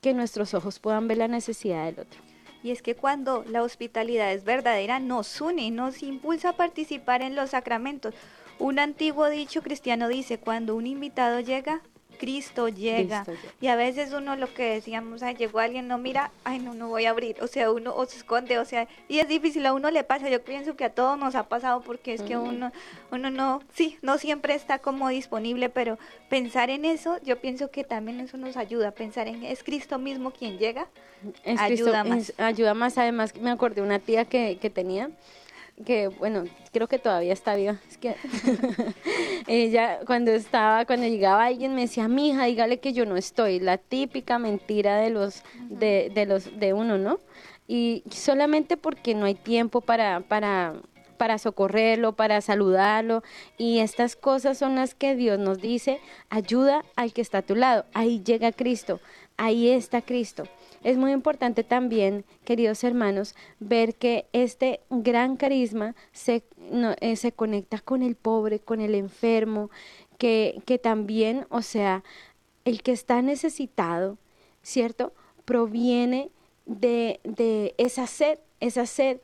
que 0.02 0.14
nuestros 0.14 0.54
ojos 0.54 0.80
puedan 0.80 1.08
ver 1.08 1.18
la 1.18 1.28
necesidad 1.28 1.86
del 1.86 2.00
otro. 2.00 2.31
Y 2.64 2.72
es 2.72 2.82
que 2.82 2.96
cuando 2.96 3.44
la 3.48 3.64
hospitalidad 3.64 4.32
es 4.32 4.44
verdadera, 4.44 5.00
nos 5.00 5.42
une, 5.42 5.72
nos 5.72 6.04
impulsa 6.04 6.50
a 6.50 6.58
participar 6.58 7.22
en 7.22 7.36
los 7.36 7.52
sacramentos. 7.52 8.14
Un 8.60 8.78
antiguo 8.78 9.30
dicho 9.30 9.64
cristiano 9.64 10.08
dice, 10.08 10.38
cuando 10.38 10.76
un 10.76 10.86
invitado 10.86 11.40
llega, 11.40 11.82
Cristo 12.22 12.70
llega. 12.70 13.26
Y 13.60 13.68
a 13.68 13.76
veces 13.76 14.14
uno 14.14 14.36
lo 14.36 14.54
que 14.54 14.76
decíamos, 14.76 15.24
ay, 15.24 15.34
llegó 15.34 15.58
alguien, 15.58 15.88
no 15.88 15.98
mira, 15.98 16.30
ay, 16.44 16.60
no, 16.60 16.76
no 16.76 16.88
voy 16.88 17.06
a 17.06 17.10
abrir. 17.10 17.38
O 17.42 17.48
sea, 17.48 17.72
uno 17.72 17.96
o 17.96 18.06
se 18.06 18.18
esconde, 18.18 18.60
o 18.60 18.66
sea, 18.66 18.88
y 19.10 19.18
es 19.18 19.28
difícil, 19.28 19.66
a 19.66 19.74
uno 19.74 19.90
le 19.90 20.04
pasa. 20.04 20.30
Yo 20.30 20.44
pienso 20.44 20.76
que 20.76 20.86
a 20.86 20.92
todos 20.92 21.18
nos 21.18 21.34
ha 21.34 21.50
pasado 21.50 21.82
porque 21.82 22.14
es 22.14 22.22
que 22.22 22.38
uno, 22.38 22.72
uno 23.10 23.32
no, 23.32 23.64
sí, 23.74 23.98
no 24.04 24.20
siempre 24.20 24.54
está 24.54 24.78
como 24.78 25.10
disponible, 25.10 25.70
pero 25.70 25.98
pensar 26.30 26.70
en 26.70 26.86
eso, 26.86 27.18
yo 27.24 27.42
pienso 27.42 27.72
que 27.72 27.84
también 27.84 28.20
eso 28.20 28.38
nos 28.38 28.56
ayuda. 28.56 28.92
Pensar 28.92 29.28
en, 29.28 29.44
es 29.44 29.64
Cristo 29.64 29.98
mismo 29.98 30.30
quien 30.30 30.60
llega, 30.60 30.88
ayuda 31.58 32.04
más. 32.04 32.34
ayuda 32.38 32.76
más, 32.76 33.00
además, 33.00 33.34
me 33.36 33.50
acordé 33.50 33.82
una 33.82 33.98
tía 33.98 34.26
que, 34.26 34.60
que 34.62 34.70
tenía 34.70 35.10
que 35.86 36.08
bueno, 36.08 36.44
creo 36.72 36.88
que 36.88 37.00
todavía 37.00 37.34
está 37.34 37.56
viva. 37.56 37.78
Es 37.90 37.98
que 37.98 38.16
ella 39.48 40.00
cuando 40.06 40.32
estaba, 40.32 40.86
cuando 40.86 41.08
llegaba 41.08 41.46
alguien 41.46 41.76
me 41.76 41.82
decía, 41.82 42.08
mi 42.08 42.30
hija, 42.30 42.46
dígale 42.46 42.80
que 42.80 42.94
yo 42.94 43.06
no 43.06 43.18
estoy, 43.18 43.60
la 43.60 43.78
típica 43.78 44.40
mentira 44.40 44.98
de 44.98 45.10
los, 45.10 45.44
de, 45.70 46.12
de 46.14 46.26
los, 46.26 46.60
de 46.60 46.74
uno, 46.74 46.98
¿no? 46.98 47.20
Y 47.68 48.04
solamente 48.10 48.78
porque 48.78 49.16
no 49.16 49.26
hay 49.26 49.36
tiempo 49.36 49.82
para, 49.82 50.20
para, 50.22 50.74
para 51.18 51.38
socorrerlo, 51.38 52.14
para 52.14 52.42
saludarlo. 52.42 53.24
Y 53.58 53.80
estas 53.80 54.16
cosas 54.16 54.58
son 54.58 54.76
las 54.76 54.94
que 54.94 55.16
Dios 55.16 55.40
nos 55.40 55.62
dice, 55.62 56.00
ayuda 56.30 56.84
al 56.96 57.14
que 57.14 57.22
está 57.22 57.38
a 57.38 57.42
tu 57.44 57.56
lado. 57.56 57.86
Ahí 57.94 58.22
llega 58.24 58.52
Cristo, 58.52 59.00
ahí 59.38 59.70
está 59.70 60.02
Cristo. 60.02 60.44
Es 60.84 60.98
muy 60.98 61.12
importante 61.12 61.64
también, 61.64 62.26
queridos 62.44 62.84
hermanos, 62.84 63.36
ver 63.60 63.96
que 63.96 64.26
este 64.34 64.82
gran 64.90 65.38
carisma 65.38 65.96
se, 66.12 66.44
eh, 67.02 67.16
se 67.16 67.32
conecta 67.32 67.80
con 67.80 68.02
el 68.02 68.16
pobre, 68.16 68.60
con 68.60 68.82
el 68.82 68.96
enfermo, 68.96 69.70
que, 70.18 70.62
que 70.66 70.80
también, 70.80 71.46
o 71.50 71.62
sea, 71.62 72.04
el 72.66 72.82
que 72.82 72.94
está 72.94 73.22
necesitado, 73.22 74.18
¿cierto? 74.64 75.14
Proviene 75.46 76.32
de, 76.66 77.20
de 77.24 77.76
esa 77.78 78.08
sed, 78.08 78.40
esa 78.60 78.88
sed 78.88 79.20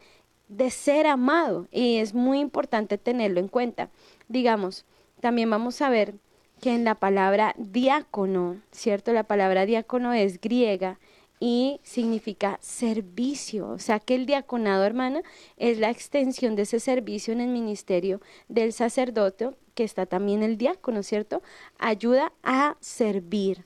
de 0.49 0.69
ser 0.69 1.07
amado 1.07 1.67
y 1.71 1.97
es 1.97 2.13
muy 2.13 2.39
importante 2.39 2.97
tenerlo 2.97 3.39
en 3.39 3.47
cuenta. 3.47 3.89
Digamos, 4.27 4.85
también 5.21 5.49
vamos 5.49 5.81
a 5.81 5.89
ver 5.89 6.15
que 6.61 6.73
en 6.73 6.83
la 6.83 6.95
palabra 6.95 7.55
diácono, 7.57 8.57
¿cierto? 8.71 9.11
La 9.13 9.23
palabra 9.23 9.65
diácono 9.65 10.13
es 10.13 10.39
griega 10.39 10.99
y 11.39 11.79
significa 11.83 12.57
servicio. 12.61 13.69
O 13.69 13.79
sea 13.79 13.99
que 13.99 14.15
el 14.15 14.25
diaconado, 14.25 14.83
hermana, 14.83 15.21
es 15.57 15.77
la 15.77 15.89
extensión 15.89 16.55
de 16.55 16.63
ese 16.63 16.79
servicio 16.79 17.33
en 17.33 17.41
el 17.41 17.49
ministerio 17.49 18.21
del 18.47 18.73
sacerdote, 18.73 19.51
que 19.75 19.83
está 19.83 20.05
también 20.05 20.41
el 20.41 20.57
diácono, 20.57 21.03
¿cierto? 21.03 21.41
Ayuda 21.77 22.33
a 22.43 22.77
servir. 22.79 23.65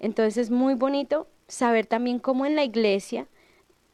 Entonces 0.00 0.36
es 0.36 0.50
muy 0.50 0.74
bonito 0.74 1.26
saber 1.48 1.86
también 1.86 2.18
cómo 2.18 2.44
en 2.44 2.56
la 2.56 2.64
iglesia 2.64 3.26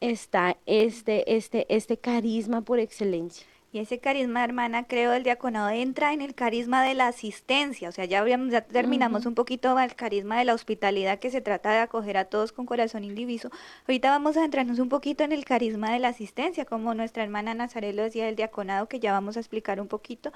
está 0.00 0.56
este, 0.66 1.36
este, 1.36 1.66
este 1.72 1.96
carisma 1.96 2.62
por 2.62 2.80
excelencia. 2.80 3.46
Y 3.74 3.78
ese 3.78 4.00
carisma, 4.00 4.44
hermana, 4.44 4.86
creo, 4.86 5.12
del 5.12 5.22
diaconado 5.22 5.70
entra 5.70 6.12
en 6.12 6.20
el 6.20 6.34
carisma 6.34 6.84
de 6.84 6.92
la 6.92 7.06
asistencia. 7.06 7.88
O 7.88 7.92
sea, 7.92 8.04
ya, 8.04 8.22
ya 8.26 8.60
terminamos 8.60 9.24
un 9.24 9.34
poquito 9.34 9.78
el 9.78 9.94
carisma 9.94 10.38
de 10.38 10.44
la 10.44 10.52
hospitalidad, 10.52 11.18
que 11.18 11.30
se 11.30 11.40
trata 11.40 11.70
de 11.72 11.78
acoger 11.78 12.18
a 12.18 12.26
todos 12.26 12.52
con 12.52 12.66
corazón 12.66 13.02
indiviso. 13.02 13.50
Ahorita 13.88 14.10
vamos 14.10 14.36
a 14.36 14.44
entrarnos 14.44 14.78
un 14.78 14.90
poquito 14.90 15.24
en 15.24 15.32
el 15.32 15.46
carisma 15.46 15.90
de 15.90 16.00
la 16.00 16.08
asistencia, 16.08 16.66
como 16.66 16.92
nuestra 16.92 17.22
hermana 17.22 17.54
Nazaret 17.54 17.94
lo 17.94 18.02
decía 18.02 18.26
del 18.26 18.36
diaconado, 18.36 18.88
que 18.88 19.00
ya 19.00 19.10
vamos 19.10 19.38
a 19.38 19.40
explicar 19.40 19.80
un 19.80 19.88
poquito. 19.88 20.32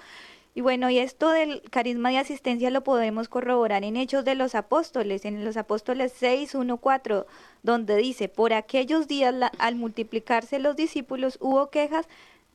Y 0.54 0.62
bueno, 0.62 0.88
y 0.88 0.98
esto 0.98 1.28
del 1.28 1.60
carisma 1.68 2.08
de 2.08 2.16
asistencia 2.16 2.70
lo 2.70 2.82
podemos 2.84 3.28
corroborar 3.28 3.84
en 3.84 3.96
Hechos 3.96 4.24
de 4.24 4.34
los 4.34 4.54
Apóstoles, 4.54 5.26
en 5.26 5.44
los 5.44 5.58
Apóstoles 5.58 6.14
6, 6.16 6.54
1, 6.54 6.78
4, 6.78 7.26
donde 7.62 7.96
dice, 7.96 8.30
por 8.30 8.54
aquellos 8.54 9.06
días 9.06 9.34
al 9.58 9.74
multiplicarse 9.74 10.58
los 10.58 10.74
discípulos 10.74 11.36
hubo 11.42 11.68
quejas 11.68 12.08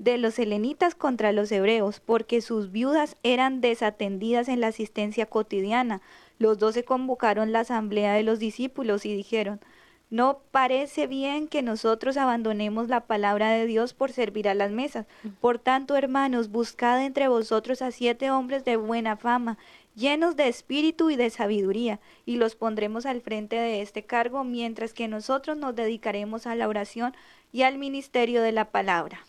de 0.03 0.17
los 0.17 0.39
helenitas 0.39 0.95
contra 0.95 1.31
los 1.31 1.51
hebreos, 1.51 1.99
porque 1.99 2.41
sus 2.41 2.71
viudas 2.71 3.17
eran 3.21 3.61
desatendidas 3.61 4.47
en 4.47 4.59
la 4.59 4.67
asistencia 4.67 5.27
cotidiana. 5.27 6.01
Los 6.39 6.57
dos 6.57 6.73
se 6.73 6.83
convocaron 6.83 7.51
la 7.51 7.59
asamblea 7.59 8.13
de 8.15 8.23
los 8.23 8.39
discípulos 8.39 9.05
y 9.05 9.15
dijeron, 9.15 9.61
no 10.09 10.39
parece 10.49 11.05
bien 11.05 11.47
que 11.47 11.61
nosotros 11.61 12.17
abandonemos 12.17 12.89
la 12.89 13.01
palabra 13.01 13.51
de 13.51 13.67
Dios 13.67 13.93
por 13.93 14.11
servir 14.11 14.49
a 14.49 14.55
las 14.55 14.71
mesas. 14.71 15.05
Por 15.39 15.59
tanto, 15.59 15.95
hermanos, 15.95 16.49
buscad 16.49 17.05
entre 17.05 17.27
vosotros 17.27 17.83
a 17.83 17.91
siete 17.91 18.31
hombres 18.31 18.65
de 18.65 18.77
buena 18.77 19.17
fama, 19.17 19.59
llenos 19.95 20.35
de 20.35 20.47
espíritu 20.47 21.11
y 21.11 21.15
de 21.15 21.29
sabiduría, 21.29 21.99
y 22.25 22.37
los 22.37 22.55
pondremos 22.55 23.05
al 23.05 23.21
frente 23.21 23.55
de 23.55 23.83
este 23.83 24.03
cargo, 24.03 24.43
mientras 24.43 24.93
que 24.93 25.07
nosotros 25.07 25.57
nos 25.57 25.75
dedicaremos 25.75 26.47
a 26.47 26.55
la 26.55 26.67
oración 26.67 27.15
y 27.53 27.61
al 27.61 27.77
ministerio 27.77 28.41
de 28.41 28.51
la 28.51 28.65
palabra. 28.71 29.21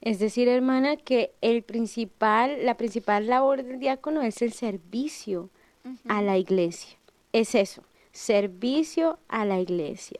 Es 0.00 0.18
decir, 0.18 0.48
hermana, 0.48 0.96
que 0.96 1.32
el 1.40 1.62
principal, 1.62 2.64
la 2.64 2.76
principal 2.76 3.26
labor 3.26 3.62
del 3.62 3.78
diácono 3.78 4.22
es 4.22 4.42
el 4.42 4.52
servicio 4.52 5.50
a 6.06 6.22
la 6.22 6.36
iglesia. 6.36 6.98
Es 7.32 7.54
eso, 7.54 7.82
servicio 8.12 9.18
a 9.28 9.44
la 9.44 9.60
iglesia. 9.60 10.18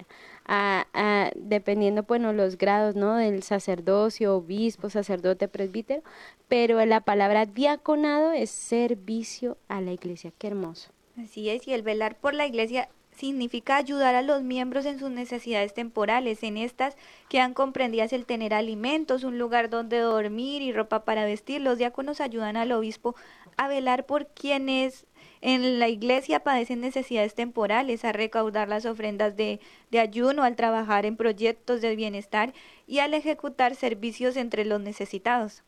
dependiendo, 1.34 2.04
bueno, 2.04 2.32
los 2.32 2.56
grados, 2.56 2.94
¿no? 2.94 3.16
Del 3.16 3.42
sacerdocio, 3.42 4.36
obispo, 4.36 4.88
sacerdote, 4.88 5.48
presbítero, 5.48 6.02
pero 6.48 6.84
la 6.86 7.00
palabra 7.02 7.44
diaconado 7.44 8.32
es 8.32 8.50
servicio 8.50 9.58
a 9.68 9.80
la 9.80 9.92
iglesia. 9.92 10.32
Qué 10.38 10.46
hermoso. 10.46 10.90
Así 11.22 11.50
es, 11.50 11.66
y 11.66 11.74
el 11.74 11.82
velar 11.82 12.16
por 12.16 12.34
la 12.34 12.46
iglesia 12.46 12.88
significa 13.18 13.76
ayudar 13.76 14.14
a 14.14 14.22
los 14.22 14.42
miembros 14.42 14.86
en 14.86 14.98
sus 15.00 15.10
necesidades 15.10 15.74
temporales. 15.74 16.42
En 16.44 16.56
estas 16.56 16.96
quedan 17.28 17.52
comprendidas 17.52 18.12
el 18.12 18.26
tener 18.26 18.54
alimentos, 18.54 19.24
un 19.24 19.38
lugar 19.38 19.70
donde 19.70 19.98
dormir 19.98 20.62
y 20.62 20.72
ropa 20.72 21.04
para 21.04 21.24
vestir. 21.24 21.60
Los 21.60 21.78
diáconos 21.78 22.20
ayudan 22.20 22.56
al 22.56 22.70
obispo 22.70 23.16
a 23.56 23.66
velar 23.66 24.06
por 24.06 24.28
quienes 24.28 25.04
en 25.40 25.80
la 25.80 25.88
iglesia 25.88 26.40
padecen 26.40 26.80
necesidades 26.80 27.34
temporales, 27.34 28.04
a 28.04 28.12
recaudar 28.12 28.68
las 28.68 28.86
ofrendas 28.86 29.36
de, 29.36 29.60
de 29.90 29.98
ayuno, 29.98 30.44
al 30.44 30.54
trabajar 30.54 31.04
en 31.04 31.16
proyectos 31.16 31.80
de 31.80 31.96
bienestar 31.96 32.54
y 32.86 33.00
al 33.00 33.14
ejecutar 33.14 33.74
servicios 33.74 34.36
entre 34.36 34.64
los 34.64 34.80
necesitados. 34.80 35.64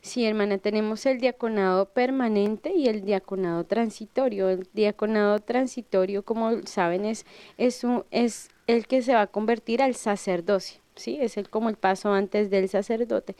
Sí, 0.00 0.26
hermana, 0.26 0.58
tenemos 0.58 1.06
el 1.06 1.18
diaconado 1.18 1.86
permanente 1.86 2.72
y 2.74 2.88
el 2.88 3.04
diaconado 3.04 3.64
transitorio. 3.64 4.48
El 4.48 4.68
diaconado 4.72 5.38
transitorio, 5.38 6.22
como 6.24 6.62
saben, 6.66 7.04
es, 7.04 7.24
es, 7.56 7.84
un, 7.84 8.04
es 8.10 8.50
el 8.66 8.86
que 8.86 9.02
se 9.02 9.14
va 9.14 9.22
a 9.22 9.26
convertir 9.26 9.82
al 9.82 9.94
sacerdocio. 9.94 10.80
Sí, 10.94 11.18
es 11.20 11.36
el, 11.36 11.48
como 11.48 11.70
el 11.70 11.76
paso 11.76 12.12
antes 12.12 12.50
del 12.50 12.68
sacerdote. 12.68 13.34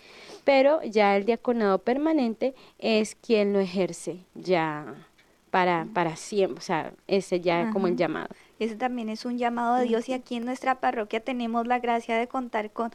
Pero 0.44 0.82
ya 0.82 1.16
el 1.16 1.24
diaconado 1.24 1.78
permanente 1.78 2.54
es 2.78 3.14
quien 3.14 3.52
lo 3.52 3.60
ejerce 3.60 4.24
ya 4.34 4.94
para, 5.50 5.86
para 5.92 6.16
siempre. 6.16 6.58
O 6.58 6.62
sea, 6.62 6.92
ese 7.06 7.40
ya 7.40 7.70
como 7.72 7.86
el 7.86 7.96
llamado. 7.96 8.34
Ese 8.58 8.74
también 8.74 9.08
es 9.08 9.24
un 9.24 9.38
llamado 9.38 9.76
de 9.76 9.84
Dios 9.84 10.08
y 10.08 10.12
aquí 10.12 10.36
en 10.36 10.44
nuestra 10.44 10.80
parroquia 10.80 11.20
tenemos 11.20 11.66
la 11.66 11.78
gracia 11.78 12.16
de 12.16 12.26
contar 12.26 12.70
con 12.72 12.90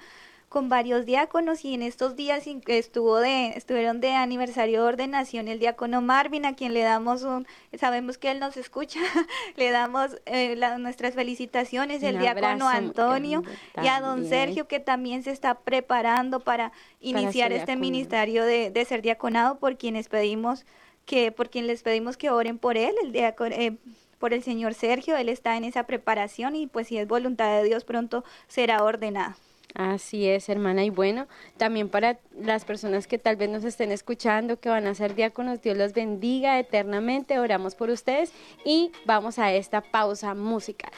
con 0.49 0.67
varios 0.67 1.05
diáconos 1.05 1.63
y 1.63 1.75
en 1.75 1.83
estos 1.83 2.15
días 2.15 2.43
estuvo 2.67 3.17
de, 3.19 3.49
estuvieron 3.49 4.01
de 4.01 4.13
aniversario 4.13 4.81
de 4.81 4.87
ordenación 4.87 5.47
el 5.47 5.59
diácono 5.59 6.01
Marvin, 6.01 6.45
a 6.45 6.55
quien 6.55 6.73
le 6.73 6.81
damos 6.81 7.21
un, 7.21 7.47
sabemos 7.77 8.17
que 8.17 8.31
él 8.31 8.39
nos 8.39 8.57
escucha, 8.57 8.99
le 9.55 9.69
damos 9.69 10.19
eh, 10.25 10.55
nuestras 10.79 11.13
felicitaciones, 11.13 12.01
el 12.01 12.17
diácono 12.17 12.67
Antonio 12.67 13.43
y 13.81 13.87
a 13.87 14.01
don 14.01 14.27
Sergio 14.27 14.67
que 14.67 14.79
también 14.79 15.23
se 15.23 15.31
está 15.31 15.59
preparando 15.59 16.39
para 16.39 16.71
iniciar 16.99 17.51
este 17.51 17.75
ministerio 17.75 18.43
de, 18.43 18.71
de, 18.71 18.85
ser 18.85 19.03
diaconado, 19.03 19.59
por 19.59 19.77
quienes 19.77 20.09
pedimos 20.09 20.65
que, 21.05 21.31
por 21.31 21.49
quien 21.49 21.67
les 21.67 21.83
pedimos 21.83 22.17
que 22.17 22.31
oren 22.31 22.57
por 22.57 22.75
él, 22.75 22.95
el 23.03 23.11
diácono, 23.11 23.55
eh, 23.55 23.77
por 24.17 24.33
el 24.33 24.41
señor 24.43 24.73
Sergio, 24.73 25.15
él 25.15 25.29
está 25.29 25.57
en 25.57 25.63
esa 25.63 25.83
preparación 25.83 26.55
y 26.55 26.65
pues 26.65 26.87
si 26.87 26.97
es 26.97 27.07
voluntad 27.07 27.55
de 27.55 27.63
Dios 27.63 27.85
pronto 27.85 28.23
será 28.47 28.83
ordenado. 28.83 29.35
Así 29.75 30.27
es, 30.27 30.49
hermana. 30.49 30.83
Y 30.83 30.89
bueno, 30.89 31.27
también 31.57 31.89
para 31.89 32.19
las 32.39 32.65
personas 32.65 33.07
que 33.07 33.17
tal 33.17 33.35
vez 33.35 33.49
nos 33.49 33.63
estén 33.63 33.91
escuchando, 33.91 34.59
que 34.59 34.69
van 34.69 34.87
a 34.87 34.95
ser 34.95 35.15
diáconos, 35.15 35.61
Dios 35.61 35.77
los 35.77 35.93
bendiga 35.93 36.59
eternamente. 36.59 37.39
Oramos 37.39 37.75
por 37.75 37.89
ustedes 37.89 38.31
y 38.65 38.91
vamos 39.05 39.37
a 39.39 39.53
esta 39.53 39.81
pausa 39.81 40.33
musical. 40.33 40.91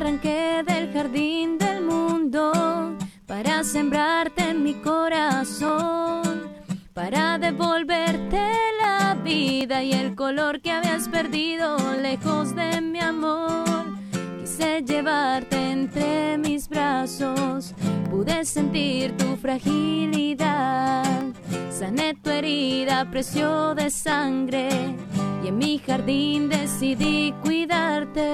del 0.00 0.90
jardín 0.90 1.58
del 1.58 1.84
mundo 1.84 2.96
para 3.26 3.62
sembrarte 3.62 4.48
en 4.48 4.62
mi 4.62 4.72
corazón, 4.74 6.48
para 6.94 7.36
devolverte 7.38 8.40
la 8.80 9.14
vida 9.22 9.82
y 9.82 9.92
el 9.92 10.14
color 10.14 10.62
que 10.62 10.70
habías 10.70 11.08
perdido 11.08 11.76
lejos 12.00 12.54
de 12.54 12.80
mi 12.80 13.00
amor. 13.00 13.84
Quise 14.40 14.82
llevarte 14.82 15.72
entre 15.72 16.38
mis 16.38 16.70
brazos, 16.70 17.74
pude 18.10 18.46
sentir 18.46 19.14
tu 19.18 19.36
fragilidad, 19.36 21.04
sané 21.70 22.14
tu 22.14 22.30
herida, 22.30 23.10
precio 23.10 23.74
de 23.74 23.90
sangre 23.90 24.70
y 25.44 25.48
en 25.48 25.58
mi 25.58 25.78
jardín 25.78 26.48
decidí 26.48 27.34
cuidarte 27.42 28.32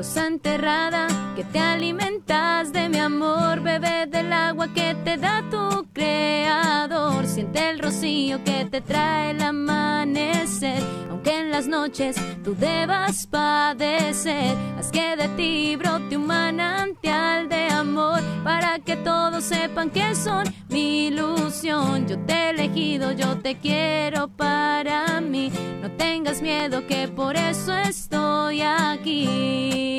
rosa 0.00 0.26
enterrada 0.26 1.08
que 1.36 1.44
te 1.44 1.58
alimentas 1.58 2.72
de 2.72 2.88
mi 2.88 2.96
amor, 2.96 3.60
bebé 3.60 4.06
del 4.06 4.32
agua 4.32 4.66
que 4.72 4.94
te 5.04 5.18
da 5.18 5.44
tu 5.50 5.86
creador, 5.92 7.26
siente 7.26 7.68
el 7.68 7.80
rocío 7.80 8.42
que 8.42 8.64
te 8.64 8.80
trae 8.80 9.32
el 9.32 9.42
amanecer, 9.42 10.82
aunque 11.10 11.38
en 11.38 11.50
las 11.50 11.66
noches 11.66 12.16
tú 12.42 12.56
debas 12.58 13.26
padecer, 13.26 14.56
haz 14.78 14.90
que 14.90 15.16
de 15.16 15.28
ti 15.36 15.76
brote 15.76 16.16
un 16.16 16.26
manantial 16.26 17.50
de 17.50 17.68
amor, 17.68 18.22
para 18.42 18.78
que 18.78 18.96
todos 18.96 19.44
sepan 19.44 19.90
que 19.90 20.14
son 20.14 20.44
mi 20.70 21.08
ilusión, 21.08 22.08
yo 22.08 22.18
te 22.20 22.32
he 22.32 22.50
elegido, 22.50 23.12
yo 23.12 23.36
te 23.36 23.58
quiero 23.58 24.28
para 24.28 25.20
mí, 25.20 25.52
no 25.82 25.90
tengas 25.90 26.40
miedo 26.40 26.86
que 26.86 27.06
por 27.06 27.36
eso 27.36 27.76
estoy 27.76 28.62
aquí. 28.62 29.89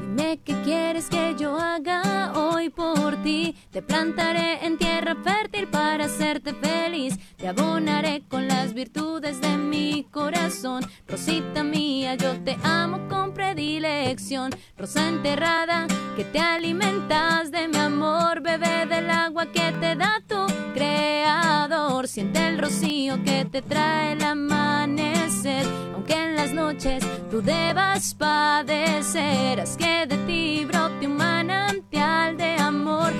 Dime 0.00 0.38
qué 0.44 0.54
quieres 0.64 1.08
que 1.08 1.34
yo 1.38 1.58
haga 1.58 2.32
hoy 2.34 2.70
por 2.70 2.97
Te 3.28 3.82
plantaré 3.82 4.64
en 4.64 4.78
tierra 4.78 5.14
fértil 5.22 5.68
para 5.68 6.06
hacerte 6.06 6.54
feliz. 6.54 7.18
Te 7.36 7.48
abonaré 7.48 8.22
con 8.26 8.48
las 8.48 8.72
virtudes 8.72 9.42
de 9.42 9.58
mi 9.58 10.06
corazón. 10.10 10.82
Rosita 11.06 11.62
mía, 11.62 12.14
yo 12.14 12.40
te 12.42 12.56
amo 12.62 13.06
con 13.08 13.34
predilección. 13.34 14.50
Rosa 14.78 15.06
enterrada, 15.06 15.86
que 16.16 16.24
te 16.24 16.38
alimentas 16.38 17.50
de 17.50 17.68
mi 17.68 17.76
amor. 17.76 18.40
Bebé 18.40 18.86
del 18.86 19.10
agua 19.10 19.44
que 19.52 19.72
te 19.72 19.94
da 19.94 20.22
tu 20.26 20.46
creador. 20.72 22.08
Siente 22.08 22.48
el 22.48 22.58
rocío 22.58 23.22
que 23.24 23.44
te 23.44 23.60
trae 23.60 24.12
el 24.12 24.24
amanecer. 24.24 25.66
Aunque 25.92 26.14
en 26.14 26.34
las 26.34 26.52
noches 26.52 27.04
tú 27.30 27.42
debas 27.42 28.14
padecer. 28.14 29.60
Haz 29.60 29.76
que 29.76 30.06
de 30.06 30.16
ti 30.26 30.64
brote 30.64 31.06
un 31.06 31.16
manantial 31.18 32.38
de 32.38 32.56
amor. 32.56 33.17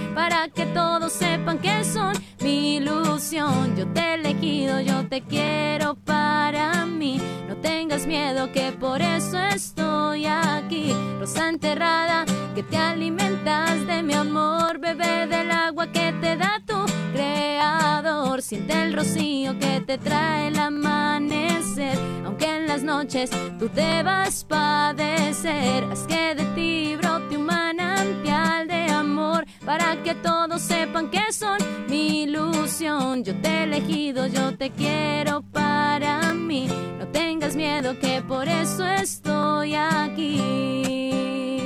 Yo 4.40 5.08
te 5.08 5.22
quiero 5.22 5.94
para 5.94 6.86
mí. 6.86 7.20
No 7.48 7.56
tengas 7.56 8.06
miedo 8.06 8.52
que 8.52 8.72
por 8.72 9.02
eso 9.02 9.38
estoy 9.42 10.26
aquí. 10.26 10.92
Rosa 11.18 11.48
enterrada, 11.48 12.24
que 12.54 12.62
te 12.62 12.76
alimentas 12.76 13.86
de 13.86 14.02
mi 14.02 14.14
amor. 14.14 14.78
Bebé 14.78 15.26
del 15.26 15.50
agua 15.50 15.90
que 15.90 16.12
te 16.20 16.36
da 16.36 16.62
tu 16.64 16.84
creador. 17.12 18.42
Siente 18.42 18.74
el 18.80 18.92
rocío 18.92 19.58
que 19.58 19.80
te 19.80 19.98
trae 19.98 20.48
el 20.48 20.58
amanecer. 20.58 21.98
Aunque 22.24 22.57
las 22.78 22.84
noches 22.84 23.30
tú 23.58 23.68
debas 23.74 24.44
padecer. 24.44 25.84
Haz 25.90 26.06
que 26.06 26.34
de 26.36 26.44
ti 26.54 26.96
brote 26.96 27.36
un 27.36 27.44
manantial 27.44 28.68
de 28.68 28.86
amor. 28.92 29.44
Para 29.64 30.00
que 30.02 30.14
todos 30.14 30.62
sepan 30.62 31.10
que 31.10 31.32
son 31.32 31.58
mi 31.88 32.22
ilusión. 32.22 33.24
Yo 33.24 33.34
te 33.40 33.48
he 33.48 33.62
elegido, 33.64 34.26
yo 34.28 34.56
te 34.56 34.70
quiero 34.70 35.42
para 35.42 36.32
mí. 36.34 36.68
No 36.98 37.08
tengas 37.08 37.56
miedo 37.56 37.98
que 37.98 38.22
por 38.22 38.48
eso 38.48 38.86
estoy 38.86 39.74
aquí. 39.74 41.57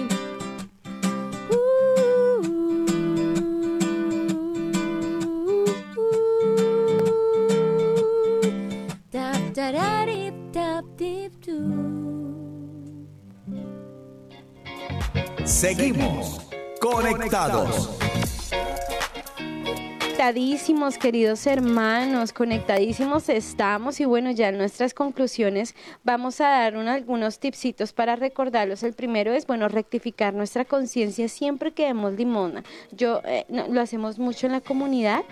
Seguimos 15.45 16.41
conectados 16.81 17.91
conectadísimos, 20.23 20.99
queridos 20.99 21.49
hermanos, 21.49 22.33
conectadísimos 22.33 23.29
estamos 23.29 23.99
y 23.99 24.05
bueno, 24.05 24.31
ya 24.31 24.51
en 24.51 24.57
nuestras 24.57 24.95
conclusiones 24.95 25.75
vamos 26.05 26.41
a 26.41 26.45
dar 26.45 26.77
algunos 26.77 27.41
tipsitos 27.41 27.93
para 27.93 28.15
recordarlos. 28.15 28.85
El 28.85 28.93
primero 28.93 29.33
es, 29.33 29.49
bueno, 29.49 29.67
rectificar 29.67 30.33
nuestra 30.33 30.65
conciencia 30.65 31.29
siempre 31.29 31.73
que 31.73 31.87
demos 31.87 32.13
limona. 32.13 32.63
Yo, 32.93 33.21
eh, 33.25 33.47
lo 33.49 33.81
hacemos 33.81 34.21
mucho 34.21 34.47
en 34.47 34.53
la 34.53 34.61
comunidad 34.61 35.25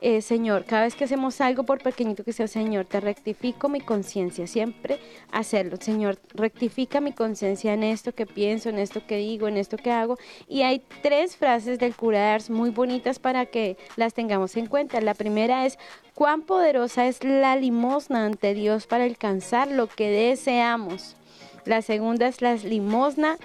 eh, 0.00 0.22
Señor, 0.22 0.64
cada 0.64 0.82
vez 0.82 0.94
que 0.94 1.04
hacemos 1.04 1.40
algo, 1.40 1.64
por 1.64 1.82
pequeñito 1.82 2.22
que 2.22 2.32
sea, 2.32 2.46
Señor, 2.46 2.84
te 2.84 3.00
rectifico 3.00 3.68
mi 3.68 3.80
conciencia, 3.80 4.46
siempre 4.46 5.00
hacerlo. 5.32 5.76
Señor, 5.80 6.18
rectifica 6.34 7.00
mi 7.00 7.12
conciencia 7.12 7.74
en 7.74 7.82
esto 7.82 8.14
que 8.14 8.24
pienso, 8.24 8.68
en 8.68 8.78
esto 8.78 9.04
que 9.06 9.16
digo, 9.16 9.48
en 9.48 9.56
esto 9.56 9.76
que 9.76 9.90
hago. 9.90 10.16
Y 10.46 10.62
hay 10.62 10.82
tres 11.02 11.36
frases 11.36 11.80
del 11.80 11.96
cura 11.96 12.18
de 12.18 12.26
Ars 12.26 12.48
muy 12.48 12.70
bonitas 12.70 13.18
para 13.18 13.46
que 13.46 13.76
las 13.96 14.14
tengamos 14.14 14.56
en 14.56 14.66
cuenta. 14.66 15.00
La 15.00 15.14
primera 15.14 15.66
es, 15.66 15.78
cuán 16.14 16.42
poderosa 16.42 17.06
es 17.06 17.24
la 17.24 17.56
limosna 17.56 18.26
ante 18.26 18.54
Dios 18.54 18.86
para 18.86 19.04
alcanzar 19.04 19.68
lo 19.68 19.88
que 19.88 20.10
deseamos. 20.10 21.16
La 21.64 21.82
segunda 21.82 22.28
es 22.28 22.40
la 22.40 22.54
limosna 22.54 23.36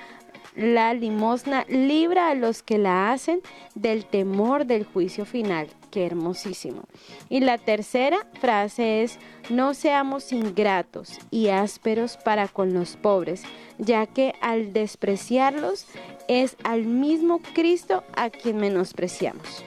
la 0.56 0.94
limosna 0.94 1.66
libra 1.68 2.30
a 2.30 2.36
los 2.36 2.64
que 2.64 2.78
la 2.78 3.12
hacen 3.12 3.42
del 3.76 4.06
temor 4.06 4.66
del 4.66 4.86
juicio 4.86 5.26
final. 5.26 5.68
Qué 5.92 6.06
hermosísimo. 6.06 6.84
Y 7.30 7.42
la 7.42 7.58
tercera 7.58 8.26
frase 8.40 9.04
es, 9.04 9.20
no 9.50 9.74
seamos 9.74 10.32
ingratos 10.32 11.20
y 11.30 11.50
ásperos 11.50 12.18
para 12.18 12.48
con 12.48 12.74
los 12.74 12.96
pobres, 12.96 13.44
ya 13.78 14.06
que 14.08 14.34
al 14.42 14.74
despreciarlos 14.74 15.86
es 16.28 16.56
al 16.64 16.86
mismo 16.86 17.40
Cristo 17.54 18.04
a 18.16 18.30
quien 18.30 18.58
menospreciamos. 18.58 19.64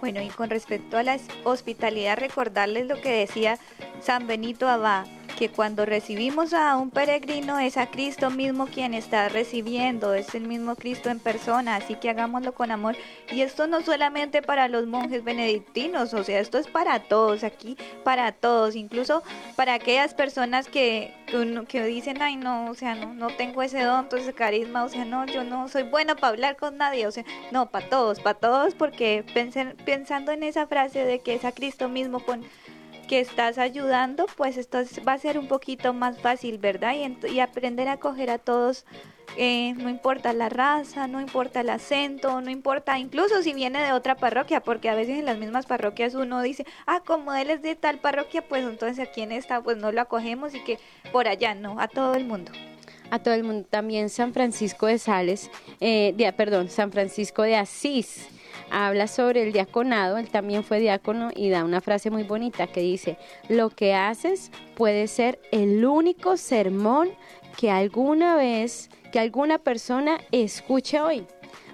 Bueno, 0.00 0.22
y 0.22 0.28
con 0.28 0.50
respecto 0.50 0.96
a 0.96 1.02
la 1.02 1.18
hospitalidad, 1.44 2.18
recordarles 2.18 2.86
lo 2.86 3.00
que 3.00 3.10
decía 3.10 3.58
San 4.00 4.26
Benito 4.28 4.68
Abad, 4.68 5.06
que 5.38 5.48
cuando 5.50 5.86
recibimos 5.86 6.52
a 6.52 6.76
un 6.76 6.90
peregrino 6.90 7.60
es 7.60 7.76
a 7.76 7.86
Cristo 7.86 8.28
mismo 8.28 8.66
quien 8.66 8.92
está 8.92 9.28
recibiendo, 9.28 10.12
es 10.14 10.34
el 10.34 10.48
mismo 10.48 10.74
Cristo 10.74 11.10
en 11.10 11.20
persona, 11.20 11.76
así 11.76 11.94
que 11.94 12.10
hagámoslo 12.10 12.54
con 12.54 12.72
amor. 12.72 12.96
Y 13.30 13.42
esto 13.42 13.68
no 13.68 13.80
solamente 13.82 14.42
para 14.42 14.66
los 14.66 14.88
monjes 14.88 15.22
benedictinos, 15.22 16.12
o 16.12 16.24
sea, 16.24 16.40
esto 16.40 16.58
es 16.58 16.66
para 16.66 17.04
todos, 17.04 17.44
aquí 17.44 17.76
para 18.02 18.32
todos, 18.32 18.74
incluso 18.74 19.22
para 19.54 19.74
aquellas 19.74 20.12
personas 20.12 20.66
que, 20.66 21.14
que, 21.68 21.84
dicen, 21.84 22.20
ay 22.20 22.34
no, 22.34 22.68
o 22.68 22.74
sea, 22.74 22.96
no, 22.96 23.14
no 23.14 23.28
tengo 23.28 23.62
ese 23.62 23.84
don, 23.84 24.08
ese 24.16 24.32
carisma, 24.32 24.82
o 24.82 24.88
sea, 24.88 25.04
no, 25.04 25.24
yo 25.26 25.44
no 25.44 25.68
soy 25.68 25.84
buena 25.84 26.16
para 26.16 26.32
hablar 26.32 26.56
con 26.56 26.78
nadie, 26.78 27.06
o 27.06 27.12
sea, 27.12 27.24
no, 27.52 27.70
para 27.70 27.88
todos, 27.88 28.18
para 28.18 28.40
todos, 28.40 28.74
porque 28.74 29.24
pensando 29.84 30.32
en 30.32 30.42
esa 30.42 30.66
frase 30.66 31.04
de 31.04 31.20
que 31.20 31.34
es 31.34 31.44
a 31.44 31.52
Cristo 31.52 31.88
mismo 31.88 32.18
con 32.18 32.42
que 33.08 33.18
estás 33.18 33.58
ayudando, 33.58 34.26
pues 34.36 34.56
esto 34.56 34.78
va 35.06 35.14
a 35.14 35.18
ser 35.18 35.38
un 35.38 35.48
poquito 35.48 35.92
más 35.92 36.20
fácil, 36.20 36.58
¿verdad? 36.58 36.94
Y, 36.94 37.40
aprender 37.40 37.88
a 37.88 37.96
coger 37.96 38.30
a 38.30 38.38
todos, 38.38 38.84
eh, 39.36 39.72
no 39.78 39.88
importa 39.88 40.32
la 40.32 40.48
raza, 40.48 41.08
no 41.08 41.20
importa 41.20 41.62
el 41.62 41.70
acento, 41.70 42.40
no 42.40 42.50
importa 42.50 42.98
incluso 42.98 43.42
si 43.42 43.54
viene 43.54 43.82
de 43.82 43.92
otra 43.92 44.14
parroquia, 44.14 44.60
porque 44.60 44.90
a 44.90 44.94
veces 44.94 45.18
en 45.18 45.24
las 45.24 45.38
mismas 45.38 45.66
parroquias 45.66 46.14
uno 46.14 46.42
dice, 46.42 46.66
ah, 46.86 47.02
como 47.04 47.32
él 47.32 47.50
es 47.50 47.62
de 47.62 47.74
tal 47.74 47.98
parroquia, 47.98 48.46
pues 48.46 48.62
entonces 48.62 49.00
aquí 49.00 49.22
en 49.22 49.32
esta, 49.32 49.62
pues 49.62 49.78
no 49.78 49.90
lo 49.90 50.00
acogemos 50.00 50.54
y 50.54 50.60
que 50.60 50.78
por 51.10 51.26
allá, 51.26 51.54
no, 51.54 51.80
a 51.80 51.88
todo 51.88 52.14
el 52.14 52.24
mundo 52.24 52.52
a 53.10 53.18
todo 53.20 53.32
el 53.32 53.42
mundo. 53.42 53.66
También 53.70 54.10
San 54.10 54.34
Francisco 54.34 54.84
de 54.84 54.98
Sales, 54.98 55.50
eh, 55.80 56.14
perdón, 56.36 56.68
San 56.68 56.92
Francisco 56.92 57.42
de 57.42 57.56
Asís 57.56 58.28
habla 58.70 59.06
sobre 59.06 59.42
el 59.42 59.52
diaconado, 59.52 60.18
él 60.18 60.28
también 60.30 60.64
fue 60.64 60.80
diácono 60.80 61.30
y 61.34 61.50
da 61.50 61.64
una 61.64 61.80
frase 61.80 62.10
muy 62.10 62.22
bonita 62.22 62.66
que 62.66 62.80
dice, 62.80 63.18
lo 63.48 63.70
que 63.70 63.94
haces 63.94 64.50
puede 64.74 65.06
ser 65.06 65.40
el 65.52 65.84
único 65.84 66.36
sermón 66.36 67.10
que 67.56 67.70
alguna 67.70 68.36
vez, 68.36 68.90
que 69.12 69.18
alguna 69.18 69.58
persona 69.58 70.18
escuche 70.32 71.00
hoy. 71.00 71.26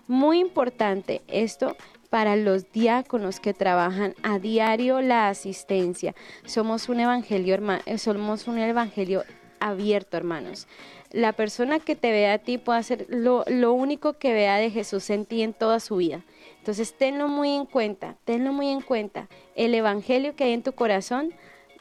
Muy 0.07 0.39
importante 0.39 1.23
esto 1.29 1.77
para 2.11 2.37
los 2.37 2.71
diáconos 2.71 3.41
que 3.41 3.55
trabajan 3.55 4.15
a 4.23 4.39
diario 4.39 5.01
la 5.01 5.29
asistencia. 5.29 6.15
Somos 6.45 6.89
un 6.89 7.01
evangelio, 7.01 7.59
somos 7.97 8.47
un 8.47 8.59
evangelio 8.59 9.25
abierto, 9.59 10.17
hermanos. 10.17 10.69
La 11.15 11.33
persona 11.33 11.79
que 11.79 11.95
te 11.95 12.11
vea 12.11 12.33
a 12.33 12.39
ti 12.39 12.59
puede 12.59 12.81
hacer 12.81 13.07
lo, 13.09 13.45
lo 13.47 13.73
único 13.73 14.15
que 14.15 14.33
vea 14.33 14.57
de 14.57 14.71
Jesús 14.71 15.11
en 15.11 15.27
ti 15.27 15.43
en 15.43 15.53
toda 15.53 15.79
su 15.79 15.95
vida. 15.99 16.23
Entonces, 16.59 16.93
tenlo 16.93 17.29
muy 17.29 17.51
en 17.51 17.67
cuenta, 17.67 18.17
tenlo 18.25 18.53
muy 18.53 18.69
en 18.69 18.81
cuenta. 18.81 19.29
El 19.55 19.77
Evangelio 19.77 20.35
que 20.35 20.43
hay 20.43 20.55
en 20.55 20.65
tu 20.65 20.73
corazón 20.73 21.33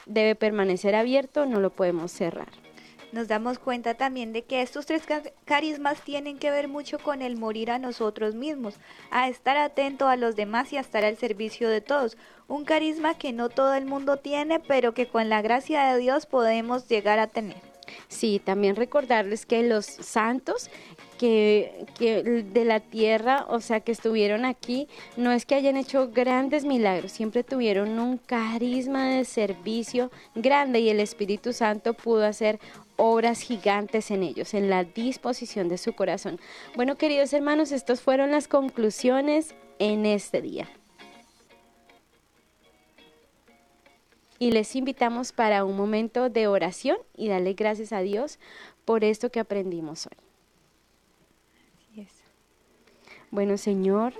debe 0.06 0.36
permanecer 0.36 0.94
abierto, 0.94 1.46
no 1.46 1.58
lo 1.58 1.70
podemos 1.70 2.12
cerrar. 2.12 2.46
Nos 3.10 3.26
damos 3.26 3.58
cuenta 3.58 3.94
también 3.94 4.32
de 4.32 4.42
que 4.42 4.62
estos 4.62 4.86
tres 4.86 5.02
carismas 5.44 6.00
tienen 6.02 6.38
que 6.38 6.52
ver 6.52 6.68
mucho 6.68 7.00
con 7.00 7.20
el 7.20 7.36
morir 7.36 7.72
a 7.72 7.80
nosotros 7.80 8.36
mismos, 8.36 8.76
a 9.10 9.28
estar 9.28 9.56
atento 9.56 10.06
a 10.06 10.14
los 10.14 10.36
demás 10.36 10.72
y 10.72 10.76
a 10.76 10.80
estar 10.80 11.04
al 11.04 11.16
servicio 11.16 11.68
de 11.68 11.80
todos. 11.80 12.16
Un 12.46 12.64
carisma 12.64 13.18
que 13.18 13.32
no 13.32 13.48
todo 13.48 13.74
el 13.74 13.84
mundo 13.84 14.18
tiene, 14.18 14.60
pero 14.60 14.94
que 14.94 15.08
con 15.08 15.28
la 15.28 15.42
gracia 15.42 15.92
de 15.92 15.98
Dios 15.98 16.26
podemos 16.26 16.86
llegar 16.86 17.18
a 17.18 17.26
tener. 17.26 17.73
Sí, 18.08 18.40
también 18.44 18.76
recordarles 18.76 19.46
que 19.46 19.62
los 19.62 19.86
santos 19.86 20.70
que, 21.18 22.44
de 22.52 22.64
la 22.64 22.80
tierra, 22.80 23.46
o 23.48 23.60
sea, 23.60 23.80
que 23.80 23.92
estuvieron 23.92 24.44
aquí, 24.44 24.88
no 25.16 25.32
es 25.32 25.46
que 25.46 25.54
hayan 25.54 25.76
hecho 25.76 26.10
grandes 26.10 26.64
milagros, 26.64 27.12
siempre 27.12 27.44
tuvieron 27.44 27.98
un 27.98 28.18
carisma 28.18 29.08
de 29.08 29.24
servicio 29.24 30.10
grande 30.34 30.80
y 30.80 30.88
el 30.88 31.00
Espíritu 31.00 31.52
Santo 31.52 31.94
pudo 31.94 32.26
hacer 32.26 32.58
obras 32.96 33.40
gigantes 33.40 34.10
en 34.10 34.22
ellos, 34.22 34.54
en 34.54 34.70
la 34.70 34.84
disposición 34.84 35.68
de 35.68 35.78
su 35.78 35.94
corazón. 35.94 36.38
Bueno, 36.74 36.96
queridos 36.96 37.32
hermanos, 37.32 37.72
estas 37.72 38.00
fueron 38.00 38.30
las 38.30 38.48
conclusiones 38.48 39.54
en 39.78 40.06
este 40.06 40.40
día. 40.42 40.68
Y 44.44 44.50
les 44.50 44.76
invitamos 44.76 45.32
para 45.32 45.64
un 45.64 45.74
momento 45.74 46.28
de 46.28 46.48
oración 46.48 46.98
y 47.16 47.28
darle 47.28 47.54
gracias 47.54 47.94
a 47.94 48.00
Dios 48.00 48.38
por 48.84 49.02
esto 49.02 49.30
que 49.30 49.40
aprendimos 49.40 50.06
hoy. 50.06 52.04
Bueno, 53.30 53.56
Señor, 53.56 54.12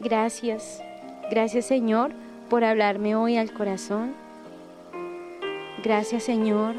gracias. 0.00 0.82
Gracias, 1.30 1.66
Señor, 1.66 2.10
por 2.48 2.64
hablarme 2.64 3.14
hoy 3.14 3.36
al 3.36 3.52
corazón. 3.52 4.16
Gracias, 5.84 6.24
Señor, 6.24 6.74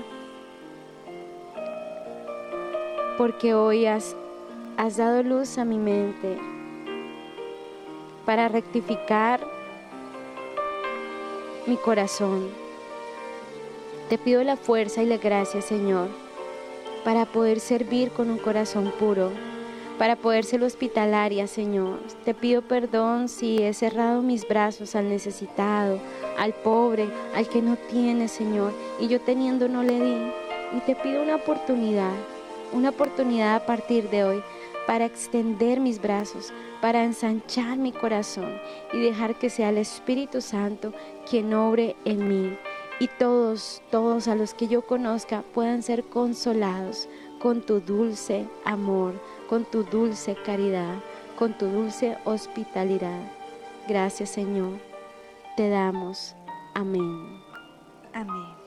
porque 3.18 3.54
hoy 3.54 3.86
has, 3.86 4.14
has 4.76 4.98
dado 4.98 5.24
luz 5.24 5.58
a 5.58 5.64
mi 5.64 5.78
mente 5.78 6.38
para 8.26 8.50
rectificar 8.50 9.40
mi 11.68 11.78
corazón. 11.78 12.50
Te 14.10 14.18
pido 14.18 14.44
la 14.44 14.58
fuerza 14.58 15.04
y 15.04 15.06
la 15.06 15.18
gracia, 15.18 15.62
Señor, 15.62 16.10
para 17.04 17.26
poder 17.26 17.60
servir 17.60 18.12
con 18.12 18.30
un 18.30 18.38
corazón 18.38 18.92
puro 19.00 19.32
para 20.02 20.16
poder 20.16 20.46
ser 20.46 20.64
hospitalaria, 20.64 21.46
Señor. 21.46 22.00
Te 22.26 22.34
pido 22.34 22.64
perdón 22.64 23.30
si 23.30 23.62
he 23.62 23.72
cerrado 23.72 24.24
mis 24.24 24.48
brazos 24.48 24.96
al 24.96 25.08
necesitado, 25.08 26.00
al 26.40 26.54
pobre, 26.54 27.08
al 27.36 27.48
que 27.48 27.62
no 27.62 27.76
tiene, 27.76 28.28
Señor, 28.28 28.74
y 29.00 29.08
yo 29.10 29.22
teniendo 29.22 29.68
no 29.68 29.84
le 29.84 30.00
di. 30.00 30.32
Y 30.76 30.80
te 30.88 30.96
pido 30.96 31.22
una 31.22 31.36
oportunidad, 31.36 32.16
una 32.74 32.90
oportunidad 32.90 33.54
a 33.54 33.66
partir 33.68 34.10
de 34.10 34.24
hoy 34.24 34.44
para 34.92 35.06
extender 35.06 35.80
mis 35.80 36.02
brazos, 36.02 36.52
para 36.82 37.06
ensanchar 37.06 37.78
mi 37.78 37.94
corazón 37.94 38.60
y 38.92 39.00
dejar 39.00 39.40
que 39.40 39.50
sea 39.50 39.70
el 39.70 39.78
Espíritu 39.78 40.42
Santo 40.42 40.94
quien 41.30 41.54
obre 41.54 41.96
en 42.04 42.28
mí. 42.28 42.58
Y 43.00 43.08
todos, 43.08 43.82
todos 43.90 44.28
a 44.28 44.36
los 44.36 44.54
que 44.54 44.68
yo 44.68 44.82
conozca 44.82 45.46
puedan 45.54 45.82
ser 45.82 46.04
consolados 46.04 47.08
con 47.40 47.62
tu 47.62 47.80
dulce 47.80 48.46
amor 48.66 49.14
con 49.48 49.64
tu 49.64 49.84
dulce 49.84 50.36
caridad, 50.46 50.96
con 51.40 51.58
tu 51.58 51.68
dulce 51.68 52.18
hospitalidad. 52.26 53.22
Gracias 53.88 54.32
Señor, 54.32 54.74
te 55.56 55.70
damos. 55.70 56.36
Amén. 56.74 57.40
Amén. 58.12 58.61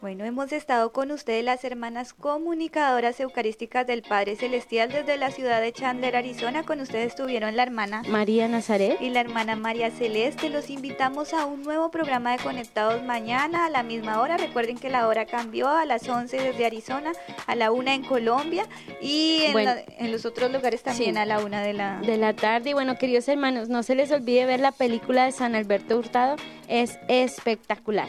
Bueno, 0.00 0.24
hemos 0.24 0.52
estado 0.52 0.92
con 0.92 1.10
ustedes 1.10 1.44
las 1.44 1.64
hermanas 1.64 2.12
comunicadoras 2.12 3.18
eucarísticas 3.18 3.84
del 3.84 4.02
Padre 4.02 4.36
Celestial 4.36 4.92
desde 4.92 5.16
la 5.16 5.32
ciudad 5.32 5.60
de 5.60 5.72
Chandler, 5.72 6.14
Arizona. 6.14 6.62
Con 6.62 6.80
ustedes 6.80 7.08
estuvieron 7.08 7.56
la 7.56 7.64
hermana 7.64 8.04
María 8.08 8.46
Nazaret 8.46 8.96
y 9.00 9.10
la 9.10 9.20
hermana 9.20 9.56
María 9.56 9.90
Celeste. 9.90 10.50
Los 10.50 10.70
invitamos 10.70 11.34
a 11.34 11.46
un 11.46 11.64
nuevo 11.64 11.90
programa 11.90 12.30
de 12.30 12.38
Conectados 12.44 13.02
mañana 13.02 13.66
a 13.66 13.70
la 13.70 13.82
misma 13.82 14.20
hora. 14.20 14.36
Recuerden 14.36 14.78
que 14.78 14.88
la 14.88 15.08
hora 15.08 15.26
cambió 15.26 15.68
a 15.68 15.84
las 15.84 16.08
11 16.08 16.36
desde 16.36 16.64
Arizona, 16.64 17.10
a 17.48 17.56
la 17.56 17.72
1 17.72 17.90
en 17.90 18.04
Colombia 18.04 18.66
y 19.02 19.46
en, 19.46 20.12
los 20.12 20.24
otros 20.24 20.52
lugares 20.52 20.84
también 20.84 21.18
a 21.18 21.26
la 21.26 21.40
1 21.40 21.58
de 21.58 21.72
la... 21.72 22.00
de 22.02 22.16
la 22.18 22.36
tarde. 22.36 22.70
Y 22.70 22.72
bueno, 22.72 22.96
queridos 22.98 23.26
hermanos, 23.26 23.68
no 23.68 23.82
se 23.82 23.96
les 23.96 24.12
olvide 24.12 24.46
ver 24.46 24.60
la 24.60 24.70
película 24.70 25.24
de 25.24 25.32
San 25.32 25.56
Alberto 25.56 25.98
Hurtado. 25.98 26.36
Es 26.68 27.00
espectacular. 27.08 28.08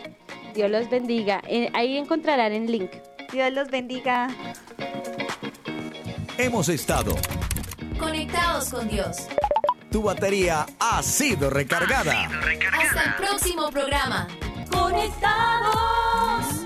Dios 0.60 0.72
los 0.72 0.90
bendiga. 0.90 1.42
Ahí 1.74 1.98
encontrarán 1.98 2.52
el 2.52 2.70
link. 2.70 2.92
Dios 3.32 3.50
los 3.54 3.72
bendiga. 3.72 4.28
Hemos 6.38 6.68
estado 6.68 7.16
conectados 7.98 8.70
con 8.70 8.90
Dios. 8.90 9.20
Tu 9.90 10.04
batería 10.04 10.66
ha 10.78 11.02
sido 11.02 11.50
recargada. 11.50 12.26
Hasta 12.74 13.04
el 13.04 13.16
próximo 13.16 13.70
programa. 13.70 14.28
Conectados. 14.70 16.66